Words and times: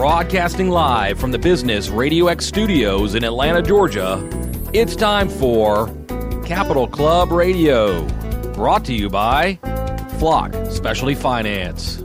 Broadcasting 0.00 0.70
live 0.70 1.20
from 1.20 1.30
the 1.30 1.38
Business 1.38 1.90
Radio 1.90 2.28
X 2.28 2.46
studios 2.46 3.14
in 3.14 3.22
Atlanta, 3.22 3.60
Georgia, 3.60 4.26
it's 4.72 4.96
time 4.96 5.28
for 5.28 5.88
Capital 6.42 6.88
Club 6.88 7.30
Radio. 7.30 8.06
Brought 8.54 8.82
to 8.86 8.94
you 8.94 9.10
by 9.10 9.56
Flock 10.18 10.54
Specialty 10.70 11.14
Finance. 11.14 12.02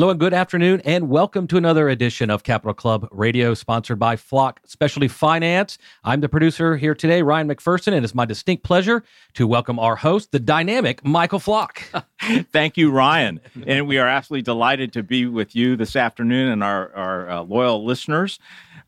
Hello 0.00 0.08
and 0.08 0.18
good 0.18 0.32
afternoon, 0.32 0.80
and 0.86 1.10
welcome 1.10 1.46
to 1.46 1.58
another 1.58 1.90
edition 1.90 2.30
of 2.30 2.42
Capital 2.42 2.72
Club 2.72 3.06
Radio, 3.10 3.52
sponsored 3.52 3.98
by 3.98 4.16
Flock 4.16 4.58
Specialty 4.64 5.08
Finance. 5.08 5.76
I'm 6.04 6.22
the 6.22 6.28
producer 6.30 6.78
here 6.78 6.94
today, 6.94 7.20
Ryan 7.20 7.48
McPherson, 7.48 7.92
and 7.92 8.02
it's 8.02 8.14
my 8.14 8.24
distinct 8.24 8.64
pleasure 8.64 9.04
to 9.34 9.46
welcome 9.46 9.78
our 9.78 9.96
host, 9.96 10.32
the 10.32 10.38
dynamic 10.38 11.04
Michael 11.04 11.38
Flock. 11.38 11.82
Thank 12.50 12.78
you, 12.78 12.90
Ryan. 12.90 13.40
And 13.66 13.86
we 13.86 13.98
are 13.98 14.08
absolutely 14.08 14.40
delighted 14.40 14.94
to 14.94 15.02
be 15.02 15.26
with 15.26 15.54
you 15.54 15.76
this 15.76 15.94
afternoon 15.94 16.48
and 16.48 16.64
our, 16.64 16.90
our 16.94 17.28
uh, 17.28 17.42
loyal 17.42 17.84
listeners. 17.84 18.38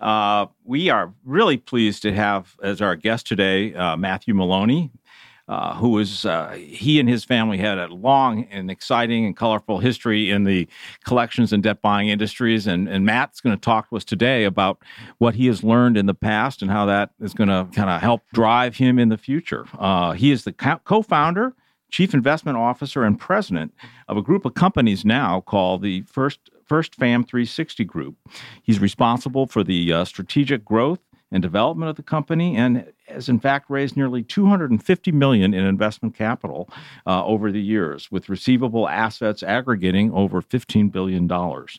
Uh, 0.01 0.47
we 0.65 0.89
are 0.89 1.13
really 1.27 1.59
pleased 1.59 2.01
to 2.03 2.15
have 2.15 2.57
as 2.63 2.81
our 2.81 2.97
guest 2.97 3.27
today 3.27 3.75
uh, 3.75 3.99
Matthew 3.99 4.33
Maloney, 4.33 4.91
uh, 5.49 5.75
who 5.75 5.91
was 5.91 6.25
uh, 6.25 6.51
he 6.57 7.01
and 7.01 7.09
his 7.09 7.25
family 7.25 7.59
had 7.59 7.79
a 7.79 7.89
long 7.89 8.45
and 8.45 8.71
exciting 8.71 9.27
and 9.27 9.37
colorful 9.37 9.79
history 9.79 10.31
in 10.31 10.45
the 10.45 10.69
collections 11.05 11.53
and 11.53 11.63
debt 11.63 11.83
buying 11.83 12.09
industries. 12.09 12.67
And, 12.67 12.89
and 12.89 13.05
Matt's 13.05 13.41
going 13.41 13.57
to 13.57 13.61
talk 13.61 13.91
to 13.91 13.97
us 13.97 14.05
today 14.05 14.45
about 14.45 14.79
what 15.19 15.35
he 15.35 15.47
has 15.47 15.65
learned 15.65 15.97
in 15.97 16.07
the 16.07 16.15
past 16.15 16.63
and 16.63 16.71
how 16.71 16.87
that 16.87 17.11
is 17.21 17.35
going 17.35 17.49
to 17.49 17.69
kind 17.75 17.91
of 17.91 18.01
help 18.01 18.23
drive 18.33 18.77
him 18.77 18.99
in 18.99 19.09
the 19.09 19.19
future. 19.19 19.67
Uh, 19.79 20.13
he 20.13 20.31
is 20.31 20.45
the 20.45 20.53
co 20.53 21.03
founder. 21.03 21.55
Chief 21.91 22.15
Investment 22.15 22.57
Officer 22.57 23.05
and 23.05 23.21
President 23.21 23.75
of 24.09 24.17
a 24.17 24.23
group 24.23 24.47
of 24.47 24.55
companies 24.55 25.05
now 25.05 25.43
called 25.43 25.83
the 25.83 26.01
First 26.03 26.39
First 26.65 26.95
Fam 26.95 27.23
360 27.23 27.85
Group. 27.85 28.17
He's 28.63 28.81
responsible 28.81 29.47
for 29.47 29.63
the 29.63 29.93
uh, 29.93 30.05
strategic 30.07 30.65
growth 30.65 31.01
and 31.31 31.43
development 31.43 31.91
of 31.91 31.97
the 31.97 32.03
company 32.03 32.57
and 32.57 32.93
has 33.13 33.29
in 33.29 33.39
fact 33.39 33.69
raised 33.69 33.97
nearly 33.97 34.23
250 34.23 35.13
million 35.13 35.55
in 35.55 35.65
investment 35.65 36.15
capital 36.15 36.69
uh, 37.07 37.25
over 37.25 37.53
the 37.53 37.61
years 37.61 38.11
with 38.11 38.29
receivable 38.29 38.89
assets 38.89 39.43
aggregating 39.43 40.13
over 40.13 40.41
15 40.41 40.89
billion 40.89 41.27
dollars. 41.27 41.79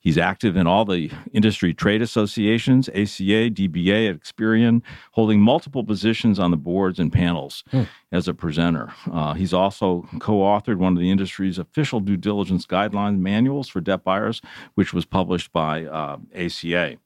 He's 0.00 0.18
active 0.18 0.56
in 0.56 0.66
all 0.66 0.84
the 0.84 1.10
industry 1.32 1.74
trade 1.74 2.02
associations 2.02 2.88
aca 2.88 3.50
dba 3.50 4.16
experian 4.16 4.82
holding 5.12 5.40
multiple 5.40 5.84
positions 5.84 6.38
on 6.38 6.50
the 6.50 6.56
boards 6.56 6.98
and 6.98 7.12
panels 7.12 7.64
hmm. 7.70 7.82
as 8.12 8.28
a 8.28 8.34
presenter. 8.34 8.92
Uh, 9.10 9.34
he's 9.34 9.52
also 9.52 10.06
co-authored 10.18 10.76
one 10.76 10.92
of 10.92 10.98
the 10.98 11.10
industry's 11.10 11.58
official 11.58 12.00
due 12.00 12.16
diligence 12.16 12.66
guidelines 12.66 13.18
manuals 13.18 13.68
for 13.68 13.80
debt 13.80 14.04
buyers 14.04 14.40
which 14.74 14.92
was 14.92 15.04
published 15.04 15.52
by 15.52 15.84
uh, 15.84 16.18
aca 16.34 16.96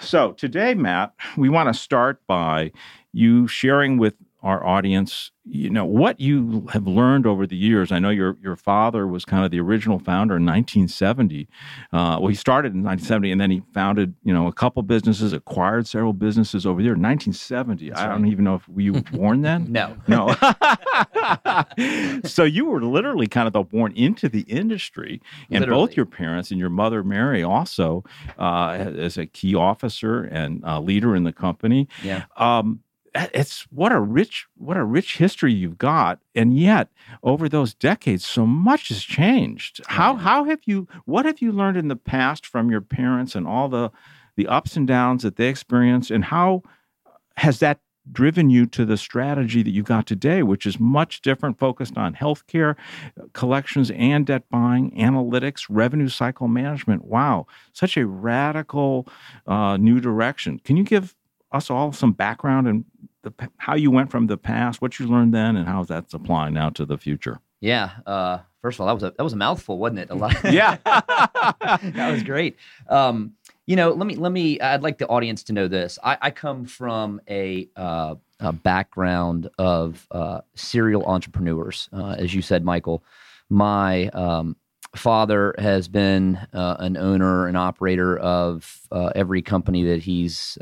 so 0.00 0.32
today, 0.32 0.74
Matt, 0.74 1.12
we 1.36 1.48
want 1.48 1.68
to 1.68 1.74
start 1.78 2.20
by 2.26 2.72
you 3.12 3.46
sharing 3.46 3.98
with 3.98 4.14
our 4.42 4.64
audience, 4.66 5.30
you 5.44 5.70
know, 5.70 5.84
what 5.84 6.18
you 6.18 6.66
have 6.72 6.86
learned 6.86 7.26
over 7.26 7.46
the 7.46 7.56
years. 7.56 7.92
I 7.92 8.00
know 8.00 8.10
your 8.10 8.36
your 8.42 8.56
father 8.56 9.06
was 9.06 9.24
kind 9.24 9.44
of 9.44 9.52
the 9.52 9.60
original 9.60 10.00
founder 10.00 10.36
in 10.36 10.44
1970. 10.44 11.48
Uh, 11.92 12.18
well, 12.20 12.26
he 12.26 12.34
started 12.34 12.74
in 12.74 12.82
1970, 12.82 13.30
and 13.30 13.40
then 13.40 13.50
he 13.52 13.62
founded, 13.72 14.14
you 14.24 14.34
know, 14.34 14.48
a 14.48 14.52
couple 14.52 14.82
businesses, 14.82 15.32
acquired 15.32 15.86
several 15.86 16.12
businesses 16.12 16.66
over 16.66 16.82
there. 16.82 16.92
1970. 16.92 17.90
That's 17.90 18.00
I 18.00 18.08
don't 18.08 18.26
even 18.26 18.44
know 18.44 18.56
if 18.56 18.68
were 18.68 18.80
you 18.80 18.92
born 19.12 19.42
then. 19.42 19.70
no, 19.70 19.96
no. 20.08 20.34
so 22.24 22.42
you 22.42 22.64
were 22.64 22.82
literally 22.82 23.28
kind 23.28 23.46
of 23.46 23.52
the 23.52 23.62
born 23.62 23.92
into 23.92 24.28
the 24.28 24.42
industry, 24.42 25.22
and 25.50 25.60
literally. 25.60 25.86
both 25.86 25.96
your 25.96 26.06
parents 26.06 26.50
and 26.50 26.58
your 26.58 26.70
mother 26.70 27.04
Mary 27.04 27.44
also 27.44 28.02
uh, 28.38 28.70
as 28.70 29.16
a 29.16 29.26
key 29.26 29.54
officer 29.54 30.24
and 30.24 30.64
uh, 30.64 30.80
leader 30.80 31.14
in 31.14 31.22
the 31.22 31.32
company. 31.32 31.88
Yeah. 32.02 32.24
Um, 32.36 32.80
it's 33.14 33.62
what 33.70 33.92
a 33.92 34.00
rich 34.00 34.46
what 34.56 34.76
a 34.76 34.84
rich 34.84 35.18
history 35.18 35.52
you've 35.52 35.78
got 35.78 36.18
and 36.34 36.56
yet 36.56 36.88
over 37.22 37.48
those 37.48 37.74
decades 37.74 38.26
so 38.26 38.46
much 38.46 38.88
has 38.88 39.02
changed. 39.02 39.80
How 39.86 40.16
how 40.16 40.44
have 40.44 40.60
you 40.64 40.88
what 41.04 41.26
have 41.26 41.40
you 41.40 41.52
learned 41.52 41.76
in 41.76 41.88
the 41.88 41.96
past 41.96 42.46
from 42.46 42.70
your 42.70 42.80
parents 42.80 43.34
and 43.34 43.46
all 43.46 43.68
the 43.68 43.90
the 44.36 44.46
ups 44.46 44.76
and 44.76 44.86
downs 44.86 45.22
that 45.22 45.36
they 45.36 45.48
experienced 45.48 46.10
and 46.10 46.24
how 46.24 46.62
has 47.36 47.58
that 47.58 47.80
driven 48.10 48.50
you 48.50 48.66
to 48.66 48.84
the 48.84 48.96
strategy 48.96 49.62
that 49.62 49.70
you 49.70 49.82
got 49.82 50.06
today 50.06 50.42
which 50.42 50.66
is 50.66 50.80
much 50.80 51.20
different 51.20 51.58
focused 51.58 51.96
on 51.96 52.14
healthcare 52.14 52.74
collections 53.32 53.92
and 53.92 54.26
debt 54.26 54.42
buying 54.50 54.90
analytics 54.92 55.66
revenue 55.68 56.08
cycle 56.08 56.48
management? 56.48 57.04
Wow 57.04 57.46
such 57.74 57.96
a 57.96 58.06
radical 58.06 59.06
uh, 59.46 59.76
new 59.76 60.00
direction. 60.00 60.60
Can 60.64 60.76
you 60.76 60.84
give 60.84 61.14
us 61.52 61.70
all 61.70 61.92
some 61.92 62.12
background 62.12 62.68
and 62.68 62.84
the, 63.22 63.32
how 63.58 63.74
you 63.74 63.90
went 63.90 64.10
from 64.10 64.26
the 64.26 64.36
past, 64.36 64.82
what 64.82 64.98
you 64.98 65.06
learned 65.06 65.32
then, 65.32 65.56
and 65.56 65.66
how 65.66 65.84
that's 65.84 66.14
applying 66.14 66.54
now 66.54 66.70
to 66.70 66.84
the 66.84 66.98
future. 66.98 67.40
Yeah. 67.60 67.90
Uh, 68.06 68.38
first 68.60 68.76
of 68.76 68.80
all, 68.80 68.86
that 68.88 68.94
was 68.94 69.02
a 69.04 69.14
that 69.16 69.22
was 69.22 69.32
a 69.32 69.36
mouthful, 69.36 69.78
wasn't 69.78 70.00
it? 70.00 70.10
A 70.10 70.14
lot. 70.14 70.34
yeah. 70.52 70.76
that 70.84 72.10
was 72.12 72.22
great. 72.22 72.56
Um, 72.88 73.34
you 73.66 73.76
know, 73.76 73.90
let 73.90 74.06
me 74.06 74.16
let 74.16 74.32
me. 74.32 74.60
I'd 74.60 74.82
like 74.82 74.98
the 74.98 75.06
audience 75.06 75.44
to 75.44 75.52
know 75.52 75.68
this. 75.68 75.98
I, 76.02 76.18
I 76.20 76.30
come 76.30 76.64
from 76.64 77.20
a, 77.28 77.68
uh, 77.76 78.16
a 78.40 78.52
background 78.52 79.48
of 79.58 80.06
uh, 80.10 80.40
serial 80.54 81.04
entrepreneurs, 81.04 81.88
uh, 81.92 82.16
as 82.18 82.34
you 82.34 82.42
said, 82.42 82.64
Michael. 82.64 83.04
My 83.48 84.08
um, 84.08 84.56
father 84.96 85.54
has 85.58 85.86
been 85.86 86.36
uh, 86.52 86.76
an 86.80 86.96
owner 86.96 87.46
and 87.46 87.56
operator 87.56 88.18
of 88.18 88.80
uh, 88.90 89.12
every 89.14 89.42
company 89.42 89.84
that 89.84 90.02
he's 90.02 90.58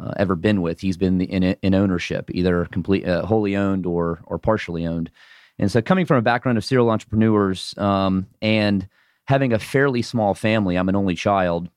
uh, 0.00 0.12
ever 0.16 0.34
been 0.34 0.62
with. 0.62 0.80
He's 0.80 0.96
been 0.96 1.20
in 1.20 1.42
in 1.42 1.74
ownership, 1.74 2.30
either 2.32 2.66
complete, 2.66 3.06
uh, 3.06 3.26
wholly 3.26 3.56
owned 3.56 3.86
or 3.86 4.20
or 4.26 4.38
partially 4.38 4.86
owned. 4.86 5.10
And 5.58 5.70
so, 5.70 5.82
coming 5.82 6.06
from 6.06 6.16
a 6.16 6.22
background 6.22 6.58
of 6.58 6.64
serial 6.64 6.90
entrepreneurs 6.90 7.76
um, 7.78 8.26
and 8.40 8.88
having 9.26 9.52
a 9.52 9.58
fairly 9.58 10.02
small 10.02 10.34
family, 10.34 10.76
I'm 10.76 10.88
an 10.88 10.96
only 10.96 11.14
child. 11.14 11.68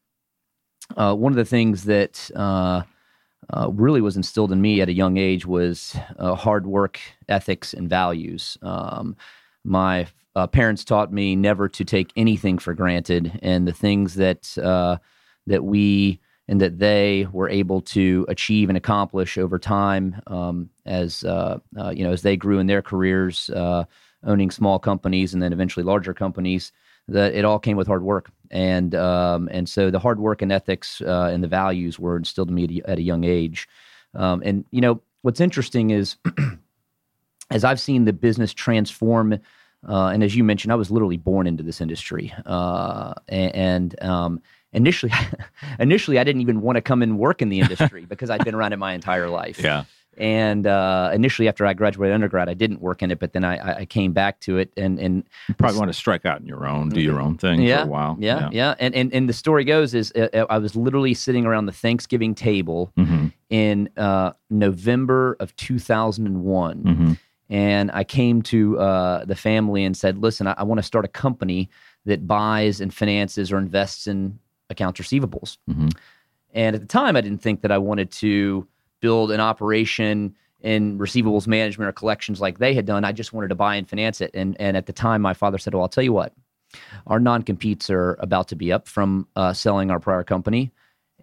Uh, 0.95 1.15
one 1.15 1.31
of 1.31 1.37
the 1.37 1.45
things 1.45 1.85
that 1.85 2.29
uh, 2.35 2.83
uh, 3.49 3.69
really 3.71 4.01
was 4.01 4.15
instilled 4.15 4.51
in 4.51 4.61
me 4.61 4.81
at 4.81 4.89
a 4.89 4.93
young 4.93 5.17
age 5.17 5.45
was 5.45 5.97
uh, 6.17 6.35
hard 6.35 6.67
work, 6.67 6.99
ethics, 7.27 7.73
and 7.73 7.89
values. 7.89 8.57
Um, 8.61 9.15
my 9.63 10.07
parents 10.51 10.83
taught 10.83 11.11
me 11.11 11.35
never 11.35 11.67
to 11.69 11.85
take 11.85 12.11
anything 12.15 12.57
for 12.59 12.73
granted, 12.73 13.39
and 13.41 13.67
the 13.67 13.73
things 13.73 14.15
that 14.15 14.55
that 15.47 15.63
we 15.63 16.19
and 16.47 16.61
that 16.61 16.79
they 16.79 17.27
were 17.31 17.49
able 17.49 17.81
to 17.81 18.25
achieve 18.29 18.69
and 18.69 18.77
accomplish 18.77 19.37
over 19.37 19.57
time 19.57 20.21
um, 20.27 20.69
as 20.85 21.23
uh, 21.23 21.59
uh, 21.77 21.89
you 21.89 22.03
know 22.03 22.11
as 22.11 22.21
they 22.21 22.35
grew 22.35 22.59
in 22.59 22.67
their 22.67 22.81
careers, 22.81 23.49
uh, 23.51 23.83
owning 24.23 24.51
small 24.51 24.79
companies 24.79 25.33
and 25.33 25.41
then 25.41 25.53
eventually 25.53 25.83
larger 25.83 26.13
companies. 26.13 26.71
That 27.07 27.35
it 27.35 27.45
all 27.45 27.59
came 27.59 27.77
with 27.77 27.85
hard 27.85 28.03
work, 28.03 28.31
and 28.49 28.95
um, 28.95 29.47
and 29.51 29.69
so 29.69 29.91
the 29.91 29.99
hard 29.99 30.19
work 30.19 30.41
and 30.41 30.51
ethics 30.51 31.01
uh, 31.01 31.29
and 31.31 31.43
the 31.43 31.47
values 31.47 31.99
were 31.99 32.17
instilled 32.17 32.49
in 32.49 32.55
me 32.55 32.81
at 32.85 32.97
a, 32.97 33.01
young 33.01 33.23
age. 33.23 33.67
Um, 34.15 34.41
and 34.43 34.65
you 34.71 34.81
know 34.81 35.01
what's 35.21 35.39
interesting 35.39 35.91
is 35.91 36.15
as 37.51 37.63
I've 37.63 37.79
seen 37.79 38.05
the 38.05 38.13
business 38.13 38.53
transform. 38.53 39.39
Uh, 39.87 40.07
and 40.07 40.23
as 40.23 40.35
you 40.35 40.43
mentioned, 40.43 40.71
I 40.71 40.75
was 40.75 40.89
literally 40.89 41.17
born 41.17 41.45
into 41.45 41.61
this 41.61 41.79
industry, 41.79 42.33
uh, 42.47 43.13
and, 43.27 43.55
and 43.55 44.03
um, 44.03 44.41
initially 44.75 45.11
initially 45.79 46.19
I 46.19 46.23
didn't 46.23 46.41
even 46.41 46.61
want 46.61 46.75
to 46.75 46.81
come 46.81 47.01
and 47.01 47.17
work 47.17 47.41
in 47.41 47.49
the 47.49 47.59
industry 47.59 48.05
because 48.09 48.29
I'd 48.29 48.43
been 48.45 48.55
around 48.55 48.73
it 48.73 48.77
my 48.77 48.93
entire 48.93 49.29
life. 49.29 49.59
Yeah. 49.61 49.85
And 50.17 50.65
uh, 50.65 51.11
initially, 51.13 51.47
after 51.47 51.65
I 51.65 51.73
graduated 51.73 52.13
undergrad, 52.13 52.47
I 52.47 52.53
didn't 52.53 52.81
work 52.81 53.03
in 53.03 53.11
it, 53.11 53.19
but 53.19 53.33
then 53.33 53.43
I, 53.43 53.79
I 53.79 53.85
came 53.85 54.13
back 54.13 54.39
to 54.41 54.57
it, 54.57 54.71
and 54.77 54.97
and 54.97 55.25
you 55.49 55.55
probably 55.55 55.77
want 55.77 55.89
to 55.89 55.93
strike 55.93 56.25
out 56.25 56.39
in 56.39 56.47
your 56.47 56.65
own, 56.65 56.89
do 56.89 57.01
your 57.01 57.19
own 57.19 57.37
thing 57.37 57.61
yeah, 57.61 57.81
for 57.81 57.83
a 57.83 57.91
while. 57.91 58.17
Yeah, 58.17 58.39
yeah, 58.39 58.49
yeah. 58.51 58.75
And, 58.79 58.95
and 58.95 59.13
and 59.13 59.27
the 59.27 59.33
story 59.33 59.65
goes 59.65 59.93
is 59.93 60.13
uh, 60.15 60.29
uh, 60.33 60.45
I 60.49 60.57
was 60.57 60.75
literally 60.75 61.13
sitting 61.13 61.45
around 61.45 61.65
the 61.65 61.73
Thanksgiving 61.73 62.33
table 62.33 62.93
mm-hmm. 62.97 63.27
in 63.49 63.89
uh, 63.97 64.31
November 64.49 65.35
of 65.41 65.53
two 65.57 65.79
thousand 65.79 66.27
and 66.27 66.43
one, 66.45 66.83
mm-hmm. 66.83 67.13
and 67.49 67.91
I 67.91 68.05
came 68.05 68.41
to 68.43 68.79
uh, 68.79 69.25
the 69.25 69.35
family 69.35 69.83
and 69.83 69.97
said, 69.97 70.19
"Listen, 70.19 70.47
I, 70.47 70.55
I 70.57 70.63
want 70.63 70.79
to 70.79 70.83
start 70.83 71.03
a 71.03 71.09
company 71.09 71.69
that 72.05 72.25
buys 72.25 72.79
and 72.79 72.93
finances 72.93 73.51
or 73.51 73.57
invests 73.57 74.07
in 74.07 74.39
accounts 74.69 74.99
receivables. 74.99 75.57
Mm-hmm. 75.69 75.89
And 76.53 76.75
at 76.75 76.81
the 76.81 76.87
time, 76.87 77.15
I 77.15 77.21
didn't 77.21 77.41
think 77.41 77.61
that 77.61 77.71
I 77.71 77.77
wanted 77.77 78.11
to 78.11 78.67
build 79.01 79.31
an 79.31 79.39
operation 79.39 80.35
in 80.61 80.97
receivables 80.97 81.47
management 81.47 81.89
or 81.89 81.91
collections 81.91 82.41
like 82.41 82.57
they 82.57 82.73
had 82.73 82.85
done. 82.85 83.03
I 83.03 83.11
just 83.11 83.33
wanted 83.33 83.49
to 83.49 83.55
buy 83.55 83.75
and 83.75 83.87
finance 83.87 84.21
it. 84.21 84.31
And 84.33 84.59
and 84.59 84.75
at 84.75 84.87
the 84.87 84.93
time, 84.93 85.21
my 85.21 85.33
father 85.33 85.57
said, 85.57 85.73
"Well, 85.73 85.83
I'll 85.83 85.89
tell 85.89 86.03
you 86.03 86.13
what, 86.13 86.33
our 87.07 87.19
non 87.19 87.43
competes 87.43 87.89
are 87.89 88.15
about 88.19 88.47
to 88.49 88.55
be 88.55 88.71
up 88.71 88.87
from 88.87 89.27
uh, 89.35 89.53
selling 89.53 89.91
our 89.91 89.99
prior 89.99 90.23
company." 90.23 90.71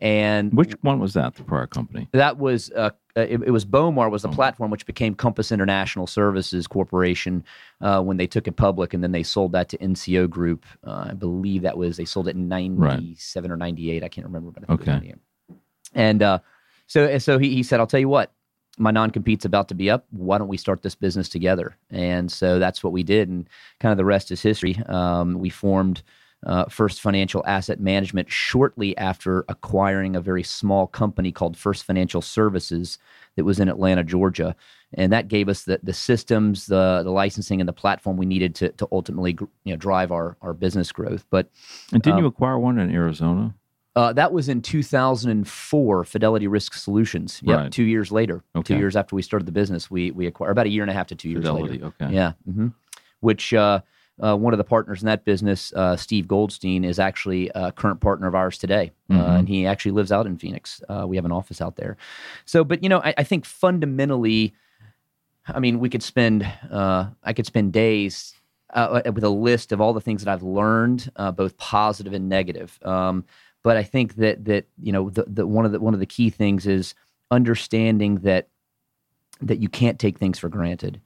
And 0.02 0.52
which 0.52 0.72
one 0.80 0.98
was 0.98 1.14
that? 1.14 1.36
The 1.36 1.44
prior 1.44 1.68
company? 1.68 2.08
That 2.10 2.36
was 2.36 2.72
uh, 2.72 2.90
it, 3.14 3.40
it 3.46 3.52
was 3.52 3.64
Bomar 3.64 4.10
was 4.10 4.22
the 4.22 4.28
Bomar. 4.28 4.34
platform 4.34 4.70
which 4.72 4.84
became 4.84 5.14
Compass 5.14 5.52
International 5.52 6.08
Services 6.08 6.66
Corporation 6.66 7.44
uh, 7.80 8.02
when 8.02 8.16
they 8.16 8.26
took 8.26 8.48
it 8.48 8.56
public, 8.56 8.94
and 8.94 9.02
then 9.04 9.12
they 9.12 9.22
sold 9.22 9.52
that 9.52 9.68
to 9.68 9.78
NCO 9.78 10.28
Group. 10.28 10.66
Uh, 10.84 11.06
I 11.10 11.12
believe 11.14 11.62
that 11.62 11.78
was 11.78 11.96
they 11.96 12.04
sold 12.04 12.26
it 12.26 12.34
in 12.34 12.48
'97 12.48 13.48
or 13.52 13.56
'98. 13.56 14.02
I 14.02 14.08
can't 14.08 14.26
remember, 14.26 14.50
but 14.50 14.64
I 14.64 14.66
think 14.66 14.80
it 14.80 14.86
was 14.86 14.88
Okay. 14.88 14.98
98. 14.98 15.16
And 15.94 16.22
uh, 16.22 16.38
so 16.88 17.18
so 17.18 17.38
he, 17.38 17.54
he 17.54 17.62
said, 17.62 17.78
"I'll 17.78 17.86
tell 17.86 18.00
you 18.00 18.08
what." 18.08 18.32
My 18.78 18.90
non 18.90 19.10
compete's 19.10 19.44
about 19.44 19.68
to 19.68 19.74
be 19.74 19.88
up. 19.88 20.06
Why 20.10 20.38
don't 20.38 20.48
we 20.48 20.56
start 20.56 20.82
this 20.82 20.94
business 20.96 21.28
together? 21.28 21.76
And 21.90 22.32
so 22.32 22.58
that's 22.58 22.82
what 22.82 22.92
we 22.92 23.02
did. 23.04 23.28
And 23.28 23.46
kind 23.80 23.92
of 23.92 23.98
the 23.98 24.04
rest 24.04 24.30
is 24.32 24.40
history. 24.42 24.82
Um, 24.86 25.34
we 25.38 25.50
formed 25.50 26.02
uh, 26.46 26.64
First 26.66 27.00
Financial 27.00 27.42
Asset 27.46 27.80
Management 27.80 28.30
shortly 28.30 28.96
after 28.98 29.44
acquiring 29.48 30.16
a 30.16 30.20
very 30.20 30.42
small 30.42 30.86
company 30.86 31.30
called 31.32 31.56
First 31.56 31.84
Financial 31.84 32.20
Services 32.22 32.98
that 33.36 33.44
was 33.44 33.60
in 33.60 33.68
Atlanta, 33.68 34.02
Georgia, 34.04 34.54
and 34.94 35.12
that 35.12 35.28
gave 35.28 35.48
us 35.48 35.62
the 35.64 35.80
the 35.82 35.92
systems, 35.92 36.66
the 36.66 37.02
the 37.04 37.10
licensing, 37.10 37.60
and 37.60 37.68
the 37.68 37.72
platform 37.72 38.16
we 38.16 38.26
needed 38.26 38.54
to 38.56 38.70
to 38.72 38.88
ultimately 38.92 39.36
you 39.64 39.72
know 39.72 39.76
drive 39.76 40.10
our 40.12 40.36
our 40.42 40.52
business 40.52 40.90
growth. 40.92 41.24
But 41.30 41.48
And 41.92 42.02
didn't 42.02 42.16
Um, 42.18 42.24
you 42.24 42.26
acquire 42.28 42.58
one 42.58 42.78
in 42.78 42.90
Arizona? 42.90 43.54
uh, 43.94 44.12
that 44.14 44.32
was 44.32 44.48
in 44.48 44.62
2004, 44.62 46.04
Fidelity 46.04 46.46
Risk 46.48 46.74
Solutions. 46.74 47.40
Yep, 47.44 47.58
Right. 47.58 47.70
two 47.72 47.84
years 47.84 48.10
later, 48.10 48.42
Okay. 48.56 48.74
two 48.74 48.78
years 48.78 48.96
after 48.96 49.14
we 49.14 49.22
started 49.22 49.46
the 49.46 49.52
business, 49.52 49.90
we 49.90 50.10
we 50.10 50.26
acquired 50.26 50.52
about 50.52 50.66
a 50.66 50.70
year 50.70 50.82
and 50.82 50.90
a 50.90 50.94
half 50.94 51.06
to 51.08 51.14
two 51.14 51.28
years 51.28 51.44
Fidelity. 51.44 51.74
later. 51.78 51.86
Okay. 52.00 52.12
Yeah, 52.12 52.32
hmm 52.44 52.68
which 53.20 53.54
uh, 53.54 53.80
uh, 54.20 54.36
one 54.36 54.52
of 54.52 54.58
the 54.58 54.64
partners 54.64 55.02
in 55.02 55.06
that 55.06 55.24
business, 55.24 55.72
uh, 55.74 55.96
Steve 55.96 56.28
Goldstein, 56.28 56.84
is 56.84 56.98
actually 56.98 57.50
a 57.54 57.72
current 57.72 58.00
partner 58.00 58.26
of 58.26 58.34
ours 58.34 58.58
today, 58.58 58.92
uh, 59.10 59.14
Mhm. 59.14 59.38
and 59.38 59.48
he 59.48 59.66
actually 59.66 59.92
lives 59.92 60.12
out 60.12 60.26
in 60.26 60.36
Phoenix. 60.36 60.82
Uh, 60.88 61.06
we 61.08 61.16
have 61.16 61.24
an 61.24 61.32
office 61.32 61.60
out 61.60 61.76
there. 61.76 61.96
So, 62.44 62.64
but 62.64 62.82
you 62.82 62.88
know, 62.88 63.00
I, 63.00 63.14
I 63.18 63.24
think 63.24 63.44
fundamentally, 63.44 64.54
I 65.46 65.60
mean, 65.60 65.80
we 65.80 65.88
could 65.88 66.02
spend, 66.02 66.46
uh, 66.70 67.06
I 67.22 67.32
could 67.32 67.46
spend 67.46 67.72
days 67.72 68.34
uh, 68.74 69.02
with 69.14 69.24
a 69.24 69.28
list 69.28 69.72
of 69.72 69.80
all 69.80 69.92
the 69.92 70.00
things 70.00 70.24
that 70.24 70.32
I've 70.32 70.42
learned, 70.42 71.10
uh, 71.16 71.30
both 71.32 71.56
positive 71.58 72.12
and 72.12 72.28
negative. 72.28 72.78
Um, 72.84 73.24
but 73.62 73.76
I 73.76 73.82
think 73.82 74.16
that 74.16 74.44
that 74.46 74.66
you 74.80 74.92
know, 74.92 75.10
the, 75.10 75.24
the 75.26 75.46
one 75.46 75.64
of 75.64 75.72
the 75.72 75.80
one 75.80 75.94
of 75.94 76.00
the 76.00 76.06
key 76.06 76.30
things 76.30 76.66
is 76.66 76.94
understanding 77.30 78.16
that 78.16 78.48
that 79.40 79.60
you 79.60 79.68
can't 79.68 79.98
take 79.98 80.18
things 80.18 80.38
for 80.38 80.48
granted 80.48 81.00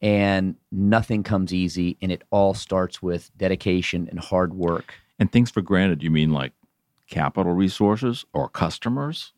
and 0.00 0.56
nothing 0.70 1.22
comes 1.22 1.52
easy 1.52 1.96
and 2.00 2.12
it 2.12 2.22
all 2.30 2.54
starts 2.54 3.02
with 3.02 3.30
dedication 3.36 4.08
and 4.10 4.20
hard 4.20 4.54
work. 4.54 4.94
And 5.18 5.30
things 5.30 5.50
for 5.50 5.60
granted, 5.60 6.02
you 6.02 6.10
mean 6.10 6.32
like 6.32 6.52
capital 7.08 7.52
resources 7.52 8.24
or 8.32 8.48
customers 8.48 9.32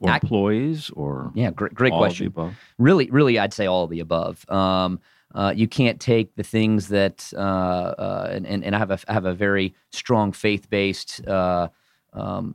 or 0.00 0.10
Ac- 0.10 0.20
employees 0.22 0.90
or 0.90 1.32
yeah 1.34 1.50
great, 1.50 1.74
great 1.74 1.92
all 1.92 2.04
of 2.04 2.04
the 2.04 2.06
question 2.08 2.26
above? 2.28 2.54
really 2.78 3.10
really 3.10 3.36
i'd 3.36 3.52
say 3.52 3.66
all 3.66 3.84
of 3.84 3.90
the 3.90 4.00
above. 4.00 4.48
Um, 4.48 5.00
uh, 5.34 5.52
you 5.54 5.68
can't 5.68 6.00
take 6.00 6.34
the 6.36 6.42
things 6.42 6.88
that 6.88 7.30
uh, 7.36 7.38
uh, 7.38 8.30
and, 8.32 8.46
and, 8.46 8.64
and 8.64 8.74
I 8.74 8.78
have 8.78 8.90
a 8.90 8.98
I 9.08 9.12
have 9.12 9.26
a 9.26 9.34
very 9.34 9.74
strong 9.90 10.32
faith 10.32 10.70
based 10.70 11.26
uh, 11.26 11.68
um, 12.14 12.54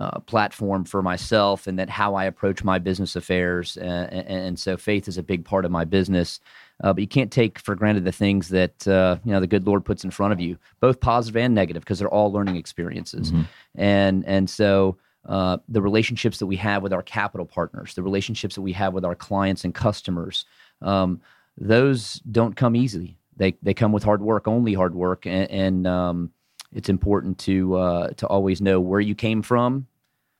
uh, 0.00 0.20
platform 0.20 0.84
for 0.84 1.02
myself 1.02 1.66
and 1.66 1.78
that 1.78 1.90
how 1.90 2.14
I 2.14 2.24
approach 2.24 2.64
my 2.64 2.78
business 2.78 3.16
affairs 3.16 3.76
and, 3.76 4.10
and 4.12 4.58
so 4.58 4.76
faith 4.76 5.08
is 5.08 5.18
a 5.18 5.22
big 5.22 5.44
part 5.44 5.64
of 5.64 5.70
my 5.70 5.84
business 5.84 6.40
uh, 6.82 6.92
but 6.92 7.00
you 7.00 7.08
can't 7.08 7.30
take 7.32 7.58
for 7.58 7.74
granted 7.74 8.04
the 8.04 8.12
things 8.12 8.48
that 8.48 8.86
uh, 8.88 9.16
you 9.24 9.32
know 9.32 9.40
the 9.40 9.46
good 9.46 9.66
Lord 9.66 9.84
puts 9.84 10.04
in 10.04 10.10
front 10.10 10.32
of 10.32 10.40
you 10.40 10.58
both 10.80 11.00
positive 11.00 11.36
and 11.36 11.54
negative 11.54 11.82
because 11.82 11.98
they're 11.98 12.08
all 12.08 12.32
learning 12.32 12.56
experiences 12.56 13.32
Mhm. 13.32 13.46
and 13.74 14.24
and 14.26 14.48
so 14.50 14.96
uh, 15.26 15.56
the 15.68 15.82
relationships 15.82 16.38
that 16.38 16.46
we 16.46 16.54
have 16.56 16.84
with 16.84 16.92
our 16.92 17.02
capital 17.02 17.44
partners, 17.46 17.94
the 17.94 18.02
relationships 18.02 18.54
that 18.54 18.62
we 18.62 18.72
have 18.72 18.94
with 18.94 19.04
our 19.04 19.16
clients 19.16 19.64
and 19.64 19.74
customers, 19.74 20.44
um, 20.82 21.20
those 21.58 22.20
don't 22.30 22.54
come 22.54 22.76
easily. 22.76 23.18
They 23.36 23.56
they 23.62 23.74
come 23.74 23.90
with 23.92 24.04
hard 24.04 24.22
work, 24.22 24.46
only 24.46 24.72
hard 24.74 24.94
work, 24.94 25.26
and, 25.26 25.50
and 25.50 25.86
um, 25.86 26.30
it's 26.72 26.88
important 26.88 27.38
to 27.38 27.74
uh, 27.74 28.08
to 28.18 28.26
always 28.28 28.60
know 28.60 28.80
where 28.80 29.00
you 29.00 29.14
came 29.16 29.42
from 29.42 29.86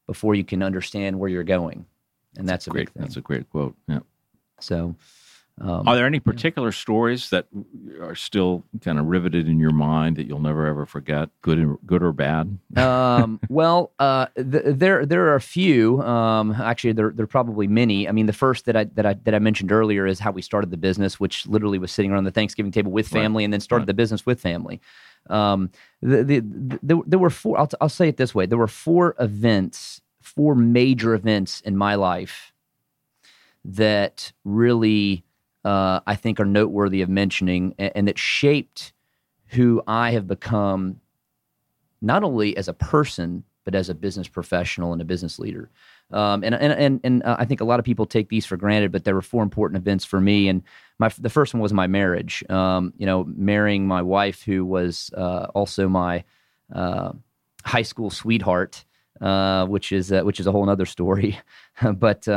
before 0.07 0.35
you 0.37 0.45
can 0.45 0.63
understand 0.63 1.19
where 1.19 1.29
you're 1.29 1.43
going, 1.45 1.85
and 2.37 2.49
that's 2.49 2.67
a 2.69 2.71
Great. 2.71 2.87
big 2.87 2.93
thing. 2.95 3.03
That's 3.03 3.17
a 3.17 3.21
great 3.21 3.51
quote. 3.51 3.75
Yeah. 3.89 4.01
so, 4.61 4.95
um, 5.59 5.89
Are 5.89 5.97
there 5.97 6.05
any 6.07 6.21
particular 6.21 6.71
stories 6.71 7.31
that 7.31 7.47
are 8.03 8.15
still 8.15 8.65
kind 8.83 8.99
of 8.99 9.07
riveted 9.07 9.49
in 9.49 9.59
your 9.59 9.71
mind 9.73 10.17
that 10.17 10.27
you'll 10.27 10.39
never 10.41 10.67
ever 10.67 10.85
forget, 10.85 11.31
good 11.41 11.59
and 11.59 11.79
good 11.87 12.03
or 12.03 12.13
bad? 12.13 12.59
um, 12.77 13.41
well, 13.49 13.93
uh, 13.99 14.27
th- 14.37 14.65
there 14.67 15.07
there 15.07 15.25
are 15.29 15.35
a 15.35 15.41
few. 15.41 16.03
Um, 16.03 16.53
actually, 16.53 16.93
there 16.93 17.11
there 17.11 17.25
are 17.25 17.27
probably 17.27 17.67
many. 17.67 18.07
I 18.07 18.13
mean, 18.13 18.27
the 18.27 18.35
first 18.35 18.67
that 18.67 18.77
I 18.77 18.85
that 18.85 19.07
I 19.07 19.15
that 19.25 19.35
I 19.35 19.39
mentioned 19.39 19.73
earlier 19.73 20.07
is 20.07 20.19
how 20.19 20.31
we 20.31 20.43
started 20.43 20.71
the 20.71 20.77
business, 20.77 21.19
which 21.19 21.47
literally 21.47 21.79
was 21.79 21.91
sitting 21.91 22.13
around 22.13 22.25
the 22.25 22.31
Thanksgiving 22.33 22.71
table 22.71 22.93
with 22.93 23.11
Right. 23.13 23.23
family, 23.23 23.43
and 23.43 23.51
then 23.53 23.61
started 23.61 23.85
Right. 23.85 23.87
the 23.87 23.95
business 23.95 24.27
with 24.27 24.39
family. 24.41 24.81
Um, 25.31 25.71
the, 26.03 26.23
the, 26.23 26.41
the, 26.41 26.79
there- 26.83 27.03
there 27.07 27.19
were 27.19 27.31
four. 27.31 27.59
I'll, 27.59 27.67
t- 27.67 27.77
I'll 27.81 27.89
say 27.89 28.09
it 28.09 28.19
this 28.19 28.35
way: 28.35 28.45
there 28.45 28.59
were 28.59 28.69
four 28.69 29.15
events, 29.19 30.03
four 30.21 30.55
major 30.55 31.15
events 31.15 31.63
in 31.63 31.79
my 31.79 31.95
life 31.95 32.53
that 33.65 34.33
really 34.45 35.25
uh, 35.67 36.01
I 36.07 36.15
think 36.15 36.39
are 36.39 36.45
noteworthy 36.45 37.03
of 37.03 37.09
mentioning, 37.09 37.75
and, 37.79 37.93
and 37.95 38.09
that 38.09 38.19
shaped 38.19 38.93
who 39.49 39.83
I 39.87 40.13
have 40.13 40.27
become 40.27 41.01
not 42.01 42.23
only 42.23 42.57
as 42.57 42.69
a 42.69 42.73
person 42.73 43.45
but 43.65 43.75
as 43.75 43.89
a 43.89 43.95
business 43.95 44.29
professional 44.29 44.93
and 44.93 45.03
a 45.03 45.05
business 45.05 45.41
leader. 45.41 45.69
Um, 46.13 46.45
and 46.45 46.55
and 46.55 46.73
and, 46.73 47.01
and 47.03 47.23
uh, 47.25 47.35
I 47.37 47.45
think 47.45 47.61
a 47.61 47.65
lot 47.65 47.81
of 47.81 47.85
people 47.85 48.07
take 48.07 48.29
these 48.29 48.47
for 48.47 48.57
granted, 48.57 48.93
but 48.93 49.03
there 49.03 49.15
were 49.15 49.23
four 49.23 49.43
important 49.43 49.83
events 49.83 50.05
for 50.05 50.21
me. 50.21 50.49
And 50.49 50.63
my 51.01 51.11
the 51.19 51.29
first 51.29 51.53
one 51.53 51.61
was 51.61 51.73
my 51.73 51.89
marriage. 51.89 52.49
Um, 52.49 52.95
you 52.97 53.07
know, 53.07 53.25
marrying 53.25 53.89
my 53.89 54.03
wife, 54.03 54.43
who 54.43 54.65
was 54.65 55.11
uh, 55.17 55.49
also 55.53 55.89
my 55.89 56.23
uh, 56.73 57.13
high 57.65 57.83
school 57.83 58.11
sweetheart, 58.11 58.85
uh, 59.21 59.67
which 59.67 59.91
is 59.91 60.13
uh, 60.13 60.23
which 60.23 60.39
is 60.39 60.47
a 60.47 60.53
whole 60.53 60.71
other 60.71 60.87
story. 60.87 61.41
but 61.97 62.29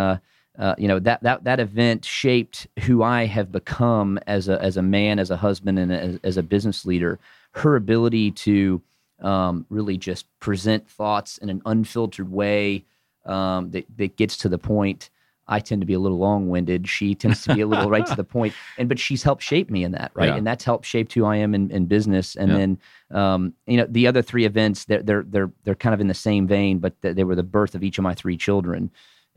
uh, 0.60 0.76
you 0.78 0.88
know 0.88 1.00
that 1.00 1.24
that 1.24 1.44
that 1.46 1.60
event 1.60 2.04
shaped 2.04 2.68
who 2.82 3.02
I 3.02 3.26
have 3.26 3.52
become 3.52 4.20
as 4.28 4.50
a 4.50 4.62
as 4.62 4.76
a 4.78 4.82
man, 4.82 5.18
as 5.18 5.32
a 5.32 5.38
husband, 5.38 5.80
and 5.80 5.92
as, 5.92 6.20
as 6.24 6.38
a 6.38 6.44
business 6.44 6.86
leader. 6.86 7.18
Her 7.54 7.76
ability 7.78 8.32
to 8.32 8.82
um, 9.22 9.66
really 9.70 9.98
just 9.98 10.28
present 10.40 10.88
thoughts 10.90 11.38
in 11.40 11.50
an 11.50 11.62
unfiltered 11.66 12.30
way 12.32 12.84
um, 13.26 13.72
that 13.72 13.86
that 13.98 14.18
gets 14.18 14.38
to 14.38 14.50
the 14.50 14.58
point. 14.58 15.10
I 15.52 15.60
tend 15.60 15.82
to 15.82 15.88
be 15.88 15.96
a 15.96 16.00
little 16.00 16.20
long-winded. 16.20 16.88
She 16.88 17.16
tends 17.16 17.42
to 17.44 17.56
be 17.56 17.62
a 17.62 17.66
little 17.66 17.90
right 17.90 18.06
to 18.06 18.16
the 18.16 18.24
point, 18.36 18.54
and 18.78 18.88
but 18.88 19.00
she's 19.00 19.24
helped 19.24 19.42
shape 19.42 19.72
me 19.72 19.84
in 19.84 19.94
that, 19.94 20.12
right? 20.14 20.28
Yeah. 20.30 20.36
And 20.36 20.46
that's 20.46 20.64
helped 20.64 20.86
shape 20.86 21.12
who 21.12 21.26
I 21.26 21.38
am 21.38 21.56
in, 21.56 21.72
in 21.72 21.86
business. 21.86 22.36
And 22.36 22.50
Yeah. 22.52 22.58
then, 22.58 22.80
um, 23.12 23.54
you 23.66 23.78
know, 23.78 23.88
the 23.90 24.08
other 24.08 24.22
three 24.22 24.46
events 24.46 24.86
they're 24.86 25.02
they're 25.02 25.24
they're 25.24 25.52
they're 25.64 25.76
kind 25.76 25.94
of 25.96 26.02
in 26.02 26.08
the 26.08 26.14
same 26.14 26.48
vein, 26.48 26.80
but 26.80 26.94
they 27.02 27.24
were 27.24 27.36
the 27.36 27.44
birth 27.44 27.76
of 27.76 27.84
each 27.84 27.98
of 27.98 28.04
my 28.04 28.14
three 28.14 28.38
children. 28.38 28.92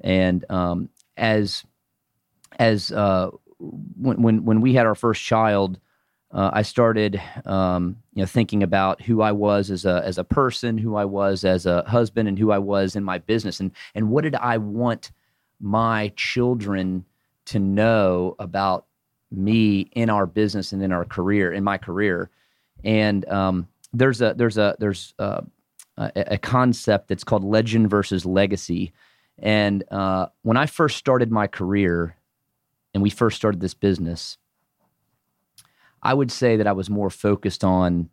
And 0.05 0.45
um, 0.51 0.89
as 1.17 1.65
as 2.59 2.93
uh, 2.93 3.31
when 3.59 4.23
when 4.23 4.45
when 4.45 4.61
we 4.61 4.75
had 4.75 4.87
our 4.87 4.95
first 4.95 5.23
child, 5.23 5.79
uh, 6.33 6.51
I 6.53 6.63
started 6.63 7.21
um, 7.45 7.97
you 8.15 8.23
know 8.23 8.27
thinking 8.27 8.63
about 8.63 9.03
who 9.03 9.23
I 9.23 9.33
was 9.33 9.71
as 9.71 9.85
a 9.85 10.03
as 10.05 10.19
a 10.19 10.25
person, 10.25 10.79
who 10.79 10.97
I 10.97 11.05
was 11.05 11.45
as 11.45 11.67
a 11.67 11.83
husband, 11.85 12.29
and 12.29 12.39
who 12.39 12.51
I 12.51 12.59
was 12.59 12.97
in 12.97 13.05
my 13.05 13.19
business, 13.19 13.61
and 13.61 13.71
and 13.95 14.11
what 14.11 14.23
did 14.23 14.35
I 14.35 14.59
want 14.59 15.13
my 15.61 16.13
children 16.17 17.05
to 17.47 17.59
know 17.59 18.35
about 18.39 18.87
me 19.31 19.81
in 19.93 20.11
our 20.11 20.27
business 20.27 20.73
and 20.73 20.83
in 20.83 20.93
our 20.93 21.05
career, 21.05 21.53
in 21.53 21.65
my 21.65 21.79
career, 21.79 22.31
and 22.85 23.29
um, 23.29 23.69
there's 23.93 24.21
a 24.21 24.35
there's 24.35 24.59
a 24.59 24.77
there's 24.79 25.15
a, 25.19 25.45
a, 25.97 26.13
a 26.17 26.39
concept 26.39 27.09
that's 27.09 27.25
called 27.25 27.45
legend 27.45 27.91
versus 27.91 28.25
legacy, 28.25 28.93
and 29.39 29.85
uh, 29.91 30.27
when 30.43 30.57
I 30.57 30.67
first 30.67 30.97
started 30.97 31.31
my 31.31 31.47
career, 31.47 32.17
and 32.95 33.03
we 33.03 33.11
first 33.11 33.37
started 33.37 33.61
this 33.61 33.75
business, 33.75 34.37
I 36.03 36.15
would 36.15 36.31
say 36.33 36.57
that 36.57 36.67
I 36.67 36.73
was 36.73 36.91
more 36.91 37.11
focused 37.11 37.65
on 37.65 38.11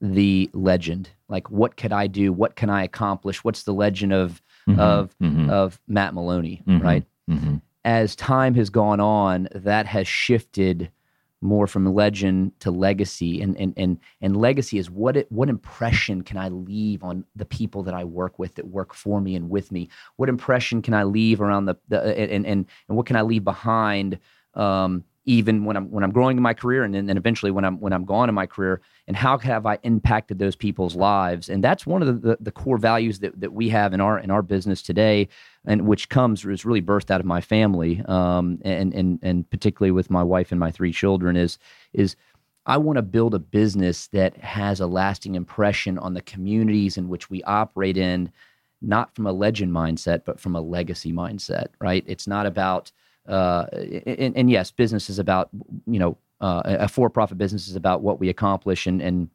the 0.00 0.48
legend. 0.52 1.10
Like, 1.28 1.50
what 1.50 1.76
could 1.76 1.92
I 1.92 2.06
do? 2.06 2.32
What 2.32 2.54
can 2.56 2.70
I 2.70 2.84
accomplish? 2.84 3.42
What's 3.42 3.64
the 3.64 3.74
legend 3.74 4.12
of 4.12 4.40
Mhm. 4.66 4.78
of 4.78 5.18
Mhm. 5.18 5.50
of 5.50 5.80
Matt 5.88 6.14
Maloney? 6.14 6.62
Mhm. 6.66 6.82
Right. 6.82 7.04
Mhm. 7.28 7.62
As 7.84 8.14
time 8.14 8.54
has 8.54 8.70
gone 8.70 9.00
on, 9.00 9.48
that 9.54 9.86
has 9.86 10.06
shifted 10.06 10.90
more 11.40 11.66
from 11.66 11.86
legend 11.94 12.52
to 12.60 12.70
legacy, 12.70 13.40
and 13.40 13.56
and 13.58 13.74
and 13.76 13.98
and 14.20 14.36
legacy 14.36 14.78
is 14.78 14.90
what 14.90 15.16
it 15.16 15.30
what 15.30 15.48
impression 15.48 16.22
can 16.22 16.36
I 16.36 16.48
leave 16.48 17.02
on 17.02 17.24
the 17.36 17.44
people 17.44 17.82
that 17.84 17.94
I 17.94 18.04
work 18.04 18.38
with 18.38 18.56
that 18.56 18.66
work 18.66 18.94
for 18.94 19.20
me 19.20 19.34
and 19.34 19.50
with 19.50 19.70
me? 19.72 19.88
What 20.16 20.28
impression 20.28 20.82
can 20.82 20.94
I 20.94 21.04
leave 21.04 21.40
around 21.40 21.66
the, 21.66 21.76
the 21.88 22.00
and 22.18 22.46
and 22.46 22.66
and 22.88 22.96
what 22.96 23.06
can 23.06 23.16
I 23.16 23.22
leave 23.22 23.44
behind? 23.44 24.18
Um, 24.54 25.04
even 25.28 25.66
when 25.66 25.76
I'm 25.76 25.90
when 25.90 26.02
I'm 26.02 26.10
growing 26.10 26.38
in 26.38 26.42
my 26.42 26.54
career, 26.54 26.84
and 26.84 26.94
then, 26.94 27.14
eventually 27.18 27.52
when 27.52 27.62
I'm 27.62 27.78
when 27.80 27.92
I'm 27.92 28.06
gone 28.06 28.30
in 28.30 28.34
my 28.34 28.46
career, 28.46 28.80
and 29.06 29.14
how 29.14 29.36
have 29.36 29.66
I 29.66 29.78
impacted 29.82 30.38
those 30.38 30.56
people's 30.56 30.96
lives? 30.96 31.50
And 31.50 31.62
that's 31.62 31.86
one 31.86 32.00
of 32.00 32.08
the, 32.08 32.28
the, 32.30 32.38
the 32.40 32.50
core 32.50 32.78
values 32.78 33.18
that, 33.18 33.38
that 33.38 33.52
we 33.52 33.68
have 33.68 33.92
in 33.92 34.00
our 34.00 34.18
in 34.18 34.30
our 34.30 34.40
business 34.40 34.80
today, 34.80 35.28
and 35.66 35.86
which 35.86 36.08
comes 36.08 36.46
is 36.46 36.64
really 36.64 36.80
birthed 36.80 37.10
out 37.10 37.20
of 37.20 37.26
my 37.26 37.42
family, 37.42 38.02
um, 38.08 38.58
and 38.62 38.94
and 38.94 39.18
and 39.22 39.50
particularly 39.50 39.90
with 39.90 40.08
my 40.08 40.22
wife 40.22 40.50
and 40.50 40.58
my 40.58 40.70
three 40.70 40.92
children 40.92 41.36
is 41.36 41.58
is 41.92 42.16
I 42.64 42.78
want 42.78 42.96
to 42.96 43.02
build 43.02 43.34
a 43.34 43.38
business 43.38 44.06
that 44.08 44.34
has 44.38 44.80
a 44.80 44.86
lasting 44.86 45.34
impression 45.34 45.98
on 45.98 46.14
the 46.14 46.22
communities 46.22 46.96
in 46.96 47.10
which 47.10 47.28
we 47.28 47.42
operate 47.42 47.98
in, 47.98 48.32
not 48.80 49.14
from 49.14 49.26
a 49.26 49.32
legend 49.32 49.72
mindset, 49.72 50.24
but 50.24 50.40
from 50.40 50.56
a 50.56 50.60
legacy 50.62 51.12
mindset. 51.12 51.66
Right? 51.82 52.02
It's 52.06 52.26
not 52.26 52.46
about 52.46 52.92
uh, 53.28 53.66
and, 53.72 54.36
and, 54.36 54.50
yes, 54.50 54.70
business 54.70 55.10
is 55.10 55.18
about 55.18 55.50
you 55.86 55.98
know 55.98 56.16
uh, 56.40 56.62
a 56.64 56.88
for-profit 56.88 57.36
business 57.36 57.68
is 57.68 57.76
about 57.76 58.00
what 58.00 58.18
we 58.18 58.28
accomplish 58.28 58.86
and 58.86 59.02
and 59.02 59.28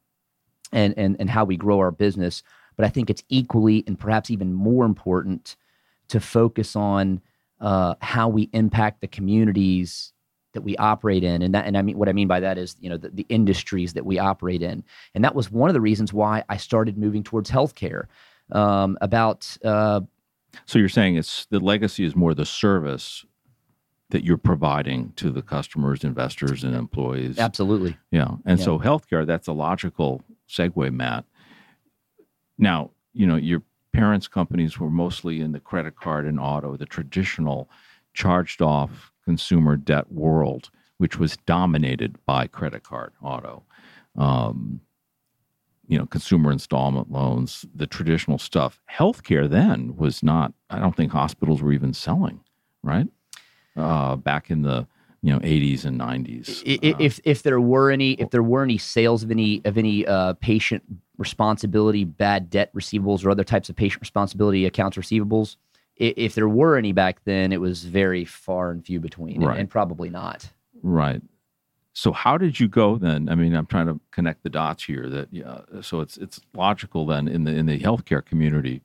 and 0.71 0.93
and 0.97 1.15
and 1.19 1.29
how 1.29 1.45
we 1.45 1.55
grow 1.55 1.79
our 1.79 1.91
business. 1.91 2.41
But 2.75 2.85
I 2.85 2.89
think 2.89 3.09
it's 3.09 3.23
equally 3.29 3.83
and 3.85 3.99
perhaps 3.99 4.31
even 4.31 4.53
more 4.53 4.85
important 4.85 5.55
to 6.07 6.19
focus 6.19 6.75
on 6.75 7.21
uh, 7.61 7.95
how 8.01 8.27
we 8.29 8.49
impact 8.53 9.01
the 9.01 9.07
communities 9.07 10.11
that 10.53 10.61
we 10.61 10.75
operate 10.77 11.23
in, 11.23 11.43
and 11.43 11.53
that 11.53 11.67
and 11.67 11.77
I 11.77 11.83
mean 11.83 11.97
what 11.97 12.09
I 12.09 12.13
mean 12.13 12.27
by 12.27 12.39
that 12.39 12.57
is 12.57 12.75
you 12.79 12.89
know 12.89 12.97
the, 12.97 13.09
the 13.09 13.27
industries 13.29 13.93
that 13.93 14.07
we 14.07 14.17
operate 14.17 14.63
in, 14.63 14.83
and 15.13 15.23
that 15.23 15.35
was 15.35 15.51
one 15.51 15.69
of 15.69 15.75
the 15.75 15.81
reasons 15.81 16.11
why 16.11 16.43
I 16.49 16.57
started 16.57 16.97
moving 16.97 17.23
towards 17.23 17.51
healthcare. 17.51 18.05
Um, 18.51 18.97
about 19.01 19.55
uh, 19.63 20.01
so 20.65 20.79
you're 20.79 20.89
saying 20.89 21.15
it's 21.15 21.45
the 21.47 21.59
legacy 21.59 22.05
is 22.05 22.15
more 22.15 22.33
the 22.33 22.45
service 22.45 23.25
that 24.13 24.23
you're 24.23 24.37
providing 24.37 25.11
to 25.15 25.31
the 25.31 25.41
customers, 25.41 26.03
investors, 26.03 26.63
and 26.63 26.75
employees. 26.75 27.39
Absolutely. 27.39 27.97
Yeah. 28.11 28.35
And 28.45 28.59
yeah. 28.59 28.65
so 28.65 28.77
healthcare, 28.77 29.25
that's 29.25 29.47
a 29.47 29.53
logical 29.53 30.21
segue, 30.47 30.93
Matt. 30.93 31.25
Now, 32.59 32.91
you 33.13 33.25
know, 33.25 33.35
your 33.35 33.63
parents' 33.91 34.27
companies 34.27 34.79
were 34.79 34.91
mostly 34.91 35.41
in 35.41 35.51
the 35.51 35.59
credit 35.59 35.95
card 35.95 36.27
and 36.27 36.39
auto, 36.39 36.77
the 36.77 36.85
traditional 36.85 37.71
charged 38.13 38.61
off 38.61 39.11
consumer 39.25 39.75
debt 39.75 40.11
world, 40.11 40.69
which 40.99 41.17
was 41.17 41.35
dominated 41.47 42.15
by 42.27 42.45
credit 42.45 42.83
card, 42.83 43.13
auto. 43.19 43.63
Um, 44.15 44.79
you 45.87 45.97
know, 45.97 46.05
consumer 46.05 46.51
installment 46.51 47.11
loans, 47.11 47.65
the 47.73 47.87
traditional 47.87 48.37
stuff. 48.37 48.79
Healthcare 48.91 49.49
then 49.49 49.95
was 49.97 50.21
not, 50.21 50.53
I 50.69 50.77
don't 50.77 50.95
think 50.95 51.11
hospitals 51.11 51.63
were 51.63 51.73
even 51.73 51.93
selling, 51.93 52.41
right? 52.83 53.07
Uh, 53.75 54.15
back 54.15 54.49
in 54.49 54.61
the 54.61 54.87
you 55.21 55.31
know 55.31 55.39
80s 55.39 55.85
and 55.85 55.99
90s. 55.99 56.61
If 56.65 57.19
if 57.23 57.43
there 57.43 57.61
were 57.61 57.91
any 57.91 58.13
if 58.13 58.29
there 58.29 58.43
were 58.43 58.63
any 58.63 58.77
sales 58.77 59.23
of 59.23 59.31
any 59.31 59.61
of 59.65 59.77
any 59.77 60.05
uh, 60.05 60.33
patient 60.33 60.83
responsibility 61.17 62.03
bad 62.03 62.49
debt 62.49 62.73
receivables 62.73 63.25
or 63.25 63.29
other 63.29 63.43
types 63.43 63.69
of 63.69 63.75
patient 63.75 64.01
responsibility 64.01 64.65
accounts 64.65 64.97
receivables, 64.97 65.55
if 65.95 66.35
there 66.35 66.49
were 66.49 66.77
any 66.77 66.91
back 66.91 67.23
then, 67.23 67.51
it 67.51 67.61
was 67.61 67.83
very 67.83 68.25
far 68.25 68.71
and 68.71 68.85
few 68.85 68.99
between, 68.99 69.41
right. 69.41 69.51
and, 69.51 69.59
and 69.61 69.69
probably 69.69 70.09
not. 70.09 70.51
Right. 70.81 71.21
So 71.93 72.11
how 72.11 72.37
did 72.37 72.59
you 72.59 72.67
go 72.67 72.97
then? 72.97 73.29
I 73.29 73.35
mean, 73.35 73.53
I'm 73.53 73.67
trying 73.67 73.85
to 73.85 73.99
connect 74.11 74.43
the 74.43 74.49
dots 74.49 74.83
here. 74.83 75.07
That 75.07 75.29
yeah, 75.31 75.61
so 75.81 76.01
it's 76.01 76.17
it's 76.17 76.41
logical 76.55 77.05
then 77.05 77.27
in 77.27 77.43
the 77.43 77.51
in 77.51 77.67
the 77.67 77.79
healthcare 77.79 78.25
community 78.25 78.81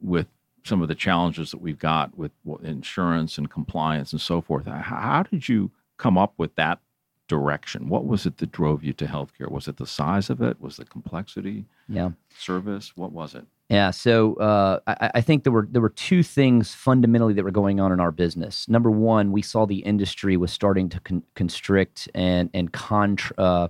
with 0.00 0.28
some 0.64 0.82
of 0.82 0.88
the 0.88 0.94
challenges 0.94 1.50
that 1.50 1.60
we've 1.60 1.78
got 1.78 2.16
with 2.16 2.32
insurance 2.62 3.38
and 3.38 3.50
compliance 3.50 4.12
and 4.12 4.20
so 4.20 4.40
forth. 4.40 4.66
How 4.66 5.24
did 5.30 5.48
you 5.48 5.70
come 5.98 6.16
up 6.16 6.34
with 6.38 6.54
that 6.56 6.80
direction? 7.28 7.88
What 7.88 8.06
was 8.06 8.26
it 8.26 8.38
that 8.38 8.50
drove 8.50 8.82
you 8.82 8.92
to 8.94 9.06
healthcare? 9.06 9.50
Was 9.50 9.68
it 9.68 9.76
the 9.76 9.86
size 9.86 10.30
of 10.30 10.40
it? 10.40 10.60
Was 10.60 10.76
the 10.76 10.84
complexity? 10.84 11.66
Yeah. 11.88 12.10
Service? 12.38 12.96
What 12.96 13.12
was 13.12 13.34
it? 13.34 13.44
Yeah. 13.68 13.90
So 13.90 14.34
uh, 14.34 14.80
I, 14.86 15.10
I, 15.16 15.20
think 15.20 15.44
there 15.44 15.52
were 15.52 15.66
there 15.70 15.80
were 15.80 15.88
two 15.88 16.22
things 16.22 16.74
fundamentally 16.74 17.32
that 17.34 17.44
were 17.44 17.50
going 17.50 17.80
on 17.80 17.92
in 17.92 18.00
our 18.00 18.10
business. 18.10 18.68
Number 18.68 18.90
one, 18.90 19.32
we 19.32 19.40
saw 19.40 19.64
the 19.66 19.78
industry 19.78 20.36
was 20.36 20.52
starting 20.52 20.88
to 20.90 21.00
con- 21.00 21.22
constrict 21.34 22.08
and 22.14 22.50
and 22.54 22.72
contra. 22.72 23.36
Uh, 23.36 23.68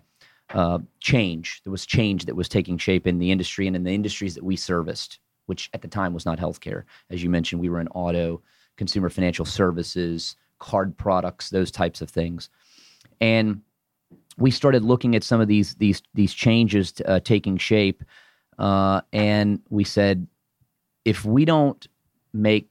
uh, 0.50 0.78
change. 1.00 1.62
There 1.64 1.70
was 1.70 1.86
change 1.86 2.26
that 2.26 2.36
was 2.36 2.48
taking 2.48 2.76
shape 2.76 3.06
in 3.06 3.18
the 3.18 3.32
industry 3.32 3.66
and 3.66 3.74
in 3.74 3.82
the 3.82 3.94
industries 3.94 4.34
that 4.34 4.44
we 4.44 4.56
serviced 4.56 5.18
which 5.46 5.70
at 5.74 5.82
the 5.82 5.88
time 5.88 6.14
was 6.14 6.26
not 6.26 6.38
healthcare. 6.38 6.84
As 7.10 7.22
you 7.22 7.30
mentioned, 7.30 7.60
we 7.60 7.68
were 7.68 7.80
in 7.80 7.88
auto, 7.88 8.42
consumer 8.76 9.08
financial 9.08 9.44
services, 9.44 10.36
card 10.58 10.96
products, 10.96 11.50
those 11.50 11.70
types 11.70 12.00
of 12.00 12.10
things. 12.10 12.48
And 13.20 13.60
we 14.36 14.50
started 14.50 14.82
looking 14.82 15.14
at 15.14 15.22
some 15.22 15.40
of 15.40 15.48
these 15.48 15.74
these 15.76 16.02
these 16.14 16.34
changes 16.34 16.92
uh, 17.06 17.20
taking 17.20 17.56
shape, 17.56 18.02
uh, 18.58 19.00
and 19.12 19.60
we 19.70 19.84
said, 19.84 20.26
if 21.04 21.24
we 21.24 21.44
don't 21.44 21.86
make 22.32 22.68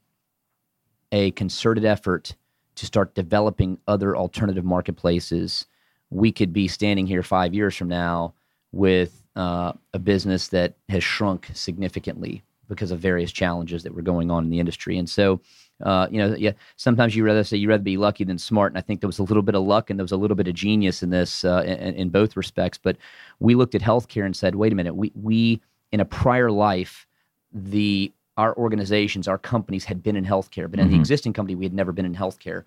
a 1.11 1.31
concerted 1.31 1.85
effort 1.85 2.35
to 2.75 2.85
start 2.85 3.15
developing 3.15 3.77
other 3.87 4.17
alternative 4.17 4.65
marketplaces, 4.65 5.65
we 6.09 6.31
could 6.31 6.51
be 6.51 6.67
standing 6.67 7.05
here 7.05 7.23
five 7.23 7.53
years 7.53 7.75
from 7.75 7.87
now 7.87 8.33
with 8.71 9.23
uh, 9.35 9.71
a 9.93 9.99
business 9.99 10.49
that 10.49 10.75
has 10.89 11.03
shrunk 11.03 11.49
significantly 11.53 12.43
because 12.67 12.91
of 12.91 12.99
various 12.99 13.31
challenges 13.31 13.83
that 13.83 13.93
were 13.93 14.01
going 14.01 14.31
on 14.31 14.43
in 14.43 14.49
the 14.49 14.59
industry. 14.59 14.97
And 14.97 15.09
so, 15.09 15.41
uh, 15.81 16.07
you 16.09 16.17
know, 16.17 16.35
yeah, 16.35 16.51
sometimes 16.75 17.15
you 17.15 17.23
rather 17.23 17.43
say 17.43 17.57
you 17.57 17.67
rather 17.67 17.83
be 17.83 17.97
lucky 17.97 18.23
than 18.23 18.37
smart. 18.37 18.71
And 18.71 18.77
I 18.77 18.81
think 18.81 19.01
there 19.01 19.07
was 19.07 19.19
a 19.19 19.23
little 19.23 19.43
bit 19.43 19.55
of 19.55 19.63
luck 19.63 19.89
and 19.89 19.99
there 19.99 20.03
was 20.03 20.11
a 20.11 20.17
little 20.17 20.35
bit 20.35 20.47
of 20.47 20.53
genius 20.53 21.03
in 21.03 21.09
this 21.09 21.43
uh, 21.43 21.63
in, 21.65 21.95
in, 21.95 22.09
both 22.09 22.37
respects. 22.37 22.77
But 22.77 22.97
we 23.39 23.55
looked 23.55 23.75
at 23.75 23.81
healthcare 23.81 24.25
and 24.25 24.35
said, 24.35 24.55
wait 24.55 24.71
a 24.71 24.75
minute, 24.75 24.95
we 24.95 25.11
we 25.15 25.61
in 25.91 25.99
a 25.99 26.05
prior 26.05 26.51
life, 26.51 27.05
the 27.51 28.11
our 28.37 28.55
organizations, 28.57 29.27
our 29.27 29.37
companies 29.37 29.85
had 29.85 30.01
been 30.01 30.15
in 30.15 30.25
healthcare, 30.25 30.69
but 30.69 30.79
in 30.79 30.87
mm-hmm. 30.87 30.95
the 30.95 30.99
existing 30.99 31.33
company, 31.33 31.55
we 31.55 31.65
had 31.65 31.73
never 31.73 31.91
been 31.91 32.05
in 32.05 32.15
healthcare. 32.15 32.63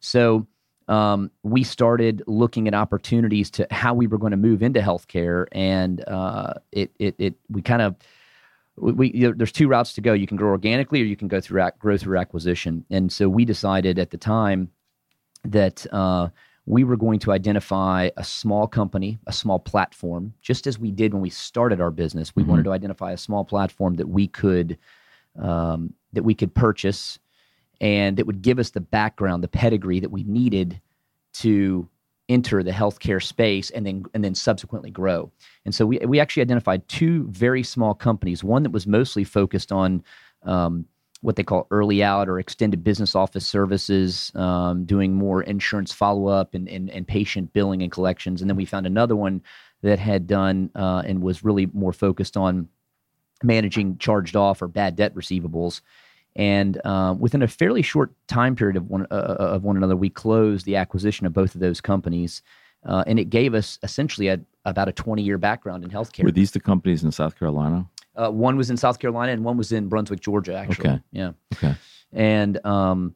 So 0.00 0.46
um, 0.86 1.30
we 1.42 1.64
started 1.64 2.22
looking 2.26 2.68
at 2.68 2.74
opportunities 2.74 3.50
to 3.52 3.66
how 3.70 3.94
we 3.94 4.06
were 4.06 4.18
going 4.18 4.30
to 4.30 4.36
move 4.36 4.62
into 4.62 4.80
healthcare, 4.80 5.46
and 5.52 6.06
uh, 6.08 6.54
it, 6.72 6.90
it, 6.98 7.14
it 7.18 7.34
we 7.50 7.62
kind 7.62 7.82
of 7.82 7.96
we, 8.80 9.12
you 9.12 9.28
know, 9.28 9.34
there's 9.36 9.52
two 9.52 9.68
routes 9.68 9.92
to 9.94 10.00
go. 10.00 10.12
You 10.12 10.26
can 10.26 10.36
grow 10.36 10.50
organically, 10.50 11.00
or 11.02 11.04
you 11.04 11.16
can 11.16 11.28
go 11.28 11.40
through 11.40 11.68
grow 11.78 11.96
through 11.96 12.18
acquisition. 12.18 12.84
And 12.90 13.12
so 13.12 13.28
we 13.28 13.44
decided 13.44 13.98
at 13.98 14.10
the 14.10 14.18
time 14.18 14.70
that 15.44 15.86
uh, 15.92 16.28
we 16.66 16.84
were 16.84 16.96
going 16.96 17.18
to 17.20 17.32
identify 17.32 18.10
a 18.16 18.24
small 18.24 18.66
company, 18.66 19.18
a 19.26 19.32
small 19.32 19.58
platform, 19.58 20.34
just 20.42 20.66
as 20.66 20.78
we 20.78 20.90
did 20.90 21.14
when 21.14 21.22
we 21.22 21.30
started 21.30 21.80
our 21.80 21.90
business. 21.90 22.34
We 22.34 22.42
mm-hmm. 22.42 22.50
wanted 22.50 22.64
to 22.64 22.72
identify 22.72 23.12
a 23.12 23.16
small 23.16 23.44
platform 23.44 23.94
that 23.94 24.08
we 24.08 24.28
could 24.28 24.78
um, 25.38 25.94
that 26.12 26.24
we 26.24 26.34
could 26.34 26.54
purchase, 26.54 27.18
and 27.80 28.16
that 28.16 28.26
would 28.26 28.42
give 28.42 28.58
us 28.58 28.70
the 28.70 28.80
background, 28.80 29.42
the 29.42 29.48
pedigree 29.48 30.00
that 30.00 30.10
we 30.10 30.24
needed 30.24 30.80
to 31.34 31.88
enter 32.28 32.62
the 32.62 32.70
healthcare 32.70 33.22
space 33.22 33.70
and 33.70 33.86
then 33.86 34.04
and 34.14 34.22
then 34.22 34.34
subsequently 34.34 34.90
grow. 34.90 35.30
And 35.64 35.74
so 35.74 35.86
we 35.86 35.98
we 35.98 36.20
actually 36.20 36.42
identified 36.42 36.86
two 36.88 37.26
very 37.28 37.62
small 37.62 37.94
companies. 37.94 38.44
One 38.44 38.62
that 38.62 38.70
was 38.70 38.86
mostly 38.86 39.24
focused 39.24 39.72
on 39.72 40.02
um, 40.42 40.86
what 41.20 41.36
they 41.36 41.42
call 41.42 41.66
early 41.70 42.02
out 42.02 42.28
or 42.28 42.38
extended 42.38 42.84
business 42.84 43.14
office 43.14 43.46
services, 43.46 44.30
um, 44.34 44.84
doing 44.84 45.14
more 45.14 45.42
insurance 45.42 45.92
follow 45.92 46.28
up 46.28 46.54
and, 46.54 46.68
and, 46.68 46.90
and 46.90 47.08
patient 47.08 47.52
billing 47.52 47.82
and 47.82 47.90
collections. 47.90 48.40
And 48.40 48.48
then 48.48 48.56
we 48.56 48.64
found 48.64 48.86
another 48.86 49.16
one 49.16 49.42
that 49.82 49.98
had 49.98 50.26
done 50.26 50.70
uh, 50.74 51.02
and 51.04 51.22
was 51.22 51.44
really 51.44 51.66
more 51.66 51.92
focused 51.92 52.36
on 52.36 52.68
managing 53.42 53.98
charged 53.98 54.36
off 54.36 54.62
or 54.62 54.68
bad 54.68 54.96
debt 54.96 55.14
receivables. 55.14 55.80
And 56.36 56.80
uh, 56.84 57.16
within 57.18 57.42
a 57.42 57.48
fairly 57.48 57.82
short 57.82 58.12
time 58.28 58.54
period 58.54 58.76
of 58.76 58.88
one 58.88 59.06
uh, 59.10 59.14
uh, 59.14 59.42
of 59.54 59.64
one 59.64 59.76
another, 59.76 59.96
we 59.96 60.10
closed 60.10 60.66
the 60.66 60.76
acquisition 60.76 61.26
of 61.26 61.32
both 61.32 61.54
of 61.54 61.60
those 61.60 61.80
companies, 61.80 62.42
uh, 62.84 63.02
and 63.06 63.18
it 63.18 63.30
gave 63.30 63.54
us 63.54 63.78
essentially 63.82 64.28
a, 64.28 64.40
about 64.64 64.88
a 64.88 64.92
20 64.92 65.22
year 65.22 65.38
background 65.38 65.84
in 65.84 65.90
healthcare. 65.90 66.24
Were 66.24 66.30
these 66.30 66.52
the 66.52 66.60
companies 66.60 67.02
in 67.02 67.10
South 67.10 67.38
Carolina? 67.38 67.86
Uh, 68.14 68.30
one 68.30 68.56
was 68.56 68.70
in 68.70 68.76
South 68.76 68.98
Carolina, 68.98 69.32
and 69.32 69.44
one 69.44 69.56
was 69.56 69.72
in 69.72 69.88
Brunswick, 69.88 70.20
Georgia. 70.20 70.54
Actually, 70.54 70.90
okay, 70.90 71.00
yeah, 71.12 71.32
okay. 71.54 71.74
And 72.12 72.64
um, 72.64 73.14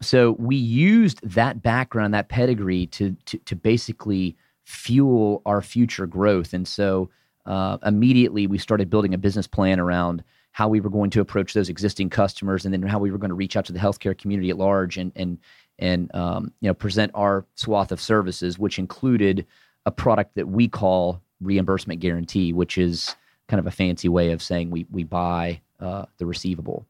so 0.00 0.32
we 0.38 0.56
used 0.56 1.20
that 1.28 1.62
background, 1.62 2.14
that 2.14 2.28
pedigree, 2.28 2.86
to 2.88 3.16
to, 3.26 3.38
to 3.38 3.56
basically 3.56 4.36
fuel 4.64 5.42
our 5.46 5.60
future 5.60 6.06
growth. 6.06 6.52
And 6.52 6.66
so 6.66 7.10
uh, 7.46 7.78
immediately 7.84 8.46
we 8.46 8.58
started 8.58 8.90
building 8.90 9.14
a 9.14 9.18
business 9.18 9.46
plan 9.46 9.78
around 9.78 10.24
how 10.54 10.68
we 10.68 10.78
were 10.78 10.88
going 10.88 11.10
to 11.10 11.20
approach 11.20 11.52
those 11.52 11.68
existing 11.68 12.08
customers, 12.08 12.64
and 12.64 12.72
then 12.72 12.80
how 12.80 13.00
we 13.00 13.10
were 13.10 13.18
going 13.18 13.28
to 13.28 13.34
reach 13.34 13.56
out 13.56 13.64
to 13.64 13.72
the 13.72 13.78
healthcare 13.78 14.16
community 14.16 14.50
at 14.50 14.56
large, 14.56 14.96
and 14.96 15.10
and 15.16 15.36
and 15.80 16.14
um, 16.14 16.52
you 16.60 16.68
know 16.68 16.74
present 16.74 17.10
our 17.12 17.44
swath 17.56 17.90
of 17.90 18.00
services, 18.00 18.56
which 18.56 18.78
included 18.78 19.44
a 19.84 19.90
product 19.90 20.36
that 20.36 20.46
we 20.46 20.68
call 20.68 21.20
reimbursement 21.40 21.98
guarantee, 21.98 22.52
which 22.52 22.78
is 22.78 23.16
kind 23.48 23.58
of 23.58 23.66
a 23.66 23.70
fancy 23.72 24.08
way 24.08 24.30
of 24.30 24.40
saying 24.40 24.70
we 24.70 24.86
we 24.92 25.02
buy 25.02 25.60
uh, 25.80 26.04
the 26.18 26.24
receivable, 26.24 26.86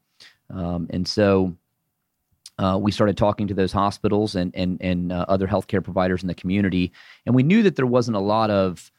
um, 0.50 0.86
and 0.90 1.08
so 1.08 1.56
uh, 2.58 2.78
we 2.78 2.92
started 2.92 3.16
talking 3.16 3.48
to 3.48 3.54
those 3.54 3.72
hospitals 3.72 4.34
and 4.34 4.54
and 4.54 4.76
and 4.82 5.10
uh, 5.10 5.24
other 5.26 5.46
healthcare 5.46 5.82
providers 5.82 6.20
in 6.20 6.28
the 6.28 6.34
community, 6.34 6.92
and 7.24 7.34
we 7.34 7.42
knew 7.42 7.62
that 7.62 7.76
there 7.76 7.86
wasn't 7.86 8.14
a 8.14 8.20
lot 8.20 8.50
of 8.50 8.92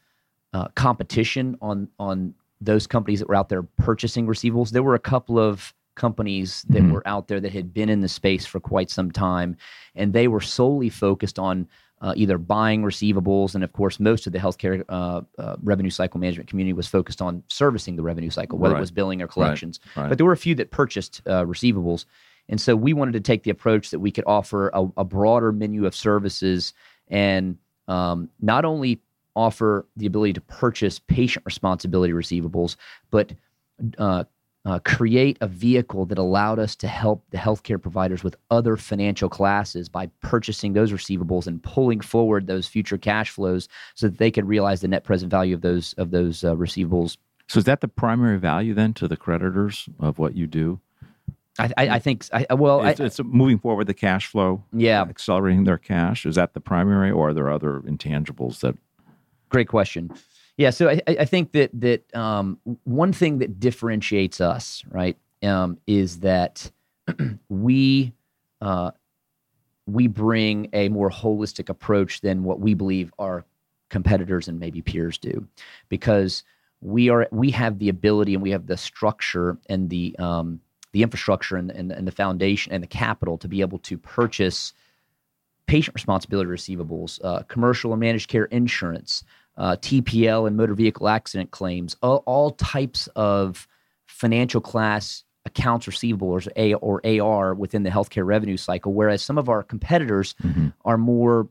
uh, 0.52 0.66
competition 0.74 1.56
on 1.60 1.88
on 2.00 2.34
those 2.60 2.86
companies 2.86 3.18
that 3.20 3.28
were 3.28 3.34
out 3.34 3.48
there 3.48 3.62
purchasing 3.62 4.26
receivables. 4.26 4.70
There 4.70 4.82
were 4.82 4.94
a 4.94 4.98
couple 4.98 5.38
of 5.38 5.74
companies 5.94 6.64
that 6.68 6.82
Mhm. 6.82 6.92
were 6.92 7.06
out 7.08 7.28
there 7.28 7.40
that 7.40 7.52
had 7.52 7.72
been 7.72 7.88
in 7.88 8.00
the 8.00 8.08
space 8.08 8.44
for 8.44 8.60
quite 8.60 8.90
some 8.90 9.10
time, 9.10 9.56
and 9.94 10.12
they 10.12 10.28
were 10.28 10.40
solely 10.40 10.90
focused 10.90 11.38
on 11.38 11.66
uh, 12.02 12.12
either 12.14 12.36
buying 12.36 12.82
receivables, 12.82 13.54
and 13.54 13.64
of 13.64 13.72
course, 13.72 13.98
most 13.98 14.26
of 14.26 14.32
the 14.34 14.38
healthcare 14.38 14.84
uh, 14.90 15.22
uh, 15.38 15.56
revenue 15.62 15.88
cycle 15.88 16.20
management 16.20 16.46
community 16.46 16.74
was 16.74 16.86
focused 16.86 17.22
on 17.22 17.42
servicing 17.48 17.96
the 17.96 18.02
revenue 18.02 18.28
cycle, 18.28 18.58
whether 18.58 18.74
Right. 18.74 18.80
it 18.80 18.82
was 18.82 18.90
billing 18.90 19.22
or 19.22 19.26
collections. 19.26 19.80
Right. 19.96 20.10
But 20.10 20.18
there 20.18 20.26
were 20.26 20.34
a 20.34 20.36
few 20.36 20.54
that 20.56 20.70
purchased 20.70 21.22
uh, 21.26 21.44
receivables, 21.46 22.04
and 22.50 22.60
so 22.60 22.76
we 22.76 22.92
wanted 22.92 23.12
to 23.12 23.20
take 23.20 23.44
the 23.44 23.50
approach 23.50 23.88
that 23.92 24.00
we 24.00 24.10
could 24.10 24.24
offer 24.26 24.68
a, 24.74 24.86
a 24.98 25.04
broader 25.04 25.52
menu 25.52 25.86
of 25.86 25.96
services 25.96 26.74
and 27.08 27.56
um, 27.88 28.28
not 28.42 28.66
only 28.66 29.00
offer 29.36 29.86
the 29.96 30.06
ability 30.06 30.32
to 30.32 30.40
purchase 30.40 30.98
patient 30.98 31.44
responsibility 31.46 32.12
receivables, 32.12 32.76
but 33.10 33.32
uh, 33.98 34.24
uh, 34.64 34.80
create 34.80 35.38
a 35.40 35.46
vehicle 35.46 36.04
that 36.06 36.18
allowed 36.18 36.58
us 36.58 36.74
to 36.74 36.88
help 36.88 37.24
the 37.30 37.38
healthcare 37.38 37.80
providers 37.80 38.24
with 38.24 38.34
other 38.50 38.76
financial 38.76 39.28
classes 39.28 39.88
by 39.88 40.06
purchasing 40.20 40.72
those 40.72 40.90
receivables 40.90 41.46
and 41.46 41.62
pulling 41.62 42.00
forward 42.00 42.48
those 42.48 42.66
future 42.66 42.98
cash 42.98 43.30
flows 43.30 43.68
so 43.94 44.08
that 44.08 44.18
they 44.18 44.30
could 44.30 44.48
realize 44.48 44.80
the 44.80 44.88
net 44.88 45.04
present 45.04 45.30
value 45.30 45.54
of 45.54 45.60
those 45.60 45.92
of 45.98 46.10
those 46.10 46.42
uh, 46.42 46.56
receivables. 46.56 47.16
So 47.48 47.58
is 47.58 47.64
that 47.64 47.80
the 47.80 47.86
primary 47.86 48.38
value 48.38 48.74
then 48.74 48.92
to 48.94 49.06
the 49.06 49.16
creditors 49.16 49.88
of 50.00 50.18
what 50.18 50.34
you 50.34 50.48
do? 50.48 50.80
I, 51.58 51.70
I, 51.76 51.88
I 51.88 51.98
think 52.00 52.26
I, 52.32 52.52
well, 52.54 52.84
It's, 52.84 53.00
it's 53.00 53.20
moving 53.22 53.58
forward 53.58 53.86
the 53.86 53.94
cash 53.94 54.26
flow, 54.26 54.64
yeah, 54.72 55.02
accelerating 55.02 55.62
their 55.62 55.78
cash. 55.78 56.26
Is 56.26 56.34
that 56.34 56.54
the 56.54 56.60
primary, 56.60 57.10
or 57.10 57.28
are 57.28 57.34
there 57.34 57.50
other 57.50 57.80
intangibles 57.80 58.60
that? 58.60 58.76
Great 59.48 59.68
question. 59.68 60.10
Yeah, 60.56 60.70
so 60.70 60.88
I, 60.88 61.00
I 61.06 61.24
think 61.26 61.52
that 61.52 61.70
that 61.74 62.14
um, 62.14 62.58
one 62.84 63.12
thing 63.12 63.38
that 63.38 63.60
differentiates 63.60 64.40
us, 64.40 64.82
right, 64.90 65.16
um, 65.42 65.78
is 65.86 66.20
that 66.20 66.70
we 67.48 68.12
uh, 68.60 68.90
we 69.86 70.06
bring 70.06 70.68
a 70.72 70.88
more 70.88 71.10
holistic 71.10 71.68
approach 71.68 72.22
than 72.22 72.42
what 72.42 72.58
we 72.58 72.74
believe 72.74 73.12
our 73.18 73.44
competitors 73.90 74.48
and 74.48 74.58
maybe 74.58 74.80
peers 74.80 75.18
do, 75.18 75.46
because 75.88 76.42
we 76.80 77.10
are 77.10 77.28
we 77.30 77.50
have 77.50 77.78
the 77.78 77.90
ability 77.90 78.32
and 78.32 78.42
we 78.42 78.50
have 78.50 78.66
the 78.66 78.76
structure 78.78 79.58
and 79.68 79.90
the 79.90 80.16
um, 80.18 80.60
the 80.92 81.02
infrastructure 81.02 81.56
and, 81.56 81.70
and, 81.70 81.92
and 81.92 82.06
the 82.06 82.12
foundation 82.12 82.72
and 82.72 82.82
the 82.82 82.88
capital 82.88 83.36
to 83.36 83.48
be 83.48 83.60
able 83.60 83.78
to 83.78 83.98
purchase 83.98 84.72
patient 85.66 85.94
responsibility 85.94 86.48
receivables, 86.48 87.20
uh, 87.24 87.42
commercial 87.44 87.92
and 87.92 88.00
managed 88.00 88.28
care 88.28 88.44
insurance, 88.46 89.24
uh, 89.56 89.76
TPL 89.76 90.46
and 90.46 90.56
motor 90.56 90.74
vehicle 90.74 91.08
accident 91.08 91.50
claims, 91.50 91.96
all, 92.02 92.22
all 92.26 92.52
types 92.52 93.08
of 93.16 93.66
financial 94.06 94.60
class 94.60 95.24
accounts 95.44 95.86
receivable 95.86 96.28
or, 96.28 96.40
A, 96.56 96.74
or 96.74 97.00
AR 97.04 97.54
within 97.54 97.82
the 97.82 97.90
healthcare 97.90 98.26
revenue 98.26 98.56
cycle. 98.56 98.92
Whereas 98.92 99.22
some 99.22 99.38
of 99.38 99.48
our 99.48 99.62
competitors 99.62 100.34
Mhm. 100.42 100.72
are 100.84 100.98
more 100.98 101.48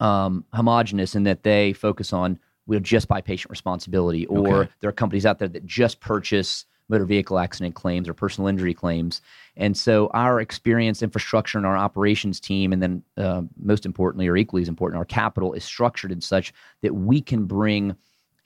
um, 0.00 0.44
homogenous 0.52 1.14
in 1.14 1.22
that 1.22 1.44
they 1.44 1.72
focus 1.72 2.12
on 2.12 2.38
we'll 2.66 2.80
just 2.80 3.06
buy 3.08 3.20
patient 3.20 3.50
responsibility, 3.50 4.26
or 4.26 4.62
Okay. 4.62 4.70
there 4.80 4.88
are 4.88 4.92
companies 4.92 5.24
out 5.26 5.38
there 5.38 5.48
that 5.48 5.64
just 5.66 6.00
purchase 6.00 6.64
motor 6.88 7.04
vehicle 7.04 7.38
accident 7.38 7.74
claims 7.74 8.08
or 8.08 8.14
personal 8.14 8.48
injury 8.48 8.74
claims. 8.74 9.22
And 9.56 9.76
so 9.76 10.10
our 10.14 10.40
experience, 10.40 11.02
infrastructure, 11.02 11.58
and 11.58 11.66
our 11.66 11.76
operations 11.76 12.40
team, 12.40 12.72
and 12.72 12.82
then 12.82 13.02
uh, 13.16 13.42
most 13.56 13.86
importantly, 13.86 14.28
or 14.28 14.36
equally 14.36 14.62
as 14.62 14.68
important, 14.68 14.98
our 14.98 15.04
capital 15.04 15.52
is 15.54 15.64
structured 15.64 16.12
in 16.12 16.20
such 16.20 16.52
that 16.82 16.94
we 16.94 17.20
can 17.20 17.46
bring 17.46 17.96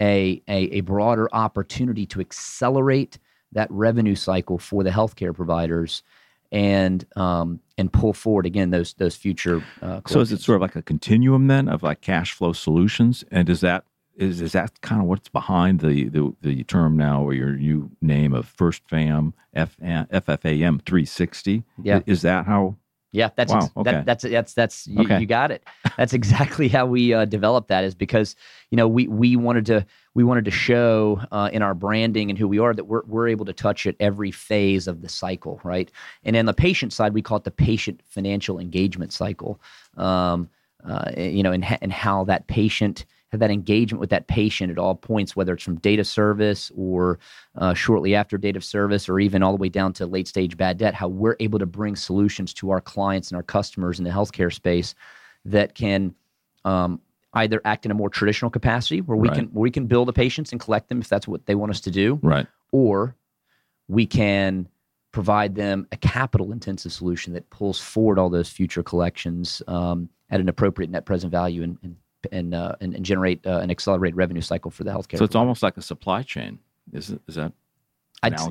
a, 0.00 0.40
a, 0.48 0.64
a 0.76 0.80
broader 0.82 1.28
opportunity 1.32 2.06
to 2.06 2.20
accelerate 2.20 3.18
that 3.52 3.68
revenue 3.70 4.14
cycle 4.14 4.58
for 4.58 4.84
the 4.84 4.90
healthcare 4.90 5.34
providers 5.34 6.02
and 6.50 7.04
um, 7.16 7.60
and 7.76 7.92
pull 7.92 8.12
forward 8.12 8.46
again 8.46 8.70
those 8.70 8.94
those 8.94 9.16
future. 9.16 9.62
Uh, 9.82 10.00
So 10.06 10.20
is 10.20 10.32
it 10.32 10.40
sort 10.40 10.56
of 10.56 10.62
like 10.62 10.76
a 10.76 10.82
continuum 10.82 11.46
then 11.46 11.68
of 11.68 11.82
like 11.82 12.00
cash 12.00 12.32
flow 12.32 12.52
solutions? 12.52 13.24
And 13.30 13.50
is 13.50 13.60
that 13.60 13.84
is 14.18 14.40
is 14.40 14.52
that 14.52 14.80
kind 14.82 15.00
of 15.00 15.06
what's 15.06 15.28
behind 15.28 15.80
the 15.80 16.08
the, 16.08 16.34
the 16.42 16.64
term 16.64 16.96
now 16.96 17.22
or 17.22 17.32
your 17.32 17.52
new 17.52 17.90
name 18.02 18.34
of 18.34 18.46
First 18.46 18.82
Fam 18.88 19.32
F, 19.54 19.76
FFAM 19.80 20.82
360? 20.84 21.64
Yeah. 21.82 22.00
Is 22.06 22.22
that 22.22 22.44
how? 22.46 22.76
Yeah, 23.10 23.30
that's 23.36 23.50
Wow, 23.52 23.58
ex- 23.60 23.72
okay. 23.78 23.90
that, 23.90 24.04
that's 24.06 24.22
that's 24.24 24.52
that's 24.54 24.86
you, 24.86 25.00
Okay. 25.00 25.20
you 25.20 25.26
got 25.26 25.50
it. 25.50 25.64
That's 25.96 26.12
exactly 26.12 26.68
how 26.68 26.84
we 26.84 27.14
uh, 27.14 27.24
developed 27.24 27.68
that. 27.68 27.82
Is 27.84 27.94
because 27.94 28.36
you 28.70 28.76
know 28.76 28.86
we 28.86 29.08
we 29.08 29.34
wanted 29.34 29.64
to 29.66 29.86
we 30.14 30.24
wanted 30.24 30.44
to 30.44 30.50
show 30.50 31.20
uh, 31.32 31.48
in 31.50 31.62
our 31.62 31.74
branding 31.74 32.28
and 32.28 32.38
who 32.38 32.46
we 32.46 32.58
are 32.58 32.74
that 32.74 32.84
we're 32.84 33.02
we're 33.06 33.28
able 33.28 33.46
to 33.46 33.54
touch 33.54 33.86
at 33.86 33.96
every 33.98 34.30
phase 34.30 34.86
of 34.86 35.00
the 35.00 35.08
cycle, 35.08 35.58
right? 35.64 35.90
And 36.22 36.36
on 36.36 36.44
the 36.44 36.52
patient 36.52 36.92
side, 36.92 37.14
we 37.14 37.22
call 37.22 37.38
it 37.38 37.44
the 37.44 37.50
patient 37.50 38.02
financial 38.04 38.58
engagement 38.58 39.12
cycle. 39.14 39.58
Um, 39.96 40.50
uh, 40.84 41.10
you 41.16 41.42
know, 41.42 41.52
and 41.52 41.64
and 41.80 41.90
how 41.92 42.24
that 42.24 42.46
patient 42.46 43.06
have 43.30 43.40
that 43.40 43.50
engagement 43.50 44.00
with 44.00 44.10
that 44.10 44.26
patient 44.26 44.70
at 44.70 44.78
all 44.78 44.94
points, 44.94 45.36
whether 45.36 45.52
it's 45.54 45.62
from 45.62 45.76
date 45.76 45.98
of 45.98 46.06
service 46.06 46.72
or 46.74 47.18
uh, 47.56 47.74
shortly 47.74 48.14
after 48.14 48.38
date 48.38 48.56
of 48.56 48.64
service, 48.64 49.08
or 49.08 49.20
even 49.20 49.42
all 49.42 49.52
the 49.52 49.58
way 49.58 49.68
down 49.68 49.92
to 49.94 50.06
late 50.06 50.26
stage 50.26 50.56
bad 50.56 50.78
debt, 50.78 50.94
how 50.94 51.08
we're 51.08 51.36
able 51.40 51.58
to 51.58 51.66
bring 51.66 51.94
solutions 51.94 52.54
to 52.54 52.70
our 52.70 52.80
clients 52.80 53.30
and 53.30 53.36
our 53.36 53.42
customers 53.42 53.98
in 53.98 54.04
the 54.04 54.10
healthcare 54.10 54.52
space 54.52 54.94
that 55.44 55.74
can 55.74 56.14
um, 56.64 57.00
either 57.34 57.60
act 57.64 57.84
in 57.84 57.90
a 57.90 57.94
more 57.94 58.08
traditional 58.08 58.50
capacity, 58.50 59.00
where 59.02 59.16
we 59.16 59.28
Right. 59.28 59.34
can 59.36 59.44
where 59.46 59.62
we 59.62 59.70
can 59.70 59.86
bill 59.86 60.04
the 60.06 60.12
patients 60.12 60.52
and 60.52 60.60
collect 60.60 60.88
them 60.88 61.00
if 61.00 61.08
that's 61.08 61.28
what 61.28 61.44
they 61.46 61.54
want 61.54 61.70
us 61.70 61.80
to 61.82 61.90
do, 61.90 62.18
Right. 62.22 62.46
or 62.72 63.14
we 63.88 64.06
can 64.06 64.68
provide 65.12 65.54
them 65.54 65.86
a 65.92 65.96
capital 65.96 66.52
intensive 66.52 66.92
solution 66.92 67.32
that 67.34 67.48
pulls 67.50 67.80
forward 67.80 68.18
all 68.18 68.28
those 68.30 68.48
future 68.48 68.82
collections 68.82 69.62
um, 69.66 70.08
at 70.30 70.40
an 70.40 70.48
appropriate 70.48 70.90
net 70.90 71.04
present 71.04 71.30
value 71.30 71.62
and 71.62 71.78
and 71.82 71.96
and, 72.32 72.54
uh, 72.54 72.74
and, 72.80 72.94
and 72.94 73.04
generate 73.04 73.46
uh, 73.46 73.58
an 73.58 73.70
accelerated 73.70 74.16
revenue 74.16 74.40
cycle 74.40 74.70
for 74.70 74.84
the 74.84 74.90
healthcare. 74.90 75.18
So 75.18 75.24
it's 75.24 75.32
provider. 75.32 75.38
almost 75.38 75.62
like 75.62 75.76
a 75.76 75.82
supply 75.82 76.22
chain. 76.22 76.58
Is 76.92 77.14
is 77.26 77.34
that? 77.34 77.52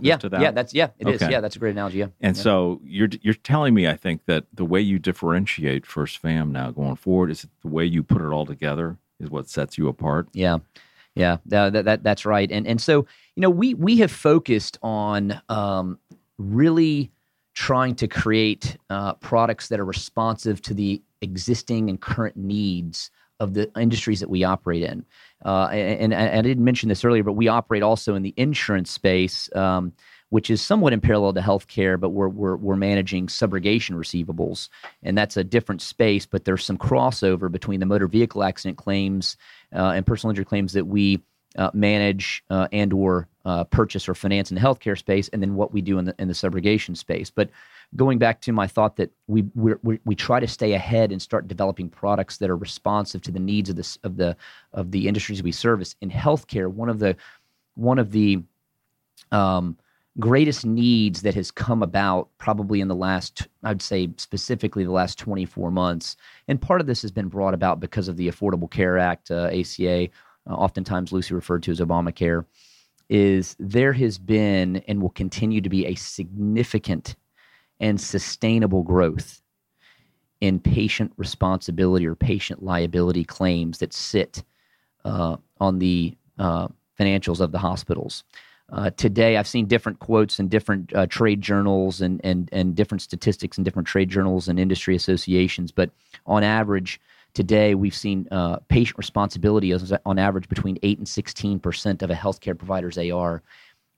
Yeah, 0.01 0.17
to 0.17 0.29
that? 0.29 0.41
yeah, 0.41 0.51
that's 0.51 0.73
yeah, 0.73 0.89
it 0.97 1.09
is. 1.09 1.21
Okay. 1.21 1.31
Yeah, 1.31 1.41
that's 1.41 1.55
a 1.57 1.59
great 1.59 1.71
analogy. 1.71 1.97
Yeah, 1.97 2.07
And 2.21 2.37
yeah. 2.37 2.43
so 2.43 2.79
you're 2.83 3.09
you're 3.21 3.33
telling 3.33 3.73
me, 3.73 3.87
I 3.87 3.97
think 3.97 4.25
that 4.25 4.45
the 4.53 4.63
way 4.63 4.79
you 4.79 4.97
differentiate 4.97 5.85
First 5.85 6.19
Fam 6.19 6.51
now 6.51 6.71
going 6.71 6.95
forward 6.95 7.31
is 7.31 7.45
the 7.61 7.67
way 7.67 7.83
you 7.83 8.01
put 8.03 8.21
it 8.21 8.27
all 8.27 8.45
together 8.45 8.97
is 9.19 9.29
what 9.29 9.49
sets 9.49 9.77
you 9.77 9.89
apart. 9.89 10.29
Yeah, 10.31 10.59
yeah, 11.15 11.37
that, 11.47 11.73
that, 11.73 11.85
that 11.85 12.03
that's 12.03 12.25
right. 12.25 12.49
And 12.49 12.65
and 12.65 12.79
so 12.79 13.05
you 13.35 13.41
know 13.41 13.49
we 13.49 13.73
we 13.73 13.97
have 13.97 14.11
focused 14.11 14.77
on 14.81 15.41
um, 15.49 15.99
really 16.37 17.11
trying 17.53 17.95
to 17.95 18.07
create 18.07 18.77
uh, 18.89 19.15
products 19.15 19.67
that 19.67 19.79
are 19.79 19.85
responsive 19.85 20.61
to 20.61 20.73
the 20.73 21.01
existing 21.21 21.89
and 21.89 21.99
current 21.99 22.37
needs 22.37 23.09
of 23.39 23.53
the 23.53 23.71
industries 23.79 24.19
that 24.19 24.29
we 24.29 24.43
operate 24.43 24.83
in. 24.83 25.05
Uh, 25.45 25.67
and, 25.67 26.13
and 26.13 26.39
I 26.39 26.41
didn't 26.41 26.63
mention 26.63 26.89
this 26.89 27.05
earlier, 27.05 27.23
but 27.23 27.33
we 27.33 27.47
operate 27.47 27.83
also 27.83 28.15
in 28.15 28.23
the 28.23 28.33
insurance 28.37 28.91
space. 28.91 29.49
Um, 29.55 29.93
which 30.29 30.49
is 30.49 30.61
somewhat 30.61 30.93
in 30.93 30.99
parallel 30.99 31.33
to 31.33 31.39
healthcare, 31.39 31.99
but 31.99 32.09
we're, 32.09 32.27
we're, 32.27 32.57
we're 32.57 32.75
managing 32.75 33.27
subrogation 33.27 33.91
receivables. 33.91 34.69
And 35.03 35.17
that's 35.17 35.37
a 35.37 35.43
different 35.43 35.81
space, 35.81 36.25
but 36.25 36.43
there's 36.43 36.65
some 36.65 36.77
crossover 36.77 37.49
between 37.49 37.79
the 37.79 37.85
motor 37.85 38.07
vehicle 38.07 38.43
accident 38.43 38.77
claims 38.77 39.37
uh, 39.73 39.91
and 39.95 40.05
personal 40.05 40.31
injury 40.31 40.45
claims 40.45 40.73
that 40.73 40.85
we 40.85 41.21
uh, 41.57 41.71
manage 41.73 42.43
uh, 42.49 42.67
and 42.71 42.93
or 42.93 43.27
uh, 43.45 43.63
purchase 43.63 44.09
or 44.09 44.13
finance 44.13 44.51
in 44.51 44.55
the 44.55 44.61
healthcare 44.61 44.97
space, 44.97 45.29
and 45.29 45.41
then 45.41 45.55
what 45.55 45.73
we 45.73 45.81
do 45.81 45.97
in 45.97 46.05
the, 46.05 46.15
in 46.19 46.27
the 46.27 46.33
subrogation 46.33 46.95
space. 46.95 47.29
But 47.29 47.49
going 47.95 48.17
back 48.19 48.41
to 48.41 48.51
my 48.51 48.67
thought 48.67 48.97
that 48.97 49.11
we 49.27 49.45
we 49.55 49.99
we 50.03 50.15
try 50.15 50.39
to 50.39 50.47
stay 50.47 50.73
ahead 50.73 51.11
and 51.11 51.21
start 51.21 51.47
developing 51.47 51.89
products 51.89 52.37
that 52.37 52.49
are 52.49 52.57
responsive 52.57 53.21
to 53.21 53.31
the 53.31 53.39
needs 53.39 53.69
of 53.69 53.75
this 53.75 53.97
of 54.03 54.17
the 54.17 54.35
of 54.73 54.91
the 54.91 55.07
industries 55.07 55.41
we 55.41 55.51
service 55.51 55.95
in 56.01 56.09
healthcare. 56.09 56.71
One 56.71 56.89
of 56.89 56.99
the 56.99 57.15
one 57.75 57.99
of 57.99 58.11
the 58.11 58.43
um, 59.31 59.77
greatest 60.19 60.65
needs 60.65 61.21
that 61.21 61.35
has 61.35 61.51
come 61.51 61.83
about 61.83 62.27
probably 62.39 62.81
in 62.81 62.87
the 62.87 62.95
last 62.95 63.47
i'd 63.65 63.81
say 63.83 64.09
specifically 64.17 64.83
the 64.83 64.91
last 64.91 65.19
24 65.19 65.69
months 65.69 66.15
and 66.47 66.59
part 66.59 66.81
of 66.81 66.87
this 66.87 67.03
has 67.03 67.11
been 67.11 67.27
brought 67.27 67.53
about 67.53 67.79
because 67.79 68.07
of 68.07 68.17
the 68.17 68.27
affordable 68.27 68.69
care 68.69 68.97
act 68.97 69.29
uh, 69.29 69.47
aca 69.51 70.09
uh, 70.49 70.53
oftentimes 70.53 71.11
loosely 71.11 71.35
referred 71.35 71.61
to 71.61 71.71
as 71.71 71.79
obamacare 71.79 72.45
is 73.09 73.55
there 73.59 73.93
has 73.93 74.17
been 74.17 74.77
and 74.87 75.01
will 75.01 75.11
continue 75.11 75.61
to 75.61 75.69
be 75.69 75.85
a 75.85 75.93
significant 75.93 77.15
and 77.79 77.99
sustainable 77.99 78.83
growth 78.83 79.41
in 80.41 80.59
patient 80.59 81.11
responsibility 81.17 82.05
or 82.05 82.15
patient 82.15 82.63
liability 82.63 83.23
claims 83.23 83.79
that 83.79 83.93
sit 83.93 84.43
uh, 85.05 85.37
on 85.59 85.79
the 85.79 86.15
uh, 86.37 86.67
financials 86.99 87.39
of 87.39 87.51
the 87.51 87.59
hospitals 87.59 88.23
Uh, 88.69 88.89
today, 88.97 89.37
I've 89.37 89.47
seen 89.47 89.65
different 89.65 89.99
quotes 89.99 90.39
in 90.39 90.49
different 90.49 90.93
uh, 90.93 91.05
trade 91.07 91.41
journals 91.41 92.01
and, 92.01 92.19
and, 92.23 92.49
and 92.51 92.75
different 92.75 93.01
statistics 93.01 93.57
in 93.57 93.63
different 93.63 93.87
trade 93.87 94.09
journals 94.09 94.49
and 94.49 94.59
industry 94.59 94.95
associations. 94.95 95.71
But 95.71 95.89
on 96.25 96.43
average, 96.43 96.99
today 97.33 97.75
we've 97.75 97.95
seen 97.95 98.27
uh, 98.29 98.57
patient 98.67 98.97
responsibility 98.97 99.73
on 100.05 100.19
average 100.19 100.49
between 100.49 100.77
8 100.83 100.97
and 100.97 101.07
16% 101.07 102.01
of 102.01 102.09
a 102.09 102.13
healthcare 102.13 102.57
provider's 102.57 102.97
AR. 102.97 103.41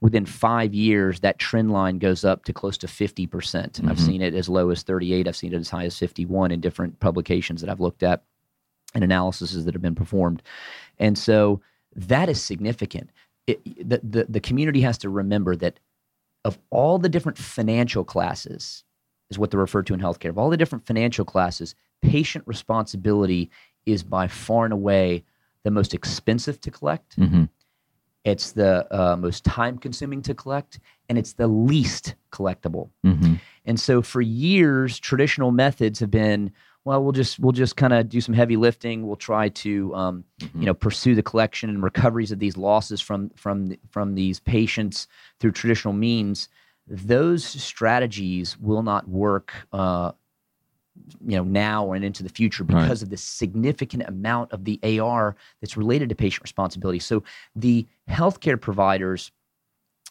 Within 0.02 0.26
five 0.26 0.74
years, 0.74 1.20
that 1.20 1.40
trend 1.40 1.72
line 1.72 2.00
goes 2.00 2.24
up 2.24 2.46
to 2.46 2.54
close 2.54 2.78
to 2.78 2.88
50%. 2.88 3.30
percent 3.30 3.74
mm-hmm. 3.74 3.90
I've 3.90 4.00
seen 4.00 4.22
it 4.22 4.34
as 4.34 4.48
low 4.48 4.70
as 4.70 4.84
38. 4.84 5.28
I've 5.28 5.36
seen 5.36 5.54
it 5.54 5.58
as 5.58 5.70
high 5.70 5.86
as 5.86 5.98
51 5.98 6.52
in 6.52 6.62
different 6.62 7.00
publications 7.00 7.62
that 7.62 7.70
I've 7.70 7.82
looked 7.82 8.04
at 8.04 8.24
and 8.96 9.04
analyses 9.04 9.66
that 9.66 9.74
have 9.74 9.82
been 9.82 9.96
performed. 9.96 10.42
And 11.00 11.18
so 11.18 11.62
that 11.96 12.30
is 12.30 12.42
significant 12.42 13.10
it, 13.50 13.90
the, 13.90 14.00
the, 14.04 14.26
the 14.30 14.40
community 14.40 14.82
has 14.82 14.98
to 15.00 15.10
remember 15.10 15.56
that 15.56 15.80
of 16.46 16.58
all 16.70 17.00
the 17.00 17.10
different 17.10 17.38
financial 17.38 18.04
classes, 18.04 18.84
is 19.30 19.38
what 19.40 19.52
they're 19.52 19.60
referred 19.60 19.88
to 19.88 19.94
in 19.94 20.00
healthcare, 20.00 20.30
of 20.30 20.38
all 20.38 20.50
the 20.50 20.58
different 20.58 20.86
financial 20.86 21.26
classes, 21.26 21.76
patient 22.02 22.44
responsibility 22.48 23.50
is 23.86 24.04
by 24.04 24.28
far 24.28 24.66
and 24.66 24.74
away 24.74 25.24
the 25.64 25.72
most 25.72 25.94
expensive 25.94 26.62
to 26.62 26.72
collect. 26.72 27.20
Mm-hmm. 27.20 27.46
It's 28.26 28.52
the 28.52 28.86
uh, 28.92 29.16
most 29.16 29.46
time 29.46 29.78
consuming 29.78 30.22
to 30.24 30.34
collect, 30.34 30.80
and 31.08 31.18
it's 31.18 31.34
the 31.34 31.48
least 31.48 32.16
collectible. 32.32 32.90
Mm-hmm. 33.06 33.36
And 33.66 33.80
so, 33.80 34.02
for 34.02 34.22
years, 34.22 35.00
traditional 35.00 35.52
methods 35.52 36.00
have 36.00 36.12
been 36.12 36.52
well, 36.86 37.04
we'll 37.04 37.12
just 37.12 37.40
we'll 37.40 37.52
just 37.52 37.76
kind 37.76 37.94
of 37.94 38.10
do 38.10 38.22
some 38.22 38.34
heavy 38.34 38.56
lifting. 38.56 39.06
We'll 39.06 39.16
try 39.16 39.50
to 39.50 39.94
um, 39.96 40.24
mm-hmm. 40.40 40.60
you 40.60 40.66
know 40.66 40.74
pursue 40.74 41.14
the 41.14 41.24
collection 41.24 41.70
and 41.70 41.84
recoveries 41.84 42.32
of 42.32 42.40
these 42.40 42.58
losses 42.58 43.02
from 43.02 43.30
from 43.36 43.76
from 43.90 44.16
these 44.16 44.40
patients 44.40 45.08
through 45.40 45.52
traditional 45.52 45.94
means. 45.94 46.50
Those 46.88 47.46
strategies 47.46 48.58
will 48.58 48.82
not 48.82 49.08
work. 49.08 49.54
Uh, 49.72 50.14
you 51.26 51.38
know 51.38 51.44
now 51.44 51.92
and 51.94 52.04
into 52.04 52.24
the 52.24 52.30
future 52.30 52.64
because 52.64 52.88
right. 52.88 53.02
of 53.04 53.10
the 53.10 53.18
significant 53.18 54.04
amount 54.08 54.52
of 54.52 54.66
the 54.66 54.80
AR 55.00 55.36
that's 55.62 55.78
related 55.78 56.10
to 56.10 56.16
patient 56.16 56.44
responsibility. 56.44 57.00
So 57.00 57.24
the 57.56 57.88
healthcare 58.10 58.60
providers 58.60 59.32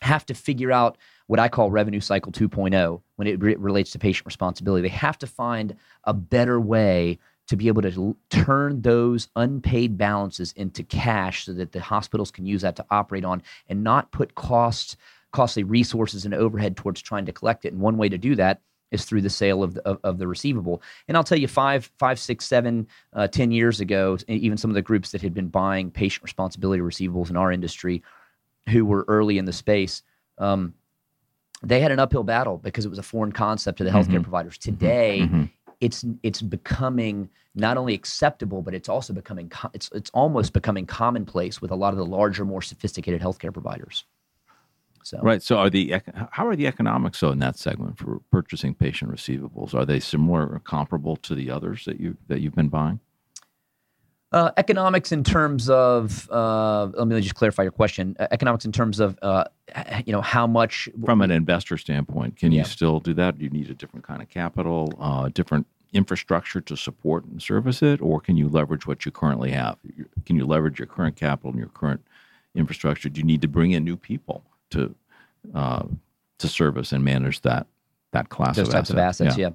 have 0.00 0.24
to 0.26 0.34
figure 0.34 0.72
out 0.72 0.96
what 1.26 1.40
I 1.40 1.48
call 1.48 1.70
revenue 1.70 2.00
cycle 2.00 2.32
2.0 2.32 3.00
when 3.16 3.28
it 3.28 3.40
re- 3.42 3.56
relates 3.56 3.90
to 3.92 3.98
patient 3.98 4.26
responsibility. 4.26 4.82
They 4.82 4.94
have 4.94 5.18
to 5.18 5.26
find 5.26 5.76
a 6.04 6.14
better 6.14 6.60
way 6.60 7.18
to 7.48 7.56
be 7.56 7.68
able 7.68 7.82
to 7.82 7.92
l- 7.92 8.16
turn 8.30 8.82
those 8.82 9.28
unpaid 9.34 9.98
balances 9.98 10.52
into 10.52 10.82
cash 10.84 11.46
so 11.46 11.52
that 11.54 11.72
the 11.72 11.80
hospitals 11.80 12.30
can 12.30 12.46
use 12.46 12.62
that 12.62 12.76
to 12.76 12.86
operate 12.90 13.24
on 13.24 13.42
and 13.68 13.82
not 13.82 14.12
put 14.12 14.34
costs 14.34 14.96
costly 15.32 15.62
resources 15.62 16.24
and 16.24 16.32
overhead 16.34 16.76
towards 16.76 17.02
trying 17.02 17.26
to 17.26 17.32
collect 17.32 17.64
it. 17.64 17.72
And 17.72 17.82
one 17.82 17.98
way 17.98 18.08
to 18.08 18.18
do 18.18 18.34
that 18.36 18.62
is 18.90 19.04
through 19.04 19.22
the 19.22 19.30
sale 19.30 19.62
of 19.62 19.74
the, 19.74 19.82
of, 19.86 19.98
of 20.02 20.18
the 20.18 20.26
receivable. 20.26 20.82
And 21.06 21.16
I'll 21.16 21.24
tell 21.24 21.38
you, 21.38 21.48
five, 21.48 21.90
five, 21.98 22.18
six, 22.18 22.46
seven, 22.46 22.86
uh, 23.12 23.28
ten 23.28 23.50
years 23.50 23.80
ago, 23.80 24.16
even 24.28 24.58
some 24.58 24.70
of 24.70 24.74
the 24.74 24.82
groups 24.82 25.10
that 25.10 25.22
had 25.22 25.34
been 25.34 25.48
buying 25.48 25.90
patient 25.90 26.24
responsibility 26.24 26.82
receivables 26.82 27.30
in 27.30 27.36
our 27.36 27.52
industry, 27.52 28.02
who 28.68 28.84
were 28.84 29.04
early 29.08 29.38
in 29.38 29.44
the 29.44 29.52
space, 29.52 30.02
um, 30.38 30.74
they 31.62 31.80
had 31.80 31.90
an 31.90 31.98
uphill 31.98 32.22
battle 32.22 32.58
because 32.58 32.84
it 32.84 32.88
was 32.88 32.98
a 32.98 33.02
foreign 33.02 33.32
concept 33.32 33.78
to 33.78 33.84
the 33.84 33.90
healthcare 33.90 34.14
mm-hmm. 34.14 34.22
providers. 34.22 34.58
Mm-hmm. 34.58 34.70
Today, 34.70 35.20
mm-hmm. 35.22 35.44
it's 35.80 36.04
it's 36.22 36.42
becoming 36.42 37.28
not 37.54 37.76
only 37.76 37.94
acceptable, 37.94 38.62
but 38.62 38.74
it's 38.74 38.88
also 38.88 39.12
becoming 39.12 39.50
it's 39.74 39.90
it's 39.92 40.10
almost 40.10 40.52
becoming 40.52 40.86
commonplace 40.86 41.60
with 41.60 41.70
a 41.70 41.74
lot 41.74 41.92
of 41.92 41.98
the 41.98 42.06
larger, 42.06 42.44
more 42.44 42.62
sophisticated 42.62 43.20
healthcare 43.20 43.52
providers. 43.52 44.04
So. 45.08 45.18
Right. 45.22 45.42
So, 45.42 45.56
are 45.56 45.70
the 45.70 46.02
how 46.32 46.46
are 46.46 46.54
the 46.54 46.66
economics 46.66 47.18
so 47.18 47.30
in 47.30 47.38
that 47.38 47.58
segment 47.58 47.98
for 47.98 48.20
purchasing 48.30 48.74
patient 48.74 49.10
receivables? 49.10 49.74
Are 49.74 49.86
they 49.86 50.00
similar 50.00 50.46
or 50.46 50.58
comparable 50.58 51.16
to 51.16 51.34
the 51.34 51.50
others 51.50 51.86
that 51.86 51.98
you 51.98 52.18
that 52.26 52.40
you've 52.40 52.54
been 52.54 52.68
buying? 52.68 53.00
Uh, 54.30 54.50
economics 54.58 55.10
in 55.10 55.24
terms 55.24 55.70
of 55.70 56.30
uh, 56.30 56.88
let 56.92 57.08
me 57.08 57.18
just 57.22 57.34
clarify 57.34 57.62
your 57.62 57.72
question. 57.72 58.14
Uh, 58.20 58.26
economics 58.30 58.66
in 58.66 58.72
terms 58.72 59.00
of 59.00 59.18
uh, 59.22 59.44
you 60.04 60.12
know 60.12 60.20
how 60.20 60.46
much 60.46 60.90
from 61.06 61.22
an 61.22 61.30
investor 61.30 61.78
standpoint, 61.78 62.36
can 62.36 62.52
yeah. 62.52 62.58
you 62.58 62.64
still 62.64 63.00
do 63.00 63.14
that? 63.14 63.38
Do 63.38 63.44
you 63.44 63.50
need 63.50 63.70
a 63.70 63.74
different 63.74 64.06
kind 64.06 64.20
of 64.20 64.28
capital, 64.28 64.92
uh, 65.00 65.30
different 65.30 65.66
infrastructure 65.94 66.60
to 66.60 66.76
support 66.76 67.24
and 67.24 67.40
service 67.40 67.80
it, 67.82 68.02
or 68.02 68.20
can 68.20 68.36
you 68.36 68.46
leverage 68.46 68.86
what 68.86 69.06
you 69.06 69.10
currently 69.10 69.52
have? 69.52 69.78
Can 70.26 70.36
you 70.36 70.44
leverage 70.44 70.78
your 70.78 70.86
current 70.86 71.16
capital 71.16 71.48
and 71.48 71.58
your 71.58 71.70
current 71.70 72.02
infrastructure? 72.54 73.08
Do 73.08 73.20
you 73.20 73.26
need 73.26 73.40
to 73.40 73.48
bring 73.48 73.70
in 73.70 73.84
new 73.84 73.96
people 73.96 74.44
to 74.70 74.94
uh, 75.54 75.84
to 76.38 76.48
service 76.48 76.92
and 76.92 77.04
manage 77.04 77.40
that 77.42 77.66
that 78.12 78.28
class 78.28 78.56
those 78.56 78.68
of 78.68 78.74
types 78.74 78.90
asset? 78.90 78.96
of 78.96 78.98
assets? 78.98 79.38
yeah. 79.38 79.48
yeah 79.48 79.54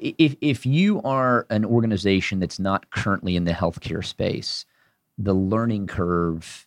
if 0.00 0.36
if 0.40 0.66
you 0.66 1.00
are 1.02 1.46
an 1.50 1.64
organization 1.64 2.40
that's 2.40 2.58
not 2.58 2.90
currently 2.90 3.36
in 3.36 3.44
the 3.44 3.52
healthcare 3.52 4.04
space, 4.04 4.64
the 5.16 5.34
learning 5.34 5.86
curve 5.86 6.66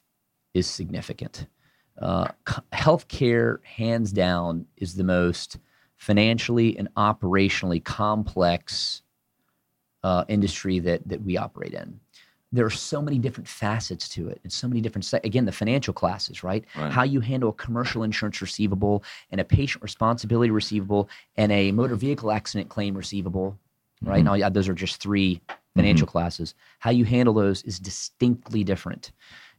is 0.54 0.68
significant. 0.68 1.48
Uh, 2.02 2.28
healthcare, 2.74 3.64
hands 3.64 4.12
down, 4.12 4.66
is 4.78 4.96
the 4.96 5.04
most 5.04 5.58
financially 5.98 6.78
and 6.78 6.94
operationally 6.96 7.84
complex 7.84 9.04
uh, 10.04 10.26
industry 10.28 10.80
that 10.80 11.08
that 11.08 11.22
we 11.24 11.38
operate 11.38 11.74
in 11.74 12.00
there 12.52 12.66
are 12.66 12.70
so 12.72 13.02
many 13.02 13.18
different 13.18 13.48
facets 13.48 14.10
to 14.10 14.28
it 14.28 14.40
and 14.44 14.52
so 14.52 14.68
many 14.68 14.82
different 14.82 15.12
again 15.24 15.46
the 15.46 15.52
financial 15.52 15.94
classes 15.94 16.44
right? 16.44 16.66
right? 16.78 16.92
how 16.92 17.04
you 17.04 17.20
handle 17.20 17.50
a 17.50 17.54
commercial 17.54 18.04
insurance 18.04 18.42
receivable 18.42 19.04
and 19.32 19.40
a 19.40 19.44
patient 19.44 19.82
responsibility 19.82 20.52
receivable 20.52 21.10
and 21.38 21.52
a 21.52 21.72
motor 21.72 21.96
vehicle 21.96 22.32
accident 22.32 22.70
claim 22.70 22.96
receivable 22.96 23.58
right 24.02 24.18
mm-hmm. 24.18 24.26
now 24.26 24.34
yeah, 24.34 24.50
those 24.50 24.68
are 24.68 24.74
just 24.74 25.02
three 25.02 25.42
financial 25.76 26.06
mm-hmm. 26.06 26.12
classes 26.12 26.54
how 26.80 26.92
you 26.92 27.06
handle 27.06 27.34
those 27.34 27.64
is 27.64 27.80
distinctly 27.80 28.64
different 28.64 29.12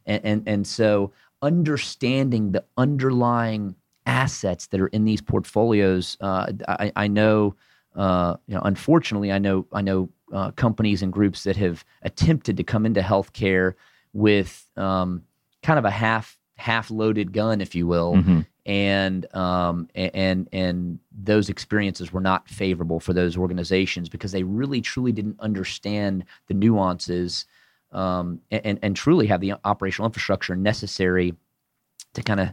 and, 0.06 0.24
and 0.24 0.48
and 0.48 0.66
so 0.66 1.10
understanding 1.40 2.52
the 2.52 2.64
underlying 2.76 3.74
assets 4.06 4.66
that 4.66 4.80
are 4.80 4.88
in 4.88 5.04
these 5.04 5.20
portfolios 5.20 6.16
uh, 6.20 6.52
I, 6.68 6.92
I 6.96 7.08
know 7.08 7.54
uh, 7.94 8.36
you 8.46 8.54
know 8.54 8.62
unfortunately 8.64 9.30
i 9.32 9.38
know 9.38 9.66
i 9.72 9.80
know 9.80 10.08
uh, 10.32 10.50
companies 10.52 11.02
and 11.02 11.12
groups 11.12 11.44
that 11.44 11.56
have 11.56 11.84
attempted 12.02 12.56
to 12.56 12.64
come 12.64 12.86
into 12.86 13.00
healthcare 13.00 13.74
with 14.12 14.66
um, 14.76 15.22
kind 15.62 15.78
of 15.78 15.84
a 15.84 15.90
half 15.90 16.38
half 16.56 16.90
loaded 16.90 17.32
gun, 17.32 17.60
if 17.60 17.74
you 17.74 17.86
will, 17.86 18.14
mm-hmm. 18.14 18.40
and 18.66 19.34
um, 19.34 19.88
and 19.94 20.48
and 20.52 20.98
those 21.10 21.48
experiences 21.48 22.12
were 22.12 22.20
not 22.20 22.48
favorable 22.48 23.00
for 23.00 23.12
those 23.12 23.36
organizations 23.36 24.08
because 24.08 24.32
they 24.32 24.42
really 24.42 24.80
truly 24.80 25.12
didn't 25.12 25.38
understand 25.40 26.24
the 26.48 26.54
nuances 26.54 27.46
um, 27.92 28.40
and 28.50 28.78
and 28.82 28.96
truly 28.96 29.26
have 29.26 29.40
the 29.40 29.54
operational 29.64 30.06
infrastructure 30.06 30.56
necessary 30.56 31.34
to 32.14 32.22
kind 32.22 32.40
of 32.40 32.50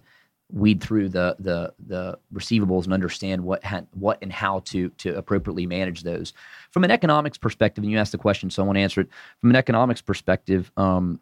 weed 0.51 0.81
through 0.81 1.09
the 1.09 1.35
the 1.39 1.73
the 1.87 2.17
receivables 2.33 2.85
and 2.85 2.93
understand 2.93 3.43
what 3.43 3.63
ha- 3.63 3.83
what 3.93 4.17
and 4.21 4.33
how 4.33 4.59
to 4.59 4.89
to 4.89 5.15
appropriately 5.15 5.65
manage 5.65 6.03
those. 6.03 6.33
From 6.71 6.83
an 6.83 6.91
economics 6.91 7.37
perspective 7.37 7.83
and 7.83 7.91
you 7.91 7.97
asked 7.97 8.11
the 8.11 8.17
question 8.17 8.49
so 8.49 8.63
i 8.63 8.65
want 8.65 8.77
to 8.77 8.81
answer 8.81 9.01
it. 9.01 9.09
From 9.41 9.51
an 9.51 9.55
economics 9.55 10.01
perspective 10.01 10.71
um, 10.77 11.19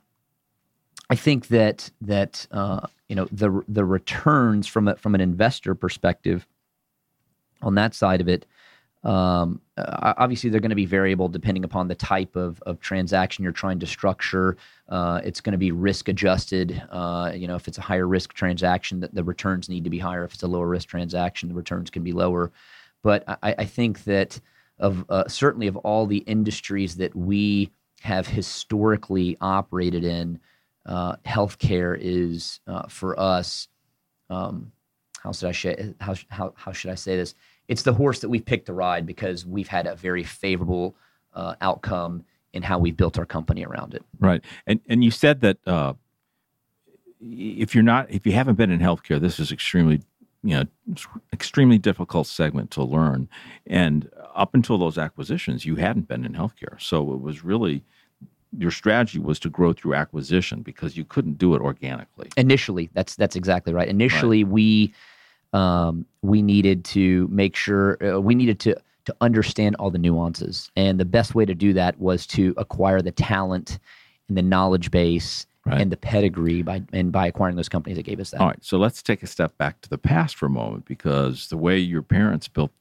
i 1.10 1.16
think 1.16 1.48
that 1.48 1.92
that 2.02 2.48
uh, 2.52 2.88
you 3.10 3.16
know 3.16 3.28
the 3.32 3.64
the 3.68 3.84
returns 3.84 4.66
from 4.66 4.88
a, 4.88 4.96
from 4.96 5.14
an 5.14 5.22
investor 5.22 5.76
perspective 5.76 6.48
on 7.62 7.76
that 7.76 7.94
side 7.94 8.22
of 8.22 8.30
it 8.30 8.46
um, 9.08 9.62
uh, 9.78 10.14
obviously, 10.18 10.50
they're 10.50 10.60
going 10.60 10.70
to 10.70 10.76
be 10.76 10.86
variable 10.86 11.30
depending 11.30 11.64
upon 11.64 11.88
the 11.88 11.96
type 11.96 12.36
of, 12.36 12.62
of 12.64 12.82
transaction 12.82 13.42
you're 13.42 13.54
trying 13.54 13.80
to 13.80 13.88
structure. 13.88 14.58
Uh, 14.90 15.22
it's 15.24 15.40
going 15.40 15.54
to 15.54 15.58
be 15.58 15.72
risk 15.72 16.10
adjusted. 16.10 16.84
Uh, 16.92 17.32
you 17.34 17.48
know, 17.48 17.56
if 17.56 17.70
it's 17.70 17.78
a 17.78 17.82
higher 17.82 18.06
risk 18.06 18.34
transaction, 18.34 19.00
the, 19.00 19.10
the 19.14 19.24
returns 19.24 19.70
need 19.70 19.86
to 19.86 19.90
be 19.90 19.98
higher. 19.98 20.26
If 20.26 20.34
it's 20.34 20.44
a 20.44 20.48
lower 20.48 20.68
risk 20.68 20.90
transaction, 20.90 21.48
the 21.48 21.56
returns 21.56 21.90
can 21.90 22.04
be 22.04 22.12
lower. 22.12 22.52
But 23.02 23.24
I, 23.28 23.56
I 23.60 23.66
think 23.66 24.04
that 24.04 24.42
of 24.78 25.06
uh, 25.10 25.28
certainly 25.30 25.68
of 25.68 25.78
all 25.78 26.06
the 26.06 26.18
industries 26.18 26.98
that 26.98 27.16
we 27.16 27.72
have 28.02 28.28
historically 28.28 29.38
operated 29.40 30.04
in, 30.04 30.40
uh, 30.86 31.16
healthcare 31.26 31.98
is 32.00 32.60
uh, 32.68 32.88
for 32.88 33.18
us. 33.18 33.70
Um, 34.30 34.74
how 35.24 35.32
should 35.32 35.50
I 35.50 35.52
sh- 35.54 35.94
how, 36.02 36.16
how 36.28 36.54
how 36.58 36.72
should 36.74 36.92
I 36.92 36.96
say 36.96 37.16
this? 37.16 37.36
It's 37.68 37.84
the 37.84 37.94
horse 37.94 38.20
that 38.20 38.30
we've 38.30 38.46
picked 38.46 38.68
to 38.68 38.74
ride 38.74 39.06
because 39.06 39.46
we've 39.46 39.68
had 39.68 39.88
a 39.88 39.96
very 39.96 40.24
favorable 40.24 40.96
uh, 41.34 41.56
outcome 41.62 42.24
in 42.54 42.64
how 42.64 42.80
we've 42.80 42.98
built 42.98 43.18
our 43.18 43.26
company 43.26 43.66
around 43.66 43.94
it. 43.94 44.04
Right, 44.20 44.44
and 44.66 44.80
and 44.88 45.04
you 45.04 45.12
said 45.12 45.42
that 45.42 45.58
uh, 45.68 45.94
if 47.22 47.76
you're 47.76 47.84
not 47.84 48.10
if 48.12 48.26
you 48.26 48.32
haven't 48.32 48.56
been 48.56 48.72
in 48.72 48.80
healthcare, 48.80 49.20
this 49.20 49.40
is 49.40 49.52
extremely 49.52 50.02
you 50.44 50.56
know 50.56 50.66
extremely 51.34 51.78
difficult 51.78 52.28
segment 52.28 52.72
to 52.72 52.84
learn, 52.84 53.28
and 53.66 54.10
up 54.36 54.54
until 54.56 54.78
those 54.78 54.98
acquisitions, 54.98 55.66
you 55.66 55.76
hadn't 55.76 56.08
been 56.08 56.26
in 56.26 56.34
healthcare, 56.34 56.82
so 56.82 57.14
it 57.14 57.22
was 57.22 57.44
really 57.44 57.84
your 58.58 58.72
strategy 58.72 59.20
was 59.20 59.40
to 59.40 59.50
grow 59.50 59.74
through 59.74 59.94
acquisition 59.94 60.62
because 60.62 60.96
you 60.96 61.04
couldn't 61.04 61.38
do 61.38 61.54
it 61.54 61.62
organically. 61.62 62.30
Initially, 62.38 62.90
that's 62.94 63.16
that's 63.16 63.36
exactly 63.36 63.74
right. 63.74 63.88
Initially, 63.88 64.44
we 64.44 64.94
um, 65.54 66.06
we 66.22 66.42
needed 66.42 66.84
to 66.86 67.28
make 67.32 67.56
sure 67.56 67.98
uh, 68.04 68.20
we 68.20 68.36
needed 68.36 68.60
to 68.62 68.76
to 69.06 69.16
understand 69.22 69.76
all 69.80 69.90
the 69.90 69.98
nuances, 69.98 70.70
and 70.76 71.00
the 71.00 71.06
best 71.06 71.34
way 71.34 71.46
to 71.46 71.56
do 71.56 71.72
that 71.74 71.98
was 72.00 72.28
to 72.28 72.54
acquire 72.58 73.02
the 73.02 73.12
talent 73.12 73.80
and 74.28 74.38
the 74.38 74.42
knowledge 74.42 74.92
base 74.92 75.46
Right. 75.66 75.82
and 75.82 75.92
the 75.92 75.98
pedigree 75.98 76.62
by 76.62 76.82
and 76.94 77.12
by 77.12 77.28
acquiring 77.28 77.58
those 77.58 77.68
companies 77.68 77.98
that 77.98 78.04
gave 78.04 78.22
us 78.22 78.32
that. 78.32 78.40
All 78.40 78.48
right, 78.48 78.64
so 78.64 78.78
let's 78.78 79.04
take 79.04 79.22
a 79.22 79.28
step 79.28 79.58
back 79.58 79.82
to 79.82 79.90
the 79.90 79.98
past 79.98 80.38
for 80.38 80.46
a 80.46 80.50
moment 80.50 80.86
because 80.86 81.50
the 81.50 81.58
way 81.58 81.78
your 81.78 82.02
parents 82.02 82.48
built 82.48 82.72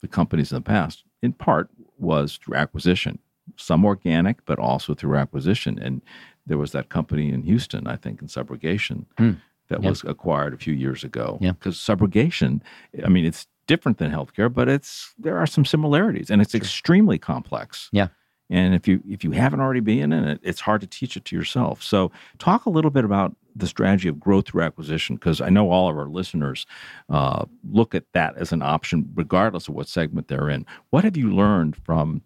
the 0.00 0.08
companies 0.08 0.50
in 0.50 0.56
the 0.56 0.62
past, 0.62 1.04
in 1.22 1.34
part, 1.34 1.70
was 2.00 2.38
through 2.42 2.56
acquisition. 2.56 3.20
Some 3.56 3.84
organic, 3.84 4.44
but 4.44 4.58
also 4.58 4.92
through 4.92 5.16
acquisition. 5.18 5.78
And 5.80 6.02
there 6.44 6.58
was 6.58 6.72
that 6.72 6.88
company 6.88 7.30
in 7.32 7.42
Houston, 7.44 7.86
I 7.86 7.94
think, 7.94 8.20
in 8.20 8.26
subrogation, 8.26 9.04
Hmm. 9.18 9.32
That 9.72 9.82
Yep. 9.82 9.90
was 9.90 10.04
acquired 10.04 10.54
a 10.54 10.58
few 10.58 10.74
years 10.74 11.02
ago. 11.04 11.38
Yeah. 11.40 11.52
Because 11.52 11.76
subrogation, 11.76 12.60
I 13.04 13.08
mean, 13.08 13.24
it's 13.24 13.46
different 13.66 13.98
than 13.98 14.10
healthcare, 14.10 14.52
but 14.52 14.68
it's 14.68 15.14
there 15.18 15.38
are 15.38 15.46
some 15.46 15.64
similarities, 15.64 16.30
and 16.30 16.40
it's 16.42 16.54
extremely 16.54 17.18
complex. 17.18 17.88
Yeah. 17.92 18.08
And 18.50 18.74
if 18.74 18.86
you 18.86 19.02
if 19.08 19.24
you 19.24 19.30
haven't 19.30 19.60
already 19.60 19.80
been 19.80 20.12
in 20.12 20.24
it, 20.24 20.40
it's 20.42 20.60
hard 20.60 20.80
to 20.82 20.86
teach 20.86 21.16
it 21.16 21.24
to 21.26 21.36
yourself. 21.36 21.82
So 21.82 22.10
talk 22.38 22.66
a 22.66 22.70
little 22.70 22.90
bit 22.90 23.04
about 23.04 23.34
the 23.56 23.66
strategy 23.66 24.08
of 24.08 24.18
growth 24.20 24.46
through 24.48 24.62
acquisition, 24.62 25.16
because 25.16 25.40
I 25.40 25.48
know 25.48 25.70
all 25.70 25.88
of 25.88 25.96
our 25.96 26.08
listeners 26.08 26.66
uh, 27.08 27.44
look 27.70 27.94
at 27.94 28.04
that 28.12 28.36
as 28.36 28.52
an 28.52 28.62
option, 28.62 29.10
regardless 29.14 29.68
of 29.68 29.74
what 29.74 29.88
segment 29.88 30.28
they're 30.28 30.50
in. 30.50 30.66
What 30.90 31.04
have 31.04 31.16
you 31.16 31.30
learned 31.30 31.76
from 31.76 32.22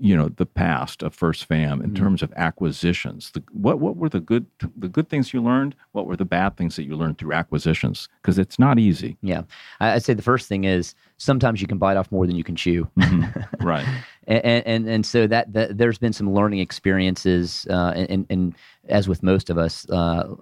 you 0.00 0.16
know 0.16 0.28
the 0.28 0.46
past 0.46 1.02
of 1.02 1.14
First 1.14 1.44
Fam 1.44 1.80
in 1.80 1.90
Mhm. 1.90 1.96
terms 1.96 2.22
of 2.22 2.32
acquisitions? 2.36 3.30
The, 3.32 3.42
what 3.52 3.78
what 3.80 3.96
were 3.96 4.08
the 4.08 4.20
good 4.20 4.46
the 4.76 4.88
good 4.88 5.08
things 5.08 5.32
you 5.32 5.42
learned? 5.42 5.74
What 5.92 6.06
were 6.06 6.16
the 6.16 6.24
bad 6.24 6.56
things 6.56 6.76
that 6.76 6.84
you 6.84 6.96
learned 6.96 7.18
through 7.18 7.32
acquisitions? 7.32 8.08
Because 8.22 8.38
it's 8.38 8.58
not 8.58 8.78
easy. 8.78 9.16
Yeah, 9.22 9.42
I- 9.80 9.92
I'd 9.94 10.02
say 10.02 10.14
the 10.14 10.22
first 10.22 10.48
thing 10.48 10.64
is 10.64 10.94
sometimes 11.18 11.60
you 11.60 11.66
can 11.68 11.78
bite 11.78 11.96
off 11.96 12.10
more 12.10 12.26
than 12.26 12.36
you 12.36 12.44
can 12.44 12.56
chew. 12.56 12.88
right. 13.60 13.86
and 14.26 14.44
and 14.66 14.88
and 14.88 15.06
so 15.06 15.26
that, 15.26 15.52
that 15.52 15.78
there's 15.78 15.98
been 15.98 16.12
some 16.12 16.32
learning 16.32 16.58
experiences, 16.60 17.66
uh, 17.70 17.92
and, 17.94 18.10
and 18.10 18.26
and 18.30 18.54
as 18.88 19.08
with 19.08 19.22
most 19.22 19.50
of 19.50 19.58
us, 19.58 19.88
uh, 19.90 20.34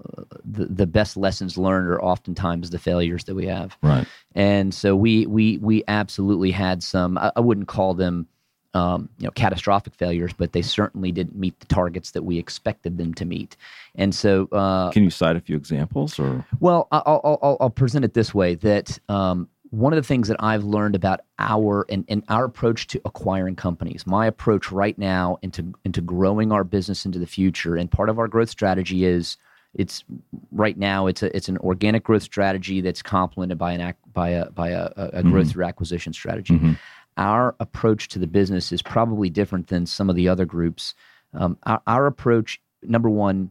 the 0.45 0.67
the 0.67 0.87
best 0.87 1.17
lessons 1.17 1.57
learned 1.59 1.88
are 1.88 2.03
oftentimes 2.03 2.71
the 2.71 2.79
failures 2.79 3.25
that 3.25 3.35
we 3.35 3.47
have. 3.47 3.77
Right. 3.83 4.07
And 4.35 4.73
so 4.75 4.95
we 4.97 5.27
we 5.27 5.59
we 5.59 5.83
absolutely 5.88 6.51
had 6.53 6.83
some. 6.83 7.19
I, 7.19 7.33
I 7.37 7.41
wouldn't 7.41 7.69
call 7.69 7.95
them. 7.95 8.27
Um, 8.75 9.11
you 9.19 9.27
know, 9.27 9.31
catastrophic 9.33 9.95
failures, 9.95 10.33
but 10.33 10.53
they 10.53 10.63
certainly 10.63 11.13
didn't 11.13 11.37
meet 11.37 11.61
the 11.61 11.67
targets 11.67 12.13
that 12.13 12.23
we 12.25 12.39
expected 12.39 12.97
them 12.97 13.13
to 13.15 13.27
meet. 13.27 13.55
And 13.97 14.15
so, 14.15 14.49
uh, 14.51 14.91
Can 14.91 15.03
you 15.05 15.11
cite 15.11 15.37
a 15.37 15.41
few 15.41 15.57
examples 15.57 16.19
or? 16.19 16.47
well, 16.59 16.89
I'll, 16.91 17.21
I'll, 17.23 17.57
I'll- 17.61 17.69
present 17.71 18.03
it 18.03 18.15
this 18.15 18.33
way: 18.35 18.55
that 18.55 18.99
um, 19.11 19.47
one 19.69 19.93
of 19.93 19.99
the 19.99 20.07
things 20.07 20.27
that 20.29 20.39
I've 20.41 20.65
learned 20.65 20.95
about 20.95 21.21
our 21.39 21.85
and, 21.91 22.07
and 22.09 22.23
our 22.31 22.45
approach 22.47 22.87
to 22.89 23.01
acquiring 23.05 23.57
companies, 23.57 24.07
my 24.07 24.25
approach 24.27 24.73
right 24.73 24.97
now 24.97 25.37
into 25.43 25.75
into 25.85 26.01
growing 26.01 26.51
our 26.51 26.65
business 26.65 27.05
into 27.05 27.19
the 27.19 27.27
future, 27.27 27.77
and 27.77 27.91
part 27.91 28.09
of 28.09 28.19
our 28.19 28.27
growth 28.29 28.49
strategy 28.49 29.05
is 29.05 29.37
it's 29.75 30.03
right 30.51 30.79
now 30.79 31.07
it's 31.09 31.23
a 31.23 31.35
it's 31.37 31.49
an 31.51 31.59
organic 31.59 32.05
growth 32.05 32.23
strategy 32.23 32.81
that's 32.81 33.03
complemented 33.03 33.59
by 33.59 33.73
an 33.73 33.81
ac- 33.83 33.99
by 34.15 34.31
a 34.31 34.51
by 34.51 34.69
a, 34.71 34.91
a, 34.97 35.11
a 35.15 35.23
growth 35.23 35.51
through 35.51 35.65
acquisition 35.65 36.15
strategy. 36.15 36.55
Mhm. 36.59 36.79
Our 37.16 37.55
approach 37.61 38.09
to 38.09 38.18
the 38.18 38.27
business 38.27 38.72
is 38.72 38.83
probably 38.83 39.29
different 39.31 39.68
than 39.68 39.87
some 39.87 40.09
of 40.09 40.16
the 40.16 40.29
other 40.29 40.44
groups. 40.46 40.94
Um, 41.35 41.59
our, 41.64 41.83
our 41.87 42.07
approach, 42.07 42.61
number 42.83 43.11
one, 43.11 43.51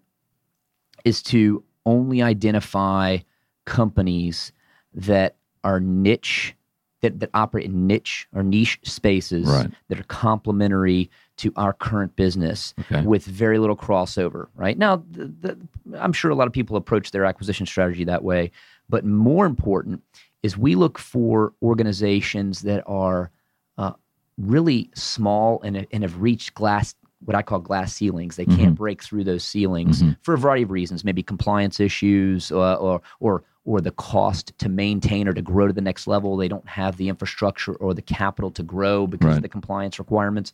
is 1.05 1.21
to 1.23 1.63
only 1.85 2.21
identify 2.21 3.17
companies 3.65 4.51
that 4.93 5.35
are 5.63 5.79
niche 5.79 6.55
that, 7.01 7.19
that 7.19 7.31
operate 7.33 7.65
in 7.65 7.87
niche 7.87 8.27
or 8.35 8.43
niche 8.43 8.79
spaces 8.83 9.47
Right. 9.47 9.71
that 9.87 9.99
are 9.99 10.03
complementary 10.03 11.09
to 11.37 11.51
our 11.55 11.73
current 11.73 12.15
business 12.15 12.75
Okay. 12.81 13.01
with 13.03 13.25
very 13.25 13.57
little 13.57 13.75
crossover 13.77 14.47
right 14.55 14.77
now 14.77 14.97
the, 15.11 15.25
the, 15.41 15.57
i'm 15.99 16.13
sure 16.13 16.29
a 16.29 16.35
lot 16.35 16.45
of 16.47 16.53
people 16.53 16.75
approach 16.77 17.09
their 17.11 17.25
acquisition 17.25 17.65
strategy 17.65 18.03
that 18.03 18.23
way 18.23 18.51
but 18.89 19.03
more 19.05 19.45
important 19.47 20.03
is 20.43 20.57
we 20.57 20.75
look 20.75 20.99
for 20.99 21.53
organizations 21.63 22.61
that 22.61 22.83
are 22.85 23.31
uh, 23.77 23.91
really 24.37 24.89
small 24.95 25.61
and, 25.63 25.85
and 25.91 26.03
have 26.03 26.21
reached 26.21 26.53
glass 26.53 26.95
what 27.23 27.35
I 27.35 27.43
call 27.43 27.59
glass 27.59 27.93
ceilings. 27.93 28.35
They 28.35 28.47
can't 28.47 28.73
break 28.73 29.03
through 29.03 29.25
those 29.25 29.43
ceilings 29.43 30.01
Mhm. 30.01 30.17
for 30.23 30.33
a 30.33 30.37
variety 30.39 30.63
of 30.63 30.71
reasons, 30.71 31.03
maybe 31.03 31.21
compliance 31.21 31.79
issues 31.79 32.51
uh, 32.51 32.75
or 32.75 32.99
or 33.19 33.43
or 33.63 33.79
the 33.79 33.91
cost 33.91 34.57
to 34.57 34.67
maintain 34.67 35.27
or 35.27 35.33
to 35.33 35.41
grow 35.43 35.67
to 35.67 35.73
the 35.73 35.81
next 35.81 36.07
level. 36.07 36.35
They 36.35 36.47
don't 36.47 36.67
have 36.67 36.97
the 36.97 37.09
infrastructure 37.09 37.73
or 37.75 37.93
the 37.93 38.01
capital 38.01 38.49
to 38.51 38.63
grow 38.63 39.05
because 39.05 39.27
Right. 39.27 39.35
of 39.35 39.43
the 39.43 39.49
compliance 39.49 39.99
requirements. 39.99 40.51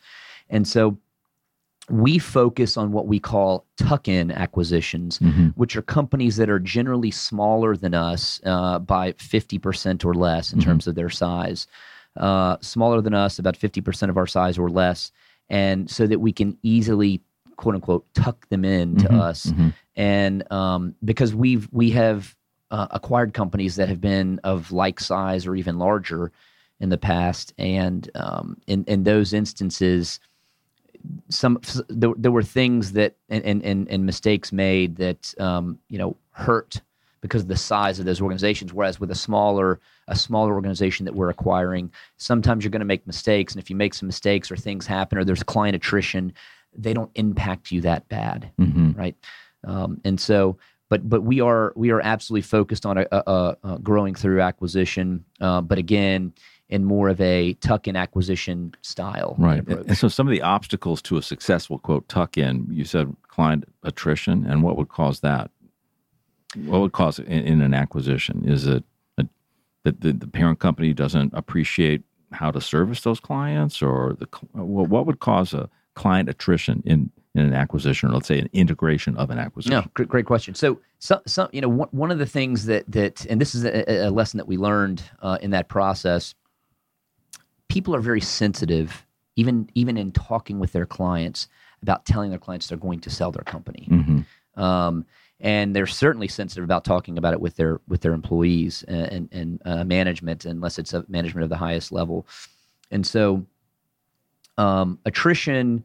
And 0.49 0.67
so 0.67 0.97
we 1.89 2.19
focus 2.19 2.75
on 2.75 2.91
what 2.91 3.07
we 3.07 3.17
call 3.17 3.65
tuck-in 3.77 4.29
acquisitions, 4.29 5.19
Mhm. 5.19 5.53
which 5.55 5.77
are 5.77 5.81
companies 5.81 6.35
that 6.35 6.49
are 6.49 6.59
generally 6.59 7.11
smaller 7.11 7.77
than 7.77 7.93
us 7.93 8.41
uh, 8.45 8.77
by 8.79 9.13
50% 9.13 10.03
or 10.03 10.13
less 10.13 10.51
in 10.51 10.59
Mhm. 10.59 10.63
terms 10.63 10.87
of 10.87 10.95
their 10.95 11.09
size. 11.09 11.65
Uh, 12.17 12.57
smaller 12.61 13.01
than 13.01 13.13
us, 13.13 13.39
about 13.39 13.57
50% 13.57 14.09
of 14.09 14.17
our 14.17 14.27
size 14.27 14.57
or 14.57 14.69
less. 14.69 15.11
And 15.49 15.89
so 15.89 16.07
that 16.07 16.19
we 16.19 16.33
can 16.33 16.57
easily, 16.63 17.21
quote 17.55 17.75
unquote, 17.75 18.05
tuck 18.13 18.47
them 18.49 18.65
in 18.65 18.95
to 18.97 19.07
Mhm. 19.07 19.19
us. 19.19 19.45
Mhm. 19.47 19.73
And 19.95 20.51
um, 20.51 20.95
because 21.05 21.33
we've, 21.33 21.69
we 21.71 21.91
have 21.91 22.35
uh, 22.69 22.87
acquired 22.91 23.33
companies 23.33 23.75
that 23.77 23.87
have 23.87 24.01
been 24.01 24.39
of 24.43 24.71
like 24.71 24.99
size 24.99 25.47
or 25.47 25.55
even 25.55 25.77
larger 25.79 26.31
in 26.79 26.89
the 26.89 26.97
past. 26.97 27.53
And 27.57 28.09
um, 28.15 28.57
in, 28.67 28.83
in 28.85 29.03
those 29.03 29.31
instances, 29.33 30.19
some 31.29 31.59
there, 31.87 32.11
there 32.17 32.31
were 32.31 32.43
things 32.43 32.91
that 32.93 33.15
and, 33.29 33.43
and, 33.45 33.63
and, 33.63 33.87
and 33.89 34.05
mistakes 34.05 34.51
made 34.51 34.97
that 34.97 35.33
um, 35.39 35.79
you 35.89 35.97
know 35.97 36.17
hurt 36.31 36.81
because 37.21 37.43
of 37.43 37.47
the 37.47 37.55
size 37.55 37.99
of 37.99 38.05
those 38.05 38.19
organizations 38.21 38.73
whereas 38.73 38.99
with 38.99 39.09
a 39.11 39.15
smaller 39.15 39.79
a 40.07 40.15
smaller 40.15 40.53
organization 40.53 41.05
that 41.05 41.15
we're 41.15 41.29
acquiring 41.29 41.91
sometimes 42.17 42.63
you're 42.63 42.71
going 42.71 42.79
to 42.79 42.85
make 42.85 43.05
mistakes 43.07 43.53
and 43.53 43.61
if 43.61 43.69
you 43.69 43.75
make 43.75 43.93
some 43.93 44.07
mistakes 44.07 44.51
or 44.51 44.55
things 44.55 44.85
happen 44.87 45.17
or 45.17 45.23
there's 45.23 45.43
client 45.43 45.75
attrition 45.75 46.31
they 46.77 46.93
don't 46.93 47.11
impact 47.15 47.71
you 47.71 47.81
that 47.81 48.07
bad 48.09 48.51
Mhm. 48.59 48.97
right 48.97 49.15
um, 49.65 49.99
and 50.05 50.19
so 50.19 50.57
but 50.89 51.09
but 51.09 51.23
we 51.23 51.41
are 51.41 51.73
we 51.75 51.89
are 51.91 52.01
absolutely 52.01 52.43
focused 52.43 52.85
on 52.85 52.97
a, 52.97 53.05
a, 53.11 53.57
a, 53.63 53.79
growing 53.79 54.15
through 54.15 54.41
acquisition 54.41 55.25
uh, 55.41 55.61
but 55.61 55.77
again 55.77 56.33
in 56.69 56.83
more 56.83 57.07
of 57.07 57.21
a 57.21 57.53
tuck-in 57.55 57.95
acquisition 57.95 58.73
style 58.81 59.35
Right. 59.37 59.65
And 59.65 59.97
so 59.97 60.09
some 60.09 60.27
of 60.27 60.31
the 60.31 60.41
obstacles 60.41 61.01
to 61.03 61.15
a 61.17 61.21
successful 61.21 61.79
quote 61.79 62.09
tuck 62.09 62.37
in, 62.37 62.67
you 62.69 62.83
said 62.83 63.15
client 63.29 63.63
attrition, 63.83 64.45
and 64.45 64.63
what 64.63 64.75
would 64.77 64.89
cause 64.89 65.21
that? 65.21 65.49
What 66.65 66.81
would 66.81 66.91
cause 66.91 67.19
it 67.19 67.27
in, 67.27 67.43
in 67.45 67.61
an 67.61 67.73
acquisition? 67.73 68.43
Is 68.45 68.67
it 68.67 68.83
that 69.87 70.01
the, 70.01 70.11
the 70.11 70.27
parent 70.27 70.59
company 70.59 70.93
doesn't 70.93 71.31
appreciate 71.33 72.03
how 72.33 72.51
to 72.51 72.59
service 72.59 73.01
those 73.01 73.21
clients, 73.21 73.81
or 73.81 74.17
the 74.19 74.27
what, 74.53 75.05
would 75.05 75.19
cause 75.19 75.53
a 75.53 75.69
client 75.95 76.27
attrition 76.29 76.83
in 76.85 77.09
in 77.35 77.45
an 77.45 77.53
acquisition, 77.53 78.09
or 78.09 78.13
let's 78.13 78.27
say 78.27 78.39
an 78.39 78.49
integration 78.51 79.15
of 79.15 79.29
an 79.29 79.39
acquisition? 79.39 79.75
No, 79.75 79.85
great, 79.93 80.09
great 80.09 80.25
question. 80.25 80.55
So, 80.55 80.79
some, 80.99 81.21
some, 81.27 81.49
you 81.53 81.61
know, 81.61 81.69
one, 81.69 81.87
one 81.91 82.11
of 82.11 82.17
the 82.17 82.25
things 82.25 82.65
that 82.65 82.83
that, 82.91 83.25
and 83.29 83.39
this 83.39 83.55
is 83.55 83.63
a, 83.63 84.07
a 84.07 84.11
lesson 84.11 84.37
that 84.39 84.47
we 84.47 84.57
learned 84.57 85.03
uh, 85.21 85.37
in 85.41 85.51
that 85.51 85.69
process. 85.69 86.35
People 87.69 87.95
are 87.95 88.01
very 88.01 88.21
sensitive, 88.21 89.05
even 89.35 89.69
even 89.73 89.97
in 89.97 90.11
talking 90.11 90.59
with 90.59 90.73
their 90.73 90.85
clients 90.85 91.47
about 91.81 92.05
telling 92.05 92.29
their 92.29 92.39
clients 92.39 92.67
they're 92.67 92.77
going 92.77 92.99
to 93.01 93.09
sell 93.09 93.31
their 93.31 93.43
company. 93.43 93.87
hmm 93.89 94.21
Um, 94.61 95.05
and 95.39 95.75
they're 95.75 95.87
certainly 95.87 96.27
sensitive 96.27 96.63
about 96.63 96.83
talking 96.83 97.17
about 97.17 97.33
it 97.33 97.41
with 97.41 97.55
their 97.55 97.79
with 97.87 98.01
their 98.01 98.13
employees 98.13 98.83
and 98.87 99.11
and, 99.11 99.29
and 99.31 99.61
uh, 99.65 99.83
management, 99.83 100.45
unless 100.45 100.79
it's 100.79 100.93
a 100.93 101.05
management 101.07 101.43
of 101.43 101.49
the 101.49 101.57
highest 101.57 101.91
level. 101.91 102.27
And 102.91 103.05
so, 103.05 103.45
um, 104.57 104.99
attrition, 105.05 105.83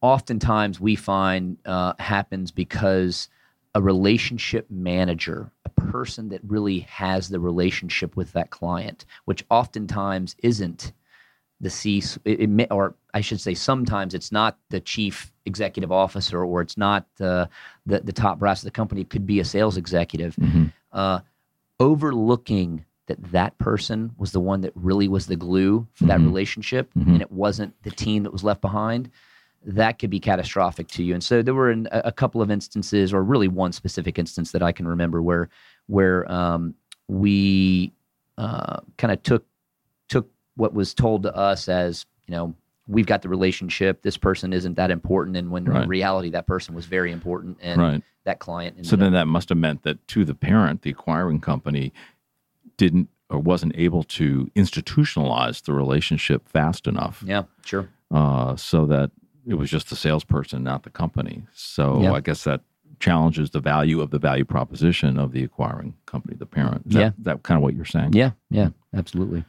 oftentimes 0.00 0.80
we 0.80 0.96
find 0.96 1.56
uh, 1.64 1.94
happens 1.98 2.50
because 2.50 3.28
a 3.74 3.80
relationship 3.80 4.66
manager, 4.70 5.50
a 5.64 5.70
person 5.70 6.28
that 6.28 6.40
really 6.44 6.80
has 6.80 7.28
the 7.28 7.40
relationship 7.40 8.16
with 8.16 8.32
that 8.32 8.50
client, 8.50 9.06
which 9.24 9.44
oftentimes 9.50 10.36
isn't 10.42 10.92
the 11.62 11.70
C, 11.70 12.02
it, 12.24 12.40
it 12.40 12.66
or 12.70 12.94
I 13.14 13.20
should 13.22 13.40
say, 13.40 13.54
sometimes 13.54 14.12
it's 14.14 14.30
not 14.32 14.58
the 14.68 14.80
chief 14.80 15.32
executive 15.46 15.90
officer 15.92 16.44
or 16.44 16.60
it's 16.60 16.76
not 16.76 17.06
the 17.16 17.48
the, 17.86 18.00
the 18.00 18.12
top 18.12 18.38
brass 18.40 18.60
of 18.60 18.66
the 18.66 18.70
company. 18.72 19.00
It 19.00 19.10
could 19.10 19.26
be 19.26 19.40
a 19.40 19.44
sales 19.44 19.76
executive. 19.76 20.34
hmm 20.36 20.66
Uh, 20.92 21.20
overlooking 21.80 22.84
that 23.06 23.22
that 23.32 23.56
person 23.58 24.12
was 24.16 24.30
the 24.32 24.40
one 24.40 24.60
that 24.60 24.72
really 24.74 25.08
was 25.08 25.26
the 25.26 25.36
glue 25.36 25.86
for 25.94 26.04
that 26.06 26.20
Mhm. 26.20 26.26
relationship, 26.26 26.92
Mhm. 26.94 27.12
and 27.14 27.22
it 27.22 27.32
wasn't 27.32 27.74
the 27.82 27.90
team 27.90 28.22
that 28.22 28.32
was 28.32 28.44
left 28.44 28.60
behind. 28.60 29.10
that 29.64 30.00
could 30.00 30.10
be 30.10 30.18
catastrophic 30.18 30.88
to 30.88 31.04
you. 31.04 31.14
And 31.14 31.22
so 31.22 31.40
there 31.40 31.54
were 31.54 31.70
an, 31.70 31.86
a 31.92 32.10
couple 32.10 32.42
of 32.42 32.50
instances, 32.50 33.14
or 33.14 33.22
really 33.22 33.46
one 33.46 33.70
specific 33.70 34.18
instance 34.18 34.50
that 34.50 34.60
I 34.60 34.72
can 34.72 34.88
remember 34.88 35.22
where 35.22 35.48
where 35.86 36.28
um, 36.32 36.74
we 37.06 37.92
uh, 38.38 38.80
kind 38.98 39.12
of 39.12 39.22
took 39.22 39.44
what 40.62 40.72
was 40.72 40.94
told 40.94 41.24
to 41.24 41.34
us 41.34 41.68
as 41.68 42.06
you 42.28 42.32
know 42.36 42.54
we've 42.86 43.06
got 43.06 43.22
the 43.22 43.28
relationship. 43.28 44.02
This 44.02 44.16
person 44.16 44.52
isn't 44.52 44.74
that 44.74 44.90
important, 44.92 45.36
and 45.36 45.50
when 45.50 45.64
Right. 45.64 45.82
in 45.82 45.88
reality 45.88 46.30
that 46.30 46.46
person 46.46 46.72
was 46.74 46.86
very 46.86 47.10
important, 47.10 47.58
and 47.60 47.80
right. 47.80 48.02
that 48.24 48.38
client. 48.38 48.86
So 48.86 48.94
then 48.94 49.12
that 49.12 49.26
must 49.26 49.48
have 49.48 49.58
meant 49.58 49.82
that 49.82 50.06
to 50.08 50.24
the 50.24 50.34
parent, 50.36 50.82
the 50.82 50.90
acquiring 50.90 51.40
company 51.40 51.92
didn't 52.76 53.08
or 53.28 53.40
wasn't 53.40 53.72
able 53.76 54.04
to 54.04 54.50
institutionalize 54.54 55.64
the 55.64 55.72
relationship 55.72 56.48
fast 56.48 56.86
enough 56.86 57.24
yeah, 57.26 57.44
sure. 57.64 57.88
uh, 58.10 58.54
so 58.56 58.84
that 58.86 59.10
it 59.46 59.54
was 59.54 59.70
just 59.70 59.88
the 59.90 59.96
salesperson, 59.96 60.62
not 60.62 60.82
the 60.82 60.90
company. 60.90 61.42
So 61.54 62.02
Yeah. 62.02 62.12
I 62.12 62.20
guess 62.20 62.44
that 62.44 62.60
challenges 63.00 63.50
the 63.50 63.60
value 63.60 64.00
of 64.00 64.10
the 64.10 64.18
value 64.18 64.44
proposition 64.44 65.18
of 65.18 65.32
the 65.32 65.42
acquiring 65.42 65.94
company, 66.06 66.36
the 66.36 66.46
parent. 66.46 66.82
Is 66.86 66.94
Yeah. 66.94 67.00
That, 67.00 67.24
that 67.24 67.42
kind 67.42 67.56
of 67.56 67.62
what 67.62 67.74
you're 67.74 67.84
saying? 67.96 68.12
Yeah, 68.12 68.32
yeah, 68.50 68.68
absolutely. 68.94 69.44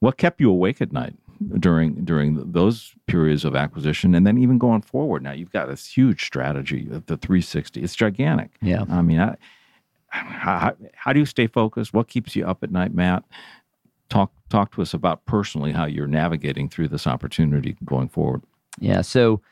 What 0.00 0.16
kept 0.16 0.40
you 0.40 0.50
awake 0.50 0.80
at 0.80 0.92
night 0.92 1.16
during 1.58 2.04
during 2.04 2.52
those 2.52 2.94
periods 3.06 3.44
of 3.44 3.56
acquisition, 3.56 4.14
and 4.14 4.26
then 4.26 4.38
even 4.38 4.58
going 4.58 4.82
forward? 4.82 5.22
Now 5.22 5.32
you've 5.32 5.52
got 5.52 5.68
this 5.68 5.86
huge 5.86 6.24
strategy, 6.24 6.86
the 6.88 7.16
360. 7.16 7.82
It's 7.82 7.94
gigantic. 7.94 8.50
Yeah. 8.60 8.84
I 8.88 9.02
mean, 9.02 9.20
I, 9.20 9.36
how, 10.08 10.74
how 10.94 11.12
do 11.12 11.20
you 11.20 11.26
stay 11.26 11.46
focused? 11.46 11.92
What 11.92 12.08
keeps 12.08 12.34
you 12.34 12.46
up 12.46 12.62
at 12.62 12.70
night, 12.70 12.94
Matt? 12.94 13.24
Talk 14.08 14.32
talk 14.48 14.74
to 14.74 14.82
us 14.82 14.94
about 14.94 15.24
personally 15.26 15.72
how 15.72 15.84
you're 15.84 16.06
navigating 16.06 16.68
through 16.68 16.88
this 16.88 17.06
opportunity 17.06 17.76
going 17.84 18.08
forward. 18.08 18.42
Yeah. 18.80 19.02
So, 19.02 19.42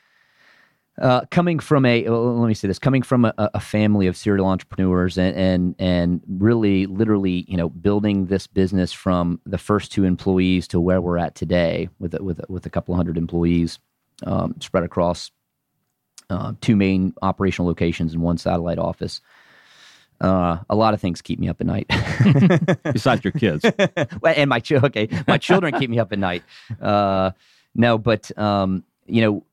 uh, 1.01 1.23
coming 1.31 1.59
from 1.59 1.85
a 1.85 2.09
let 2.09 2.49
me 2.49 2.55
say 2.55 2.69
this, 2.69 2.79
coming 2.79 3.03
from 3.03 3.27
a, 3.27 3.35
a 3.37 3.61
family 3.61 4.07
of 4.07 4.17
serial 4.17 4.47
entrepreneurs 4.47 5.19
and 5.19 5.37
and 5.37 5.75
and 5.79 6.23
really, 6.29 6.87
literally, 6.87 7.45
you 7.49 7.57
know, 7.57 7.69
building 7.69 8.27
this 8.27 8.47
business 8.47 8.93
from 8.93 9.41
the 9.45 9.59
first 9.59 9.93
two 9.93 10.05
employees 10.05 10.67
to 10.69 10.81
where 10.81 11.01
we're 11.01 11.19
at 11.19 11.35
today, 11.35 11.89
with 11.99 12.15
a- 12.15 12.23
with 12.23 12.41
with 12.49 12.65
a 12.65 12.71
couple 12.71 12.95
hundred 12.95 13.19
employees 13.19 13.79
um, 14.25 14.55
spread 14.61 14.85
across 14.85 15.31
uh, 16.31 16.53
two 16.61 16.77
main 16.77 17.13
operational 17.23 17.69
locations 17.69 18.15
and 18.15 18.23
one 18.23 18.39
satellite 18.39 18.79
office. 18.79 19.21
Uh, 20.19 20.57
a 20.71 20.75
lot 20.75 20.95
of 20.95 21.01
things 21.01 21.21
keep 21.21 21.39
me 21.39 21.47
up 21.47 21.61
at 21.61 21.67
night. 21.67 21.87
Besides 22.85 23.23
your 23.23 23.33
kids, 23.33 23.67
well, 24.23 24.33
and 24.35 24.49
my 24.49 24.61
children, 24.61 24.91
okay, 24.91 25.09
my 25.29 25.37
children 25.37 25.79
keep 25.79 25.91
me 25.91 25.99
up 25.99 26.11
at 26.11 26.19
night. 26.19 26.43
Uh, 26.81 27.33
no, 27.75 27.99
but 27.99 28.37
um, 28.39 28.83
you 29.05 29.21
know, 29.21 29.45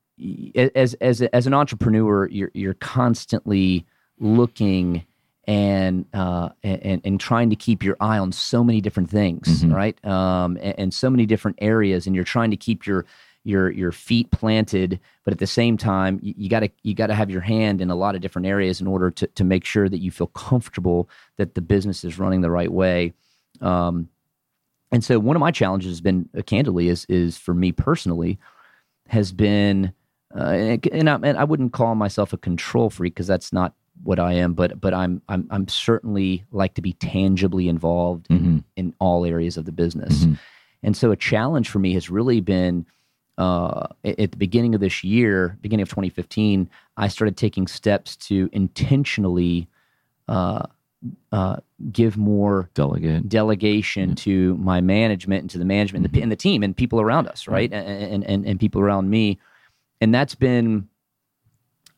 as 0.54 0.94
as 0.94 1.22
as 1.22 1.46
an 1.46 1.54
entrepreneur, 1.54 2.28
you're 2.28 2.50
you're 2.54 2.74
constantly 2.74 3.84
looking 4.18 5.04
and 5.46 6.06
uh, 6.14 6.48
and 6.62 7.00
and 7.04 7.20
trying 7.20 7.50
to 7.50 7.56
keep 7.56 7.82
your 7.82 7.96
eye 8.00 8.18
on 8.18 8.32
so 8.32 8.62
many 8.64 8.80
different 8.80 9.10
things, 9.10 9.62
Mhm. 9.64 9.74
right? 9.74 10.04
Um, 10.04 10.56
and, 10.62 10.74
and 10.78 10.94
so 10.94 11.10
many 11.10 11.26
different 11.26 11.58
areas, 11.60 12.06
and 12.06 12.14
you're 12.14 12.24
trying 12.24 12.50
to 12.50 12.56
keep 12.56 12.86
your 12.86 13.04
your 13.42 13.70
your 13.70 13.92
feet 13.92 14.30
planted, 14.30 14.98
but 15.24 15.32
at 15.32 15.38
the 15.38 15.46
same 15.46 15.76
time, 15.76 16.18
you 16.22 16.48
got 16.48 16.60
to 16.60 16.70
you 16.82 16.94
got 16.94 17.08
to 17.08 17.14
have 17.14 17.30
your 17.30 17.42
hand 17.42 17.82
in 17.82 17.90
a 17.90 17.94
lot 17.96 18.14
of 18.14 18.22
different 18.22 18.46
areas 18.46 18.80
in 18.80 18.86
order 18.86 19.10
to 19.10 19.26
to 19.26 19.44
make 19.44 19.64
sure 19.66 19.88
that 19.88 19.98
you 19.98 20.10
feel 20.10 20.28
comfortable 20.28 21.10
that 21.36 21.54
the 21.54 21.60
business 21.60 22.04
is 22.04 22.18
running 22.18 22.40
the 22.40 22.50
right 22.50 22.72
way. 22.72 23.12
Um, 23.60 24.08
and 24.90 25.02
so 25.04 25.18
one 25.18 25.36
of 25.36 25.40
my 25.40 25.50
challenges 25.50 25.90
has 25.90 26.00
been 26.00 26.28
uh, 26.38 26.40
candidly 26.42 26.88
is 26.88 27.04
is 27.10 27.36
for 27.36 27.52
me 27.52 27.72
personally 27.72 28.38
has 29.08 29.32
been 29.32 29.92
uh, 30.36 30.42
and, 30.42 30.86
and, 30.88 31.10
I, 31.10 31.14
and 31.22 31.38
I 31.38 31.44
wouldn't 31.44 31.72
call 31.72 31.94
myself 31.94 32.32
a 32.32 32.36
control 32.36 32.90
freak 32.90 33.14
because 33.14 33.26
that's 33.26 33.52
not 33.52 33.74
what 34.02 34.18
I 34.18 34.32
am 34.32 34.54
but 34.54 34.80
but 34.80 34.92
I'm 34.92 35.22
I'm 35.28 35.46
I'm 35.50 35.68
certainly 35.68 36.44
like 36.50 36.74
to 36.74 36.82
be 36.82 36.94
tangibly 36.94 37.68
involved 37.68 38.26
in, 38.28 38.38
Mhm. 38.40 38.64
in 38.76 38.94
all 38.98 39.24
areas 39.24 39.56
of 39.56 39.66
the 39.66 39.72
business 39.72 40.24
Mhm. 40.26 40.38
and 40.82 40.96
so 40.96 41.12
a 41.12 41.16
challenge 41.16 41.68
for 41.68 41.78
me 41.78 41.92
has 41.94 42.10
really 42.10 42.40
been 42.40 42.86
uh, 43.38 43.86
at 44.04 44.30
the 44.32 44.36
beginning 44.36 44.74
of 44.74 44.80
this 44.80 45.04
year 45.04 45.56
beginning 45.62 45.82
of 45.82 45.88
2015 45.90 46.68
I 46.96 47.06
started 47.08 47.36
taking 47.36 47.66
steps 47.68 48.16
to 48.28 48.48
intentionally 48.52 49.68
uh, 50.28 50.62
uh, 51.32 51.56
give 51.92 52.16
more 52.16 52.70
delegate. 52.74 53.28
delegation 53.28 54.14
to 54.16 54.56
my 54.56 54.80
management 54.80 55.42
and 55.42 55.50
to 55.50 55.58
the 55.58 55.64
management 55.64 56.04
and, 56.06 56.14
the, 56.14 56.22
and 56.22 56.32
the 56.32 56.36
team 56.36 56.62
and 56.62 56.76
people 56.76 57.00
around 57.00 57.28
us, 57.28 57.46
right? 57.46 57.70
And, 57.72 58.24
and 58.24 58.46
and 58.46 58.58
people 58.58 58.80
around 58.80 59.10
me, 59.10 59.38
and 60.04 60.14
that's 60.14 60.34
been 60.34 60.86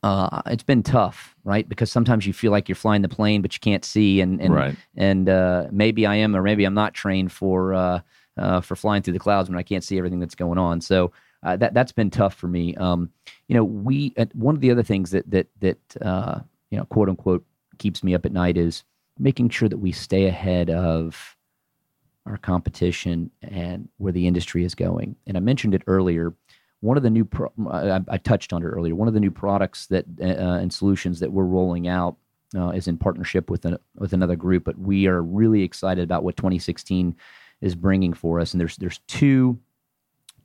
uh, 0.05 0.43
it's 0.47 0.63
been 0.63 0.85
tough, 0.85 1.35
right? 1.43 1.69
Because 1.69 1.91
sometimes 1.91 2.25
you 2.27 2.33
feel 2.33 2.53
like 2.53 2.69
you're 2.69 2.77
flying 2.77 3.03
the 3.03 3.09
plane, 3.09 3.43
but 3.43 3.53
you 3.55 3.61
can't 3.61 3.85
see, 3.85 4.21
and 4.21 4.41
and 4.41 4.55
Right. 4.55 4.77
and 4.97 5.29
uh, 5.29 5.67
maybe 5.73 6.07
I 6.07 6.15
am, 6.15 6.37
or 6.37 6.43
maybe 6.43 6.65
I'm 6.65 6.75
not 6.75 6.95
trained 6.95 7.33
for 7.33 7.75
uh, 7.75 8.01
uh, 8.39 8.61
for 8.61 8.77
flying 8.77 9.03
through 9.03 9.15
the 9.15 9.19
clouds 9.19 9.49
when 9.51 9.59
I 9.59 9.65
can't 9.65 9.83
see 9.83 9.99
everything 9.99 10.21
that's 10.21 10.37
going 10.37 10.59
on. 10.59 10.81
So. 10.81 11.13
Uh, 11.43 11.55
that 11.55 11.75
that's 11.75 11.93
been 11.93 12.11
tough 12.11 12.35
for 12.35 12.49
me. 12.49 12.75
Um, 12.77 13.11
you 13.47 13.55
know, 13.55 13.63
we 13.63 14.13
uh, 14.17 14.25
one 14.33 14.57
of 14.57 14.61
the 14.63 14.71
other 14.71 14.83
things 14.83 15.11
that 15.11 15.31
that 15.31 15.47
that 15.61 15.79
uh, 16.01 16.41
you 16.71 16.79
know, 16.79 16.85
quote 16.87 17.09
unquote, 17.09 17.45
keeps 17.79 18.03
me 18.03 18.15
up 18.15 18.25
at 18.27 18.33
night 18.33 18.57
is 18.57 18.83
making 19.19 19.51
sure 19.51 19.69
that 19.69 19.77
we 19.77 19.93
stay 19.93 20.27
ahead 20.27 20.71
of 20.71 21.37
our 22.25 22.39
competition 22.39 23.31
and 23.43 23.89
where 23.99 24.13
the 24.13 24.27
industry 24.27 24.65
is 24.65 24.75
going. 24.75 25.15
And 25.27 25.37
I 25.37 25.41
mentioned 25.41 25.75
it 25.75 25.83
earlier. 25.87 26.35
One 26.81 26.97
of 26.97 27.03
the 27.03 27.11
new, 27.11 27.25
pro- 27.25 27.53
I, 27.71 28.01
I 28.09 28.19
touched 28.19 28.53
on 28.53 28.63
it 28.63 28.67
earlier. 28.67 28.95
One 28.95 29.09
of 29.09 29.15
the 29.15 29.21
new 29.21 29.31
products 29.31 29.87
that 29.87 30.05
uh, 30.21 30.25
and 30.25 30.73
solutions 30.73 31.21
that 31.21 31.33
we're 31.33 31.45
rolling 31.45 31.89
out 31.89 32.17
uh, 32.55 32.69
is 32.71 32.87
in 32.87 32.99
partnership 32.99 33.51
with 33.51 33.65
an, 33.65 33.79
with 33.97 34.13
another 34.13 34.37
group. 34.37 34.65
But 34.65 34.79
we 34.79 35.07
are 35.07 35.23
really 35.23 35.63
excited 35.63 36.05
about 36.05 36.23
what 36.23 36.37
2016 36.37 37.17
is 37.61 37.75
bringing 37.75 38.13
for 38.13 38.41
us. 38.41 38.53
And 38.53 38.61
there's 38.61 38.77
there's 38.77 39.01
two 39.09 39.59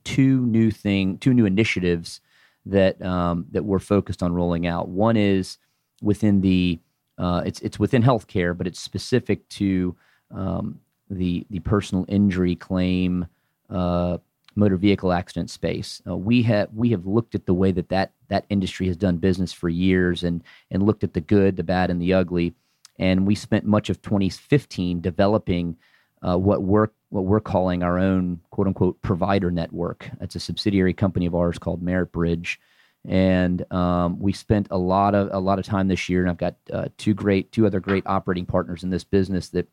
two 0.04 0.44
new 0.46 0.70
thing 0.70 1.18
two 1.18 1.34
new 1.34 1.46
initiatives 1.46 2.20
that 2.66 3.00
um, 3.02 3.46
that 3.50 3.64
we're 3.64 3.78
focused 3.78 4.22
on 4.22 4.32
rolling 4.32 4.66
out. 4.66 4.88
One 4.88 5.16
is 5.16 5.58
within 6.00 6.40
the 6.40 6.80
uh, 7.18 7.42
it's 7.44 7.60
it's 7.60 7.78
within 7.78 8.02
healthcare, 8.02 8.56
but 8.56 8.66
it's 8.66 8.80
specific 8.80 9.48
to 9.50 9.96
um, 10.30 10.80
the 11.10 11.46
the 11.50 11.60
personal 11.60 12.04
injury 12.08 12.56
claim 12.56 13.26
uh, 13.70 14.18
motor 14.54 14.76
vehicle 14.76 15.12
accident 15.12 15.50
space. 15.50 16.02
Uh, 16.06 16.16
we 16.16 16.42
have 16.42 16.68
we 16.74 16.90
have 16.90 17.06
looked 17.06 17.34
at 17.34 17.46
the 17.46 17.54
way 17.54 17.72
that, 17.72 17.88
that 17.88 18.12
that 18.28 18.44
industry 18.48 18.86
has 18.86 18.96
done 18.96 19.16
business 19.18 19.52
for 19.52 19.68
years 19.68 20.24
and 20.24 20.42
and 20.70 20.82
looked 20.82 21.04
at 21.04 21.14
the 21.14 21.20
good, 21.20 21.56
the 21.56 21.62
bad, 21.62 21.90
and 21.90 22.00
the 22.00 22.14
ugly. 22.14 22.54
And 22.98 23.26
we 23.26 23.34
spent 23.34 23.64
much 23.64 23.90
of 23.90 24.02
2015 24.02 25.00
developing 25.00 25.76
uh, 26.22 26.36
what 26.36 26.62
we're 26.62 26.88
what 27.10 27.24
we're 27.24 27.40
calling 27.40 27.82
our 27.82 27.98
own 27.98 28.40
quote 28.50 28.66
unquote 28.66 29.00
provider 29.02 29.50
network. 29.50 30.10
It's 30.20 30.36
a 30.36 30.40
subsidiary 30.40 30.94
company 30.94 31.26
of 31.26 31.34
ours 31.34 31.58
called 31.58 31.82
Merit 31.82 32.12
Bridge, 32.12 32.60
and 33.04 33.70
um, 33.72 34.18
we 34.18 34.32
spent 34.32 34.68
a 34.70 34.78
lot 34.78 35.14
of 35.14 35.28
a 35.32 35.38
lot 35.38 35.58
of 35.58 35.64
time 35.64 35.88
this 35.88 36.08
year. 36.08 36.20
And 36.20 36.30
I've 36.30 36.38
got 36.38 36.56
uh, 36.72 36.88
two 36.98 37.14
great 37.14 37.52
two 37.52 37.66
other 37.66 37.80
great 37.80 38.06
operating 38.06 38.46
partners 38.46 38.82
in 38.82 38.90
this 38.90 39.04
business 39.04 39.48
that 39.50 39.68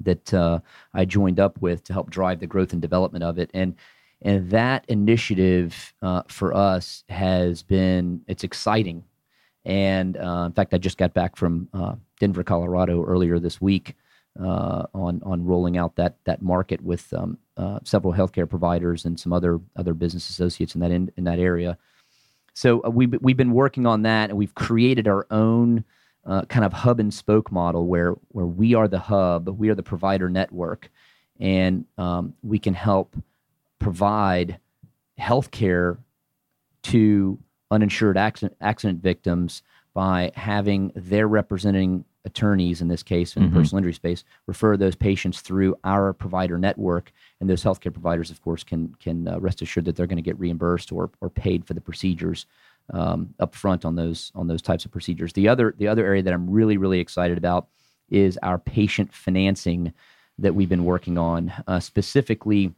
that 0.00 0.34
uh, 0.34 0.60
I 0.92 1.04
joined 1.04 1.40
up 1.40 1.60
with 1.60 1.84
to 1.84 1.92
help 1.92 2.10
drive 2.10 2.40
the 2.40 2.46
growth 2.46 2.72
and 2.72 2.82
development 2.82 3.24
of 3.24 3.38
it. 3.38 3.50
And 3.54 3.74
and 4.22 4.50
that 4.50 4.84
initiative 4.88 5.92
uh, 6.00 6.22
for 6.28 6.54
us 6.54 7.04
has 7.08 7.62
been 7.62 8.22
it's 8.26 8.44
exciting. 8.44 9.04
And 9.64 10.16
uh, 10.16 10.44
in 10.46 10.52
fact, 10.52 10.74
I 10.74 10.78
just 10.78 10.98
got 10.98 11.14
back 11.14 11.36
from 11.36 11.68
uh, 11.72 11.94
Denver, 12.20 12.44
Colorado 12.44 13.04
earlier 13.04 13.38
this 13.38 13.60
week 13.60 13.96
uh, 14.40 14.84
on 14.94 15.22
on 15.24 15.44
rolling 15.44 15.76
out 15.76 15.96
that 15.96 16.16
that 16.24 16.42
market 16.42 16.80
with 16.82 17.12
um, 17.14 17.38
uh, 17.56 17.78
several 17.84 18.12
healthcare 18.12 18.48
providers 18.48 19.04
and 19.04 19.18
some 19.18 19.32
other 19.32 19.60
other 19.76 19.94
business 19.94 20.28
associates 20.28 20.74
in 20.74 20.80
that 20.80 20.90
in, 20.90 21.10
in 21.16 21.24
that 21.24 21.38
area. 21.38 21.78
So 22.54 22.88
we 22.88 23.06
we've 23.06 23.36
been 23.36 23.52
working 23.52 23.86
on 23.86 24.02
that, 24.02 24.30
and 24.30 24.38
we've 24.38 24.54
created 24.54 25.08
our 25.08 25.26
own 25.30 25.84
uh, 26.26 26.42
kind 26.46 26.64
of 26.64 26.72
hub 26.72 27.00
and 27.00 27.12
spoke 27.12 27.52
model 27.52 27.86
where 27.86 28.12
where 28.28 28.46
we 28.46 28.74
are 28.74 28.88
the 28.88 28.98
hub, 28.98 29.48
we 29.48 29.68
are 29.68 29.74
the 29.74 29.82
provider 29.82 30.28
network, 30.28 30.90
and 31.40 31.84
um, 31.98 32.34
we 32.42 32.58
can 32.58 32.74
help 32.74 33.16
provide 33.78 34.58
healthcare 35.18 35.98
to 36.82 37.38
uninsured 37.70 38.16
accident 38.16 38.56
accident 38.60 39.02
victims 39.02 39.62
by 39.94 40.30
having 40.34 40.90
their 40.94 41.28
representing 41.28 42.04
attorneys 42.26 42.80
in 42.80 42.88
this 42.88 43.02
case 43.02 43.36
in 43.36 43.42
the 43.42 43.48
Mhm. 43.50 43.52
personal 43.54 43.78
injury 43.78 43.92
space 43.92 44.24
refer 44.46 44.76
those 44.78 44.94
patients 44.94 45.42
through 45.42 45.76
our 45.84 46.12
provider 46.14 46.56
network 46.56 47.12
and 47.40 47.50
those 47.50 47.62
healthcare 47.62 47.92
providers 47.92 48.30
of 48.30 48.40
course 48.42 48.64
can 48.64 48.94
can 48.98 49.28
uh, 49.28 49.38
rest 49.40 49.60
assured 49.60 49.84
that 49.84 49.94
they're 49.94 50.06
going 50.06 50.16
to 50.16 50.22
get 50.22 50.38
reimbursed 50.38 50.90
or, 50.90 51.10
or 51.20 51.28
paid 51.28 51.66
for 51.66 51.74
the 51.74 51.80
procedures 51.82 52.46
um, 52.92 53.34
up 53.40 53.54
front 53.54 53.84
on 53.84 53.96
those 53.96 54.30
on 54.34 54.46
those 54.46 54.62
types 54.62 54.84
of 54.84 54.90
procedures 54.90 55.32
the 55.32 55.48
other 55.48 55.74
the 55.78 55.88
other 55.88 56.04
area 56.04 56.22
that 56.22 56.34
i'm 56.34 56.48
really 56.48 56.76
really 56.76 57.00
excited 57.00 57.38
about 57.38 57.68
is 58.10 58.38
our 58.42 58.58
patient 58.58 59.12
financing 59.12 59.92
that 60.38 60.54
we've 60.54 60.68
been 60.68 60.84
working 60.84 61.16
on 61.16 61.52
uh, 61.66 61.80
specifically 61.80 62.72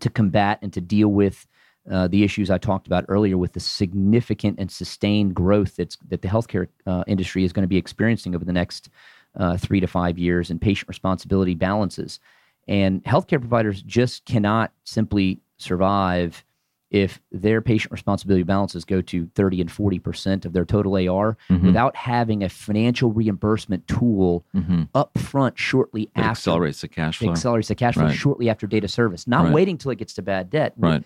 to 0.00 0.08
combat 0.10 0.58
and 0.62 0.72
to 0.72 0.80
deal 0.80 1.08
with 1.08 1.46
uh, 1.90 2.08
the 2.08 2.24
issues 2.24 2.50
I 2.50 2.58
talked 2.58 2.88
about 2.88 3.04
earlier 3.08 3.38
with 3.38 3.52
the 3.52 3.60
significant 3.60 4.58
and 4.58 4.70
sustained 4.70 5.34
growth 5.34 5.76
that's 5.76 5.96
that 6.08 6.22
the 6.22 6.28
healthcare 6.28 6.66
uh, 6.86 7.04
industry 7.06 7.44
is 7.44 7.52
going 7.52 7.62
to 7.62 7.68
be 7.68 7.76
experiencing 7.76 8.34
over 8.34 8.44
the 8.44 8.52
next 8.52 8.88
uh, 9.36 9.56
three 9.56 9.80
to 9.80 9.86
five 9.86 10.18
years, 10.18 10.50
and 10.50 10.60
patient 10.60 10.88
responsibility 10.88 11.54
balances. 11.54 12.18
And 12.66 13.04
healthcare 13.04 13.38
providers 13.38 13.82
just 13.82 14.24
cannot 14.24 14.72
simply 14.84 15.40
survive 15.58 16.44
if 16.90 17.20
their 17.32 17.60
patient 17.60 17.90
responsibility 17.90 18.44
balances 18.44 18.84
go 18.84 19.00
to 19.00 19.26
30 19.34 19.60
and 19.62 19.70
40% 19.70 20.44
of 20.44 20.52
their 20.52 20.64
total 20.64 20.96
AR 20.96 21.36
Mhm. 21.50 21.62
without 21.66 21.96
having 21.96 22.44
a 22.44 22.48
financial 22.48 23.12
reimbursement 23.12 23.86
tool 23.88 24.44
Mm-hmm. 24.54 24.82
up 24.94 25.18
front 25.18 25.58
shortly 25.58 26.08
after 26.14 26.30
accelerates 26.30 26.80
the 26.82 26.88
cash 26.88 27.18
flow. 27.18 27.30
accelerates 27.32 27.68
the 27.68 27.74
cash 27.74 27.94
flow 27.94 28.04
Right. 28.04 28.14
shortly 28.14 28.48
after 28.48 28.66
data 28.68 28.86
service, 28.88 29.26
not 29.26 29.46
Right. 29.46 29.52
waiting 29.54 29.78
till 29.78 29.90
it 29.90 29.96
gets 29.98 30.14
to 30.14 30.22
bad 30.22 30.48
debt. 30.50 30.74
Right. 30.78 31.02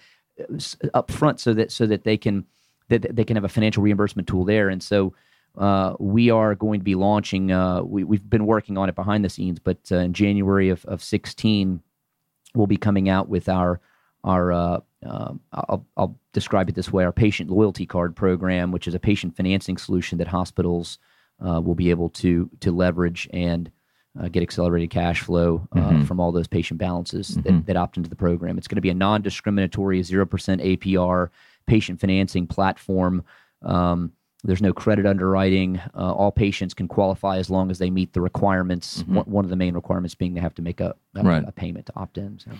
up 0.94 1.10
front 1.10 1.38
so 1.38 1.52
that 1.52 1.70
so 1.70 1.86
that 1.86 2.04
they 2.04 2.16
can 2.16 2.46
that 2.88 3.14
they 3.14 3.24
can 3.24 3.36
have 3.36 3.44
a 3.44 3.48
financial 3.48 3.82
reimbursement 3.82 4.26
tool 4.26 4.44
there 4.44 4.70
and 4.70 4.82
so 4.82 5.12
uh, 5.58 5.94
we 5.98 6.30
are 6.30 6.54
going 6.54 6.80
to 6.80 6.84
be 6.84 6.94
launching 6.94 7.52
uh, 7.52 7.82
we, 7.82 8.04
we've 8.04 8.28
been 8.30 8.46
working 8.46 8.78
on 8.78 8.88
it 8.88 8.94
behind 8.94 9.22
the 9.22 9.28
scenes 9.28 9.58
but 9.58 9.76
uh, 9.92 9.96
in 9.96 10.14
january 10.14 10.70
of, 10.70 10.82
of 10.86 11.02
16 11.02 11.82
we'll 12.54 12.66
be 12.66 12.78
coming 12.78 13.08
out 13.10 13.28
with 13.28 13.50
our 13.50 13.80
our 14.24 14.50
uh, 14.50 14.80
um, 15.06 15.40
I'll, 15.52 15.86
I'll 15.96 16.18
describe 16.32 16.68
it 16.68 16.74
this 16.74 16.92
way 16.92 17.04
our 17.04 17.12
patient 17.12 17.50
loyalty 17.50 17.86
card 17.86 18.14
program 18.14 18.70
which 18.72 18.86
is 18.86 18.94
a 18.94 18.98
patient 18.98 19.36
financing 19.36 19.76
solution 19.76 20.18
that 20.18 20.28
hospitals 20.28 20.98
uh, 21.44 21.60
will 21.60 21.74
be 21.74 21.90
able 21.90 22.10
to 22.10 22.50
to 22.60 22.70
leverage 22.70 23.28
and 23.32 23.70
uh, 24.20 24.28
get 24.28 24.42
accelerated 24.42 24.90
cash 24.90 25.20
flow 25.20 25.66
uh, 25.72 25.78
Mhm. 25.90 26.06
from 26.06 26.18
all 26.20 26.32
those 26.32 26.48
patient 26.48 26.78
balances 26.78 27.36
Mhm. 27.36 27.42
that, 27.44 27.66
that 27.66 27.76
opt 27.76 27.96
into 27.96 28.10
the 28.10 28.16
program. 28.16 28.58
It's 28.58 28.66
going 28.66 28.74
to 28.76 28.80
be 28.82 28.90
a 28.90 28.94
non 28.94 29.22
discriminatory 29.22 30.00
0% 30.02 30.60
APR 30.60 31.30
patient 31.66 32.00
financing 32.00 32.46
platform. 32.48 33.22
Um, 33.62 34.12
there's 34.42 34.62
no 34.62 34.72
credit 34.72 35.06
underwriting. 35.06 35.78
Uh, 35.94 36.12
all 36.14 36.30
patients 36.32 36.72
can 36.74 36.88
qualify 36.88 37.36
as 37.38 37.50
long 37.50 37.70
as 37.70 37.78
they 37.78 37.90
meet 37.90 38.12
the 38.12 38.20
requirements. 38.20 39.02
Mhm. 39.02 39.26
One, 39.26 39.44
of 39.44 39.50
the 39.50 39.56
main 39.56 39.74
requirements 39.74 40.14
being 40.14 40.34
they 40.34 40.40
have 40.40 40.54
to 40.54 40.62
make 40.62 40.80
a, 40.80 40.94
a, 41.14 41.22
Right. 41.22 41.44
a 41.46 41.52
payment 41.52 41.86
to 41.86 41.92
opt 41.96 42.16
in. 42.18 42.38
So. 42.38 42.50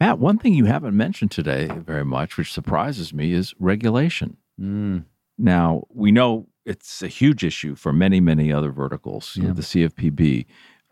Matt, 0.00 0.18
one 0.18 0.38
thing 0.38 0.54
you 0.54 0.66
haven't 0.66 0.96
mentioned 0.96 1.30
today 1.30 1.66
very 1.68 2.04
much, 2.04 2.36
which 2.36 2.52
surprises 2.52 3.12
me, 3.14 3.32
is 3.32 3.54
regulation. 3.58 4.36
Mm, 4.60 5.04
Now, 5.38 5.84
we 5.94 6.12
know 6.12 6.48
it's 6.66 7.00
a 7.02 7.08
huge 7.08 7.42
issue 7.44 7.74
for 7.74 7.92
many, 7.94 8.20
many 8.20 8.52
other 8.52 8.70
verticals. 8.70 9.34
You 9.36 9.42
know, 9.44 9.48
Yeah. 9.48 9.54
the 9.54 9.62
CFPB. 9.62 10.46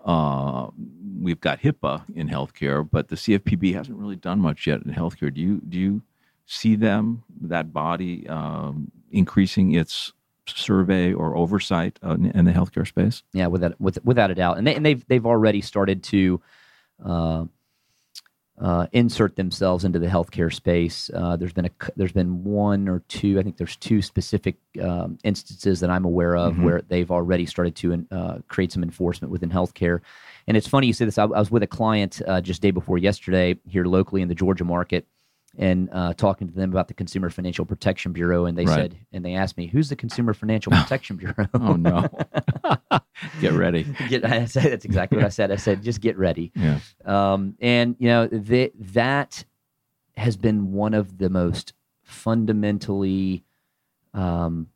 Uh, 0.05 0.68
we've 1.20 1.40
got 1.40 1.61
HIPAA 1.61 2.05
in 2.14 2.28
healthcare, 2.28 2.88
but 2.90 3.09
the 3.09 3.16
CFPB 3.16 3.74
hasn't 3.74 3.99
really 3.99 4.16
done 4.16 4.40
much 4.40 4.66
yet 4.66 4.80
in 4.82 4.92
healthcare. 4.94 5.32
Do 5.34 5.40
you 5.40 5.61
do 5.68 5.78
you 5.78 6.03
see 6.46 6.76
them 6.76 7.24
that 7.42 7.72
body 7.74 8.26
um, 8.28 8.90
increasing 9.11 9.72
its 9.74 10.14
survey 10.57 11.12
or 11.12 11.36
oversight 11.36 11.99
uh, 12.05 12.14
in, 12.14 12.26
in 12.32 12.44
the 12.44 12.53
healthcare 12.53 12.86
space? 12.86 13.22
yeah, 13.32 13.46
without 13.46 13.80
with, 13.80 13.99
without 14.05 14.30
a 14.30 14.34
doubt, 14.34 14.59
and 14.59 14.66
they 14.66 14.74
and 14.74 14.84
they've 14.86 15.07
they've 15.09 15.26
already 15.26 15.61
started 15.61 16.03
to 16.05 16.40
uh, 17.05 17.44
uh, 18.61 18.86
insert 18.92 19.36
themselves 19.36 19.84
into 19.84 20.01
the 20.01 20.09
healthcare 20.09 20.53
space. 20.53 21.11
Uh, 21.14 21.36
there's 21.36 21.53
been 21.53 21.66
a 21.66 21.70
there's 21.94 22.11
been 22.12 22.42
one 22.42 22.88
or 22.88 23.05
two. 23.07 23.38
I 23.38 23.42
think 23.44 23.57
there's 23.57 23.76
two 23.76 24.03
specific 24.03 24.57
um, 24.82 25.16
instances 25.22 25.78
that 25.80 25.90
I'm 25.90 26.05
aware 26.05 26.36
of 26.36 26.55
Mhm. 26.55 26.62
where 26.64 26.82
they've 26.82 27.11
already 27.11 27.46
started 27.46 27.76
to 27.76 28.07
uh, 28.11 28.38
create 28.49 28.72
some 28.72 28.82
enforcement 28.82 29.30
within 29.30 29.51
healthcare. 29.51 30.01
And 30.49 30.57
it's 30.57 30.66
funny 30.66 30.88
you 30.88 30.92
say 30.92 31.05
this. 31.05 31.18
I, 31.18 31.24
I 31.24 31.38
was 31.38 31.51
with 31.53 31.62
a 31.62 31.68
client 31.68 32.20
uh, 32.26 32.40
just 32.40 32.61
day 32.61 32.72
before 32.72 32.99
yesterday 32.99 33.57
here 33.68 33.84
locally 33.84 34.22
in 34.22 34.28
the 34.28 34.34
Georgia 34.34 34.64
market. 34.64 35.07
And 35.61 35.88
uh, 35.90 36.14
talking 36.14 36.46
to 36.46 36.54
them 36.54 36.70
about 36.70 36.86
the 36.86 36.94
Consumer 36.94 37.30
Financial 37.30 37.64
Protection 37.66 38.12
Bureau, 38.12 38.44
and 38.46 38.56
they 38.56 38.64
Right. 38.64 38.74
said, 38.76 38.96
and 39.12 39.24
they 39.24 39.34
asked 39.34 39.56
me, 39.56 39.66
"Who's 39.66 39.88
the 39.88 39.96
Consumer 39.96 40.32
Financial 40.32 40.70
Protection 40.76 41.16
Bureau?" 41.16 41.48
Oh 41.52 41.72
no! 41.74 42.06
Get 43.40 43.54
ready. 43.54 43.82
get, 44.09 44.24
I 44.24 44.44
said 44.44 44.70
that's 44.70 44.84
exactly 44.84 45.16
what 45.18 45.24
I 45.26 45.30
said. 45.30 45.50
I 45.50 45.56
said 45.56 45.82
just 45.82 46.00
get 46.00 46.16
ready. 46.16 46.52
Yeah. 46.56 46.78
Um, 47.04 47.56
and 47.61 47.96
you 47.98 48.06
know 48.06 48.28
that 48.28 48.70
that 48.94 49.44
has 50.16 50.36
been 50.36 50.70
one 50.72 50.94
of 50.94 51.18
the 51.18 51.28
most 51.28 51.72
fundamentally 52.04 53.44
um, 54.14 54.68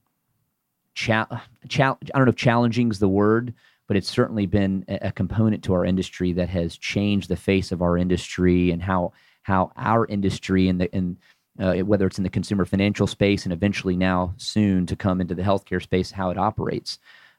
cha- 0.95 1.43
cha- 1.68 1.97
I 2.14 2.18
don't 2.18 2.24
know 2.26 2.30
if 2.30 2.37
challenging 2.37 2.91
is 2.91 2.99
the 2.99 3.09
word, 3.09 3.55
but 3.87 3.97
it's 3.97 4.11
certainly 4.11 4.47
been 4.47 4.85
a, 4.89 4.99
a 5.09 5.12
component 5.12 5.62
to 5.64 5.74
our 5.74 5.85
industry 5.85 6.33
that 6.33 6.49
has 6.49 6.76
changed 6.76 7.28
the 7.28 7.37
face 7.37 7.70
of 7.72 7.83
our 7.83 7.97
industry 7.97 8.70
and 8.70 8.83
how 8.83 9.12
how 9.43 9.72
our 9.76 10.07
industry 10.07 10.68
and 10.68 10.80
the 10.80 10.95
and 10.95 11.16
uh, 11.59 11.74
whether 11.78 12.07
it's 12.07 12.18
in 12.18 12.24
the 12.24 12.30
consumer 12.30 12.64
financial 12.64 13.07
space 13.07 13.45
and 13.45 13.53
eventually 13.53 13.97
now 13.97 14.34
soon 14.36 14.86
to 14.86 14.97
come 14.97 15.20
into 15.20 15.34
the 15.34 15.43
healthcare 15.43 15.82
space, 15.82 16.11
how 16.11 16.30
it 16.30 16.38
operates. 16.38 16.99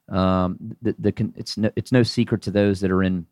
Um, 0.10 0.76
the, 0.82 0.96
the 1.00 1.32
it's 1.36 1.58
no, 1.58 1.72
it's 1.76 1.92
no 1.92 2.04
secret 2.04 2.42
to 2.44 2.52
those 2.52 2.80
that 2.82 2.92
are 2.92 3.04
in 3.04 3.26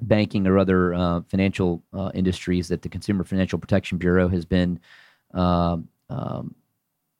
banking 0.00 0.46
or 0.46 0.58
other 0.58 0.94
uh, 0.94 1.22
financial 1.28 1.82
uh, 1.94 2.10
industries 2.14 2.68
that 2.68 2.82
the 2.82 2.88
Consumer 2.88 3.24
Financial 3.24 3.58
Protection 3.58 3.96
Bureau 3.96 4.28
has 4.28 4.44
been 4.44 4.78
um, 5.32 5.88
um, 6.10 6.54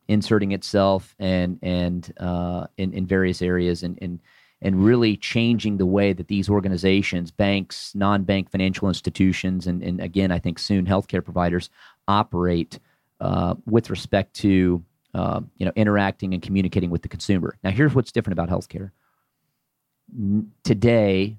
inserting 0.09 0.53
itself 0.53 1.15
and 1.19 1.59
and 1.63 2.13
uh, 2.19 2.67
in 2.77 2.93
in 2.93 3.07
various 3.07 3.41
areas 3.41 3.83
and 3.83 3.99
and 4.03 4.21
and 4.63 4.85
really 4.85 5.17
changing 5.17 5.77
the 5.77 5.87
way 5.87 6.13
that 6.13 6.29
these 6.29 6.49
organizations, 6.49 7.31
banks, 7.31 7.95
non-bank 7.95 8.51
financial 8.51 8.89
institutions, 8.89 9.67
and 9.67 9.83
and 9.83 10.01
again, 10.01 10.31
I 10.33 10.39
think 10.39 10.59
soon 10.59 10.87
healthcare 10.87 11.23
providers 11.25 11.69
operate 12.09 12.79
uh, 13.21 13.55
with 13.67 13.91
respect 13.91 14.35
to 14.37 14.83
uh, 15.15 15.41
you 15.59 15.67
know 15.67 15.73
interacting 15.77 16.33
and 16.35 16.43
communicating 16.43 16.91
with 16.91 17.03
the 17.03 17.09
consumer. 17.09 17.57
Now, 17.63 17.71
here's 17.71 17.95
what's 17.95 18.13
different 18.13 18.39
about 18.39 18.49
healthcare. 18.49 18.91
N- 20.17 20.53
Today, 20.63 21.39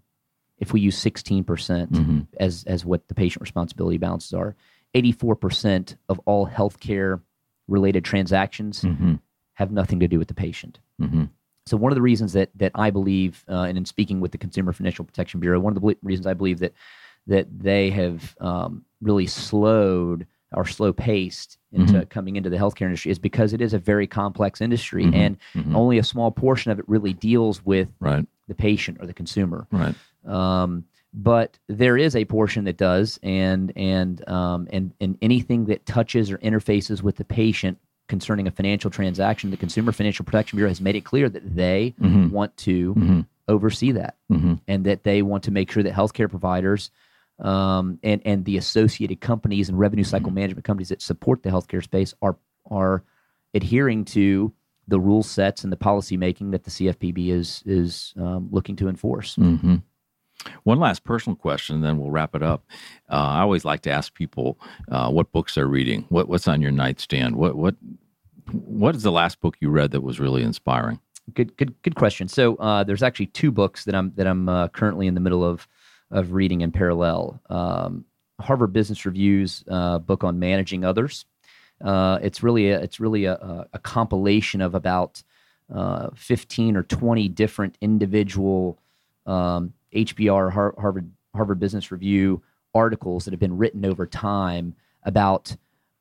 if 0.59 0.73
we 0.73 0.81
use 0.81 0.97
16% 0.97 1.43
Mhm. 1.91 2.27
as 2.39 2.63
as 2.65 2.85
what 2.85 3.07
the 3.07 3.15
patient 3.15 3.41
responsibility 3.41 3.97
balances 3.97 4.33
are, 4.33 4.55
84% 4.95 5.95
of 6.09 6.19
all 6.25 6.47
healthcare 6.47 7.21
related 7.67 8.03
transactions 8.05 8.81
Mm-hmm. 8.81 9.15
have 9.53 9.71
nothing 9.71 9.99
to 9.99 10.07
do 10.07 10.17
with 10.19 10.27
the 10.27 10.33
patient. 10.33 10.79
Mm-hmm. 11.01 11.25
So 11.67 11.77
one 11.77 11.91
of 11.91 11.95
the 11.95 12.01
reasons 12.01 12.33
that 12.33 12.49
that 12.55 12.71
I 12.75 12.89
believe, 12.89 13.43
uh, 13.49 13.63
and 13.63 13.77
in 13.77 13.85
speaking 13.85 14.19
with 14.21 14.31
the 14.31 14.37
Consumer 14.37 14.71
Financial 14.73 15.03
Protection 15.05 15.39
Bureau, 15.39 15.59
one 15.59 15.75
of 15.75 15.81
the 15.81 15.95
reasons 16.01 16.25
I 16.25 16.33
believe 16.33 16.59
that 16.59 16.73
that 17.27 17.47
they 17.59 17.89
have 17.89 18.35
um, 18.39 18.85
really 19.01 19.27
slowed 19.27 20.25
or 20.53 20.65
slow 20.65 20.93
paced 20.93 21.57
into 21.73 22.05
coming 22.05 22.37
into 22.37 22.49
the 22.49 22.55
healthcare 22.55 22.83
industry 22.83 23.11
is 23.11 23.19
because 23.19 23.51
it 23.51 23.59
is 23.59 23.73
a 23.73 23.77
very 23.79 24.07
complex 24.07 24.61
industry, 24.61 25.03
Mhm. 25.03 25.13
and 25.13 25.37
Mhm. 25.53 25.75
only 25.75 25.97
a 25.97 26.03
small 26.03 26.31
portion 26.31 26.71
of 26.71 26.79
it 26.79 26.87
really 26.87 27.11
deals 27.13 27.65
with 27.65 27.89
Right. 27.99 28.25
the 28.47 28.55
patient 28.55 28.97
or 29.01 29.05
the 29.05 29.13
consumer. 29.13 29.67
Right. 29.71 29.93
Um, 30.25 30.85
but 31.13 31.59
there 31.67 31.97
is 31.97 32.15
a 32.15 32.23
portion 32.25 32.63
that 32.65 32.77
does, 32.77 33.19
and 33.23 33.73
and 33.75 34.27
um, 34.29 34.67
and 34.71 34.93
and 35.01 35.17
anything 35.21 35.65
that 35.65 35.85
touches 35.85 36.31
or 36.31 36.37
interfaces 36.37 37.01
with 37.01 37.17
the 37.17 37.25
patient 37.25 37.77
concerning 38.07 38.47
a 38.47 38.51
financial 38.51 38.89
transaction, 38.89 39.51
the 39.51 39.57
Consumer 39.57 39.91
Financial 39.91 40.23
Protection 40.25 40.57
Bureau 40.57 40.69
has 40.69 40.81
made 40.81 40.95
it 40.95 41.03
clear 41.05 41.29
that 41.29 41.55
they 41.55 41.93
Mhm. 42.01 42.31
want 42.31 42.55
to 42.57 42.93
Mm-hmm. 42.95 43.19
oversee 43.47 43.91
that, 43.91 44.15
Mm-hmm. 44.31 44.53
and 44.67 44.85
that 44.85 45.03
they 45.03 45.21
want 45.21 45.43
to 45.43 45.51
make 45.51 45.71
sure 45.71 45.83
that 45.83 45.93
healthcare 45.93 46.29
providers 46.29 46.91
um, 47.39 47.99
and 48.01 48.19
and 48.25 48.45
the 48.45 48.57
associated 48.57 49.21
companies 49.21 49.69
and 49.69 49.77
revenue 49.77 50.03
cycle 50.03 50.31
management 50.31 50.65
companies 50.65 50.89
that 50.89 51.01
support 51.03 51.43
the 51.43 51.49
healthcare 51.51 51.83
space 51.83 52.13
are 52.21 52.35
are 52.71 53.03
adhering 53.53 54.03
to 54.05 54.51
the 54.87 54.99
rule 54.99 55.21
sets 55.21 55.63
and 55.63 55.71
the 55.71 55.77
policy 55.77 56.17
making 56.17 56.49
that 56.51 56.63
the 56.63 56.71
CFPB 56.71 57.29
is 57.29 57.61
is 57.65 58.13
um, 58.17 58.47
looking 58.51 58.75
to 58.77 58.87
enforce. 58.87 59.35
Mm-hmm. 59.35 59.75
One 60.63 60.79
last 60.79 61.03
personal 61.03 61.35
question, 61.35 61.81
then 61.81 61.97
we'll 61.97 62.11
wrap 62.11 62.35
it 62.35 62.43
up. 62.43 62.63
Uh, 63.09 63.15
I 63.15 63.41
always 63.41 63.65
like 63.65 63.81
to 63.81 63.91
ask 63.91 64.13
people 64.13 64.59
uh, 64.89 65.09
what 65.09 65.31
books 65.31 65.55
they're 65.55 65.67
reading. 65.67 66.05
What, 66.09 66.29
what's 66.29 66.47
on 66.47 66.61
your 66.61 66.71
nightstand? 66.71 67.35
What 67.35 67.55
what 67.55 67.75
what 68.51 68.95
is 68.95 69.03
the 69.03 69.11
last 69.11 69.41
book 69.41 69.57
you 69.59 69.69
read 69.69 69.91
that 69.91 70.01
was 70.01 70.19
really 70.19 70.43
inspiring? 70.43 70.99
Good, 71.33 71.57
good, 71.57 71.75
good 71.81 71.95
question. 71.95 72.29
So 72.29 72.55
uh, 72.55 72.83
there's 72.85 73.03
actually 73.03 73.25
two 73.27 73.51
books 73.51 73.83
that 73.85 73.95
I'm 73.95 74.13
that 74.15 74.27
I'm 74.27 74.47
uh, 74.47 74.69
currently 74.69 75.07
in 75.07 75.13
the 75.13 75.19
middle 75.19 75.43
of 75.43 75.67
of 76.11 76.31
reading 76.31 76.61
in 76.61 76.71
parallel. 76.71 77.41
Um, 77.49 78.05
Harvard 78.39 78.71
Business 78.71 79.05
Review's 79.05 79.63
uh, 79.69 79.99
book 79.99 80.23
on 80.23 80.39
managing 80.39 80.85
others. 80.85 81.25
Uh, 81.83 82.19
it's 82.21 82.41
really 82.41 82.69
a, 82.69 82.79
it's 82.79 82.99
really 82.99 83.25
a, 83.25 83.67
a, 83.73 83.79
compilation 83.79 84.61
of 84.61 84.73
about 84.73 85.21
uh, 85.73 86.09
15 86.15 86.75
or 86.75 86.83
20 86.83 87.27
different 87.29 87.77
individual 87.81 88.79
um, 89.27 89.73
HBR 89.93 90.51
Har- 90.51 90.75
Harvard 90.77 91.09
Harvard 91.35 91.59
Business 91.59 91.91
Review 91.91 92.41
articles 92.73 93.25
that 93.25 93.31
have 93.31 93.39
been 93.39 93.57
written 93.57 93.85
over 93.85 94.05
time 94.05 94.75
about 95.03 95.55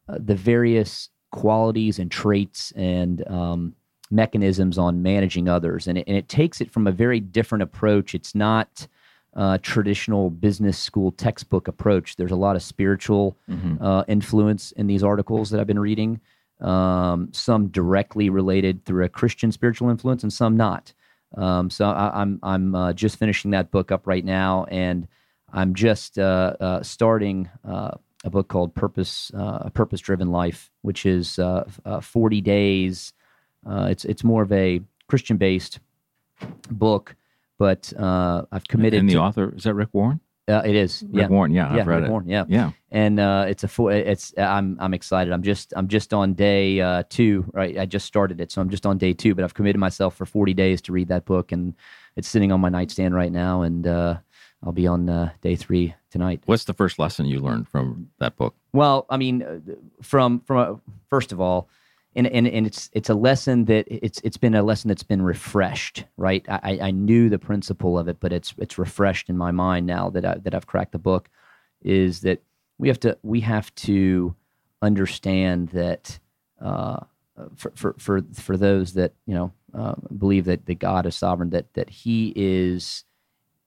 uh, 0.09 0.19
the 0.19 0.35
various 0.35 1.11
qualities 1.33 1.99
and 1.99 2.11
traits 2.11 2.73
and 2.77 3.27
um, 3.29 3.75
mechanisms 4.11 4.79
on 4.79 5.03
managing 5.03 5.49
others, 5.49 5.87
and 5.87 5.99
it, 5.99 6.05
and 6.07 6.17
it 6.17 6.29
takes 6.29 6.61
it 6.61 6.71
from 6.71 6.87
a 6.87 6.93
very 6.93 7.21
different 7.21 7.63
approach. 7.63 8.15
It's 8.15 8.35
not 8.35 8.87
uh, 9.35 9.59
traditional 9.61 10.31
business 10.31 10.79
school 10.79 11.13
textbook 11.13 11.69
approach. 11.69 12.17
There's 12.17 12.31
a 12.31 12.37
lot 12.37 12.57
of 12.57 12.63
spiritual 12.63 13.37
Mm-hmm. 13.51 13.83
uh, 13.85 14.05
influence 14.09 14.73
in 14.73 14.87
these 14.87 15.03
articles 15.03 15.51
that 15.51 15.61
I've 15.61 15.67
been 15.67 15.79
reading. 15.79 16.21
Um, 16.61 17.29
some 17.33 17.69
directly 17.69 18.31
related 18.31 18.85
through 18.87 19.05
a 19.05 19.11
Christian 19.11 19.53
spiritual 19.53 19.91
influence, 19.91 20.23
and 20.23 20.33
some 20.33 20.57
not. 20.57 20.95
Um, 21.37 21.71
so 21.71 21.87
I, 21.87 22.21
I'm 22.21 22.39
I'm 22.43 22.75
uh, 22.75 22.93
just 22.93 23.19
finishing 23.19 23.51
that 23.53 23.71
book 23.71 23.93
up 23.93 24.07
right 24.07 24.25
now, 24.25 24.65
and 24.71 25.07
I'm 25.53 25.75
just 25.75 26.19
uh, 26.19 26.55
uh, 26.59 26.83
starting 26.83 27.49
uh, 27.65 27.93
a 28.25 28.31
book 28.31 28.49
called 28.49 28.75
Purpose 28.75 29.31
uh, 29.35 29.59
A 29.63 29.71
Purpose 29.71 30.01
Driven 30.01 30.31
Life, 30.31 30.71
which 30.83 31.07
is 31.07 31.39
uh, 31.39 31.69
uh, 31.85 32.01
40 32.01 32.41
days. 32.41 33.13
Uh, 33.69 33.89
it's 33.91 34.05
it's 34.05 34.25
more 34.25 34.43
of 34.43 34.53
a 34.53 34.81
Christian 35.09 35.37
based 35.37 35.81
book, 36.71 37.15
but 37.59 37.93
uh, 37.99 38.45
I've 38.51 38.67
committed. 38.69 39.01
And 39.01 39.09
the 39.09 39.15
to, 39.15 39.21
author 39.21 39.55
is 39.57 39.65
that 39.65 39.75
Rick 39.75 39.91
Warren? 39.93 40.21
Uh, 40.49 40.63
it 40.65 40.75
is 40.77 41.03
Rick 41.03 41.11
yeah 41.13 41.27
Warren, 41.29 41.53
yeah, 41.53 41.75
yeah 41.75 41.81
I've 41.81 41.87
read 41.87 41.97
Rick 41.97 42.05
it. 42.07 42.11
Warren, 42.11 42.29
yeah 42.29 42.45
Yeah, 42.49 42.71
and 42.91 43.19
uh, 43.19 43.47
it's 43.49 43.65
a 43.65 43.69
full. 43.69 43.89
It's 43.89 44.33
I'm 44.39 44.77
I'm 44.81 44.95
excited. 44.95 45.33
I'm 45.33 45.43
just 45.43 45.73
I'm 45.77 45.89
just 45.89 46.15
on 46.15 46.35
day 46.35 46.81
uh, 46.81 47.03
two. 47.09 47.45
Right, 47.53 47.77
I 47.79 47.87
just 47.87 48.07
started 48.07 48.41
it, 48.41 48.53
so 48.53 48.61
I'm 48.61 48.71
just 48.71 48.87
on 48.87 48.97
day 48.99 49.13
two. 49.13 49.35
But 49.35 49.45
I've 49.45 49.55
committed 49.55 49.81
myself 49.81 50.15
for 50.15 50.25
40 50.25 50.55
days 50.55 50.81
to 50.83 50.93
read 50.93 51.09
that 51.09 51.25
book, 51.25 51.51
and 51.53 51.75
it's 52.15 52.29
sitting 52.29 52.53
on 52.53 52.61
my 52.61 52.69
nightstand 52.69 53.15
right 53.15 53.33
now. 53.33 53.63
And 53.63 53.87
uh, 53.87 54.19
I'll 54.63 54.73
be 54.73 54.87
on 54.87 55.09
uh, 55.09 55.33
day 55.41 55.57
three 55.57 55.95
tonight. 56.11 56.43
What's 56.47 56.65
the 56.65 56.75
first 56.75 56.99
lesson 56.99 57.27
you 57.27 57.41
learned 57.41 57.69
from 57.69 58.11
that 58.19 58.37
book? 58.37 58.55
Well, 58.73 59.07
I 59.11 59.17
mean, 59.17 59.43
uh, 59.43 59.59
from 60.03 60.41
from 60.41 60.81
first 61.11 61.33
of 61.33 61.41
all, 61.41 61.69
and, 62.17 62.27
and 62.29 62.49
and 62.49 62.67
it's 62.67 62.89
it's 62.95 63.11
a 63.11 63.15
lesson 63.15 63.67
that 63.67 63.85
it's 63.89 64.21
it's 64.25 64.39
been 64.39 64.55
a 64.55 64.63
lesson 64.63 64.89
that's 64.89 65.03
been 65.03 65.23
refreshed, 65.23 66.05
right? 66.17 66.45
I, 66.49 66.79
I 66.83 66.91
knew 66.91 67.29
the 67.29 67.39
principle 67.39 67.99
of 67.99 68.09
it, 68.09 68.19
but 68.21 68.33
it's 68.33 68.55
it's 68.59 68.79
refreshed 68.79 69.29
in 69.29 69.37
my 69.37 69.51
mind 69.51 69.87
now 69.87 70.09
that 70.11 70.25
I, 70.25 70.39
that 70.39 70.55
I've 70.55 70.67
cracked 70.67 70.93
the 70.93 70.99
book. 70.99 71.29
Is 71.83 72.23
that 72.23 72.43
we 72.79 72.89
have 72.89 72.99
to 73.01 73.19
we 73.23 73.41
have 73.41 73.73
to 73.77 74.35
understand 74.81 75.69
that 75.71 76.19
uh, 76.61 77.01
for, 77.55 77.73
for 77.75 77.95
for 77.99 78.23
for 78.33 78.57
those 78.57 78.95
that 78.95 79.13
you 79.27 79.35
know 79.35 79.53
uh, 79.75 79.95
believe 80.17 80.47
that 80.47 80.65
that 80.67 80.79
God 80.79 81.05
is 81.05 81.15
sovereign, 81.15 81.51
that 81.51 81.75
that 81.75 81.91
He 81.91 82.33
is 82.35 83.05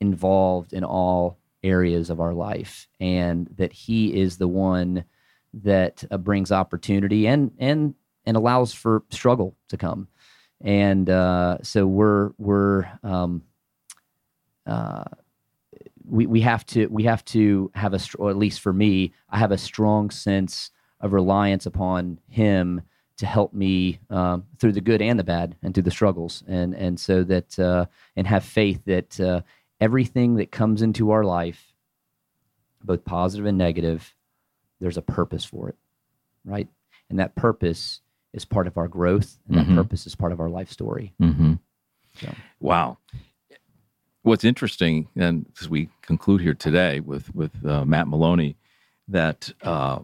involved 0.02 0.74
in 0.74 0.84
all 0.84 1.38
areas 1.64 2.10
of 2.10 2.20
our 2.20 2.34
life, 2.34 2.88
and 3.00 3.47
that 3.58 3.74
He 3.74 4.20
is 4.20 4.38
the 4.38 4.47
one 4.47 5.06
that 5.54 6.04
uh, 6.10 6.18
brings 6.18 6.52
opportunity 6.52 7.28
and 7.28 7.52
and 7.60 7.93
and 8.26 8.38
allows 8.38 8.74
for 8.74 9.03
struggle 9.09 9.55
to 9.70 9.78
come. 9.78 10.07
And 10.61 11.09
uh, 11.09 11.59
so 11.61 11.88
we're 11.88 12.32
we're 12.38 12.86
um, 13.03 13.43
uh, 14.65 15.05
we 16.05 16.26
we 16.26 16.41
have 16.41 16.65
to 16.67 16.88
we 16.88 17.03
have 17.03 17.24
to 17.26 17.72
have 17.76 17.93
a 17.93 17.99
or 18.17 18.30
at 18.30 18.38
least 18.38 18.61
for 18.61 18.74
me, 18.74 19.13
I 19.30 19.38
have 19.39 19.51
a 19.51 19.57
strong 19.57 20.09
sense 20.09 20.72
of 20.99 21.13
reliance 21.13 21.65
upon 21.65 22.20
Him 22.28 22.82
to 23.17 23.26
help 23.26 23.53
me 23.53 23.99
um, 24.09 24.45
through 24.57 24.72
the 24.72 24.82
good 24.82 25.01
and 25.01 25.20
the 25.20 25.24
bad 25.24 25.55
and 25.61 25.74
through 25.74 25.84
the 25.84 25.91
struggles, 25.91 26.43
and 26.47 26.74
and 26.74 26.99
so 26.99 27.24
that 27.24 27.57
uh, 27.57 27.86
and 28.15 28.28
have 28.28 28.43
faith 28.43 28.82
that 28.86 29.20
uh, 29.20 29.41
everything 29.80 30.36
that 30.36 30.51
comes 30.51 30.82
into 30.82 31.11
our 31.11 31.24
life, 31.24 31.74
both 32.84 33.05
positive 33.05 33.45
and 33.45 33.57
negative, 33.57 34.13
there's 34.80 34.97
a 34.97 35.01
purpose 35.01 35.45
for 35.45 35.70
it, 35.70 35.78
right? 36.43 36.67
And 37.09 37.20
that 37.20 37.36
purpose 37.36 38.01
is 38.34 38.46
part 38.46 38.68
of 38.68 38.78
our 38.78 38.88
growth, 38.88 39.38
and 39.48 39.58
Mhm. 39.58 39.68
that 39.68 39.76
purpose 39.76 40.06
is 40.08 40.16
part 40.16 40.32
of 40.32 40.40
our 40.40 40.50
life 40.50 40.70
story. 40.72 41.14
Mm-hmm. 41.22 41.54
So. 42.16 42.36
Wow. 42.60 42.98
What's 44.24 44.44
interesting, 44.44 45.08
and 45.16 45.46
as 45.62 45.70
we 45.70 45.90
conclude 46.02 46.42
here 46.42 46.54
today 46.54 47.00
with 47.00 47.34
with 47.34 47.66
uh, 47.66 47.86
Matt 47.86 48.08
Maloney, 48.08 48.58
that 49.08 49.52
uh, 49.64 50.00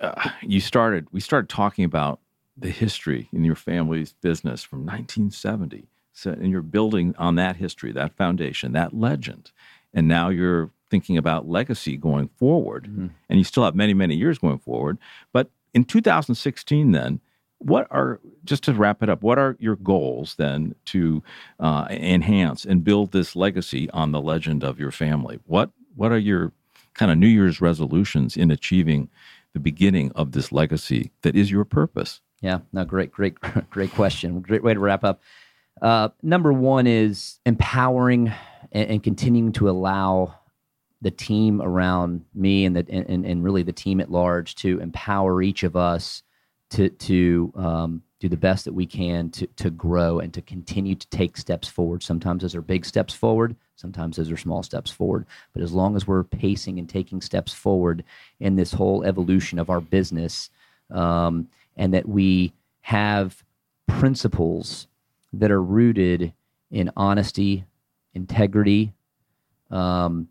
uh, 0.00 0.30
you 0.40 0.60
started, 0.60 1.06
we 1.12 1.20
started 1.20 1.48
talking 1.48 1.84
about 1.84 2.20
the 2.56 2.70
history 2.70 3.28
in 3.32 3.44
your 3.44 3.54
family's 3.54 4.14
business 4.14 4.62
from 4.62 4.80
1970. 4.80 5.88
So, 6.14 6.30
and 6.32 6.50
you're 6.50 6.62
building 6.62 7.14
on 7.18 7.36
that 7.36 7.56
history, 7.56 7.92
that 7.92 8.14
foundation, 8.14 8.72
that 8.72 8.94
legend, 8.94 9.52
and 9.94 10.08
now 10.08 10.28
you're 10.30 10.70
thinking 10.90 11.16
about 11.16 11.48
legacy 11.48 11.96
going 11.96 12.28
forward. 12.28 12.84
Mhm. 12.84 13.10
And 13.28 13.38
you 13.38 13.44
still 13.44 13.64
have 13.64 13.74
many, 13.74 13.94
many 13.94 14.14
years 14.16 14.38
going 14.38 14.58
forward. 14.58 14.98
But 15.32 15.50
in 15.74 15.84
2016, 15.84 16.92
then, 16.92 17.20
what 17.58 17.86
are 17.90 18.20
just 18.44 18.64
to 18.64 18.74
wrap 18.74 19.02
it 19.02 19.08
up? 19.08 19.22
What 19.22 19.38
are 19.38 19.56
your 19.60 19.76
goals 19.76 20.34
then 20.36 20.74
to 20.86 21.22
uh, 21.60 21.86
enhance 21.90 22.64
and 22.64 22.82
build 22.82 23.12
this 23.12 23.36
legacy 23.36 23.88
on 23.90 24.10
the 24.12 24.20
legend 24.20 24.64
of 24.64 24.80
your 24.80 24.90
family? 24.90 25.38
What 25.46 25.70
What 25.94 26.12
are 26.12 26.18
your 26.18 26.52
kind 26.94 27.10
of 27.10 27.18
New 27.18 27.28
Year's 27.28 27.60
resolutions 27.60 28.36
in 28.36 28.50
achieving 28.50 29.08
the 29.52 29.60
beginning 29.60 30.10
of 30.12 30.32
this 30.32 30.50
legacy 30.50 31.12
that 31.22 31.36
is 31.36 31.50
your 31.50 31.64
purpose? 31.64 32.20
Yeah, 32.40 32.58
no, 32.72 32.84
great, 32.84 33.12
great, 33.12 33.38
great 33.70 33.92
question. 33.92 34.40
Great 34.40 34.64
way 34.64 34.74
to 34.74 34.80
wrap 34.80 35.04
up. 35.04 35.22
Uh, 35.80 36.08
number 36.22 36.52
one 36.52 36.86
is 36.86 37.38
empowering 37.46 38.32
and, 38.72 38.90
and 38.90 39.02
continuing 39.02 39.52
to 39.52 39.70
allow 39.70 40.34
the 41.02 41.10
team 41.10 41.60
around 41.60 42.24
me 42.32 42.64
and 42.64 42.76
the 42.76 42.86
and, 42.88 43.26
and 43.26 43.44
really 43.44 43.62
the 43.62 43.72
team 43.72 44.00
at 44.00 44.10
large 44.10 44.54
to 44.54 44.78
empower 44.80 45.42
each 45.42 45.64
of 45.64 45.76
us 45.76 46.22
to 46.70 46.88
to 46.88 47.52
um, 47.56 48.02
do 48.20 48.28
the 48.28 48.36
best 48.36 48.64
that 48.64 48.72
we 48.72 48.86
can 48.86 49.28
to 49.30 49.46
to 49.48 49.68
grow 49.68 50.20
and 50.20 50.32
to 50.32 50.40
continue 50.40 50.94
to 50.94 51.06
take 51.08 51.36
steps 51.36 51.68
forward. 51.68 52.02
Sometimes 52.02 52.42
those 52.42 52.54
are 52.54 52.62
big 52.62 52.84
steps 52.86 53.12
forward, 53.12 53.56
sometimes 53.74 54.16
those 54.16 54.30
are 54.30 54.36
small 54.36 54.62
steps 54.62 54.90
forward. 54.90 55.26
But 55.52 55.62
as 55.62 55.72
long 55.72 55.96
as 55.96 56.06
we're 56.06 56.22
pacing 56.22 56.78
and 56.78 56.88
taking 56.88 57.20
steps 57.20 57.52
forward 57.52 58.04
in 58.38 58.54
this 58.54 58.72
whole 58.72 59.02
evolution 59.02 59.58
of 59.58 59.70
our 59.70 59.80
business, 59.80 60.50
um, 60.90 61.48
and 61.76 61.92
that 61.94 62.08
we 62.08 62.52
have 62.82 63.42
principles 63.88 64.86
that 65.32 65.50
are 65.50 65.62
rooted 65.62 66.32
in 66.70 66.90
honesty, 66.96 67.64
integrity, 68.14 68.92
um, 69.70 70.28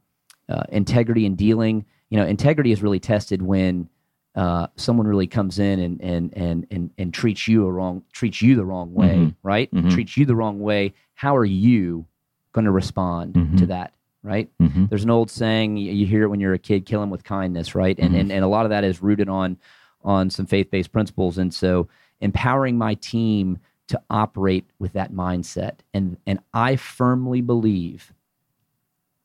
uh, 0.50 0.64
integrity 0.70 1.26
in 1.26 1.36
dealing. 1.36 1.86
You 2.10 2.18
know, 2.18 2.26
integrity 2.26 2.72
is 2.72 2.82
really 2.84 3.00
tested 3.00 3.42
when 3.42 3.89
uh, 4.36 4.68
someone 4.78 5.08
really 5.08 5.28
comes 5.28 5.60
in 5.60 5.80
and 5.80 6.02
and 6.02 6.34
and 6.38 6.68
and 6.72 6.89
and 6.98 7.14
treats 7.14 7.48
you 7.48 7.66
a 7.66 7.72
wrong 7.72 8.04
treats 8.14 8.42
you 8.42 8.56
the 8.56 8.66
wrong 8.66 8.94
way, 8.94 9.16
Mhm. 9.18 9.36
right? 9.44 9.70
Mhm. 9.74 9.92
Treats 9.92 10.16
you 10.18 10.26
the 10.26 10.36
wrong 10.36 10.60
way. 10.62 10.94
How 11.16 11.36
are 11.36 11.46
you 11.46 12.06
going 12.54 12.66
to 12.66 12.72
respond 12.72 13.34
Mhm. 13.34 13.58
to 13.60 13.66
that, 13.68 13.94
right? 14.24 14.50
Mm-hmm. 14.62 14.86
There's 14.86 15.04
an 15.04 15.10
old 15.10 15.30
saying 15.30 15.78
you, 15.78 16.06
hear 16.06 16.24
it 16.24 16.28
when 16.30 16.39
you're 16.39 16.54
a 16.54 16.60
kid: 16.60 16.86
"Kill 16.86 17.04
him 17.04 17.10
with 17.10 17.24
kindness," 17.24 17.76
right? 17.76 17.98
And 18.00 18.16
and 18.16 18.32
and 18.32 18.44
a 18.44 18.48
lot 18.48 18.66
of 18.66 18.70
that 18.70 18.84
is 18.86 19.02
rooted 19.02 19.28
on 19.30 19.58
on 20.04 20.30
some 20.30 20.46
faith 20.46 20.72
based 20.72 20.92
principles. 20.94 21.38
And 21.38 21.54
so, 21.54 21.88
empowering 22.22 22.78
my 22.78 22.94
team 22.96 23.58
to 23.88 24.02
operate 24.10 24.66
with 24.80 24.94
that 24.94 25.12
mindset, 25.12 25.80
and 25.94 26.16
and 26.26 26.39
I 26.54 26.78
firmly 26.78 27.42
believe 27.42 28.14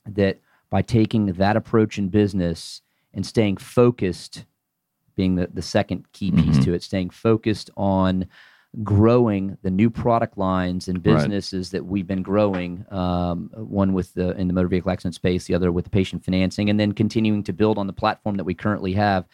that 0.07 0.39
by 0.71 0.83
taking 0.83 1.27
that 1.35 1.57
approach 1.57 1.99
in 1.99 2.09
business 2.09 2.83
and 3.15 3.25
staying 3.25 3.57
focused, 3.57 4.45
being 5.15 5.37
the, 5.37 5.49
the 5.53 5.63
second 5.63 6.11
key 6.13 6.31
piece 6.33 6.59
Mhm. 6.59 6.65
to 6.65 6.75
it, 6.75 6.83
staying 6.83 7.11
focused 7.11 7.71
on 7.77 8.27
growing 8.83 9.57
the 9.63 9.71
new 9.71 9.89
product 9.89 10.37
lines 10.37 10.87
and 10.89 10.99
Right. 10.99 11.15
businesses 11.15 11.71
that 11.71 11.87
we've 11.87 12.07
been 12.07 12.23
growing. 12.23 12.85
Um, 12.91 13.51
one 13.55 13.95
with 13.95 14.13
the 14.15 14.37
in 14.39 14.49
the 14.49 14.53
motor 14.55 14.69
vehicle 14.69 14.91
accident 14.91 15.15
space, 15.15 15.47
the 15.47 15.55
other 15.55 15.73
with 15.73 15.85
the 15.85 15.91
patient 15.91 16.25
financing, 16.25 16.69
and 16.69 16.79
then 16.79 16.93
continuing 16.93 17.43
to 17.45 17.53
build 17.55 17.79
on 17.79 17.87
the 17.87 17.93
platform 17.95 18.37
that 18.37 18.45
we 18.45 18.53
currently 18.53 18.93
have. 18.93 19.27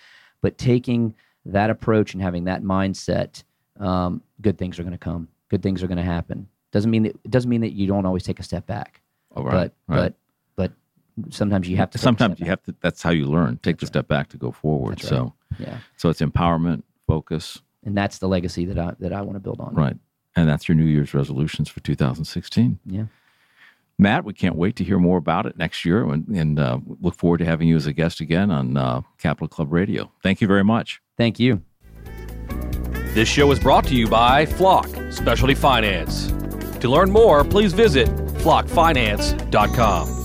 But 0.43 0.59
taking 0.59 1.15
that 1.45 1.71
approach 1.71 2.15
and 2.15 2.23
having 2.23 2.45
that 2.45 2.63
mindset, 2.63 3.43
um, 3.81 4.23
good 4.41 4.59
things 4.59 4.79
are 4.79 4.85
going 4.85 4.93
to 4.93 4.99
come. 4.99 5.27
Good 5.49 5.63
things 5.63 5.83
are 5.83 5.89
going 5.89 5.99
to 5.99 6.05
happen. 6.05 6.47
Doesn't 6.71 6.91
mean 6.91 7.03
that 7.03 7.17
it 7.25 7.31
doesn't 7.31 7.51
mean 7.51 7.63
that 7.63 7.73
you 7.73 7.87
don't 7.89 8.07
always 8.07 8.23
take 8.23 8.39
a 8.39 8.43
step 8.45 8.65
back 8.67 9.03
All 9.35 9.43
right. 9.43 9.73
but 9.89 9.95
right. 9.95 9.97
but 10.13 10.15
but 10.15 10.15
sometimes 11.31 11.69
you 11.69 11.77
have 11.77 11.91
to 11.91 11.99
Sometimes 11.99 12.41
you 12.41 12.47
have 12.47 12.63
to. 12.65 12.75
That's 12.81 13.03
how 13.03 13.11
you 13.11 13.27
learn. 13.27 13.59
Take 13.63 13.77
the 13.77 13.87
That's 13.87 13.93
step 13.93 14.09
back 14.09 14.29
to 14.31 14.37
go 14.37 14.51
forward. 14.51 14.99
That's 14.99 15.05
right. 15.05 15.19
So, 15.19 15.35
yeah 15.59 15.79
so 15.97 16.09
it's 16.09 16.21
empowerment, 16.21 16.83
focus, 17.07 17.61
and 17.85 17.97
that's 17.97 18.19
the 18.19 18.29
legacy 18.29 18.65
that 18.65 18.79
i 18.79 18.95
that 19.01 19.13
i 19.13 19.21
want 19.21 19.35
to 19.35 19.41
build 19.41 19.61
on 19.61 19.75
right? 19.75 19.97
And 20.35 20.49
that's 20.49 20.67
your 20.67 20.77
New 20.77 20.87
Year's 20.87 21.13
resolutions 21.13 21.69
for 21.69 21.81
2016. 21.81 22.79
yeah 22.87 23.05
Matt, 23.99 24.25
we 24.25 24.33
can't 24.33 24.57
wait 24.57 24.77
to 24.77 24.85
hear 24.85 24.99
more 24.99 25.19
about 25.19 25.45
it 25.45 25.59
next 25.59 25.85
year 25.85 26.03
and, 26.11 26.27
and 26.29 26.59
uh, 26.59 26.79
look 27.03 27.15
forward 27.15 27.39
to 27.39 27.45
having 27.45 27.69
you 27.69 27.77
as 27.77 27.87
a 27.87 27.93
guest 27.93 28.21
again 28.21 28.51
on 28.51 28.77
uh, 28.77 29.03
Capital 29.19 29.47
Club 29.47 29.73
Radio. 29.73 30.11
Thank 30.23 30.41
you 30.41 30.47
very 30.47 30.65
much. 30.65 31.01
thank 31.19 31.39
you 31.39 31.63
This 33.15 33.29
show 33.29 33.51
is 33.53 33.61
brought 33.61 33.85
to 33.89 33.95
you 33.95 34.09
by 34.09 34.47
Flock 34.47 34.89
Specialty 35.11 35.55
Finance. 35.55 36.33
To 36.81 36.89
learn 36.89 37.11
more, 37.11 37.45
please 37.45 37.75
visit 37.75 38.09
flockfinance.com. 38.39 40.22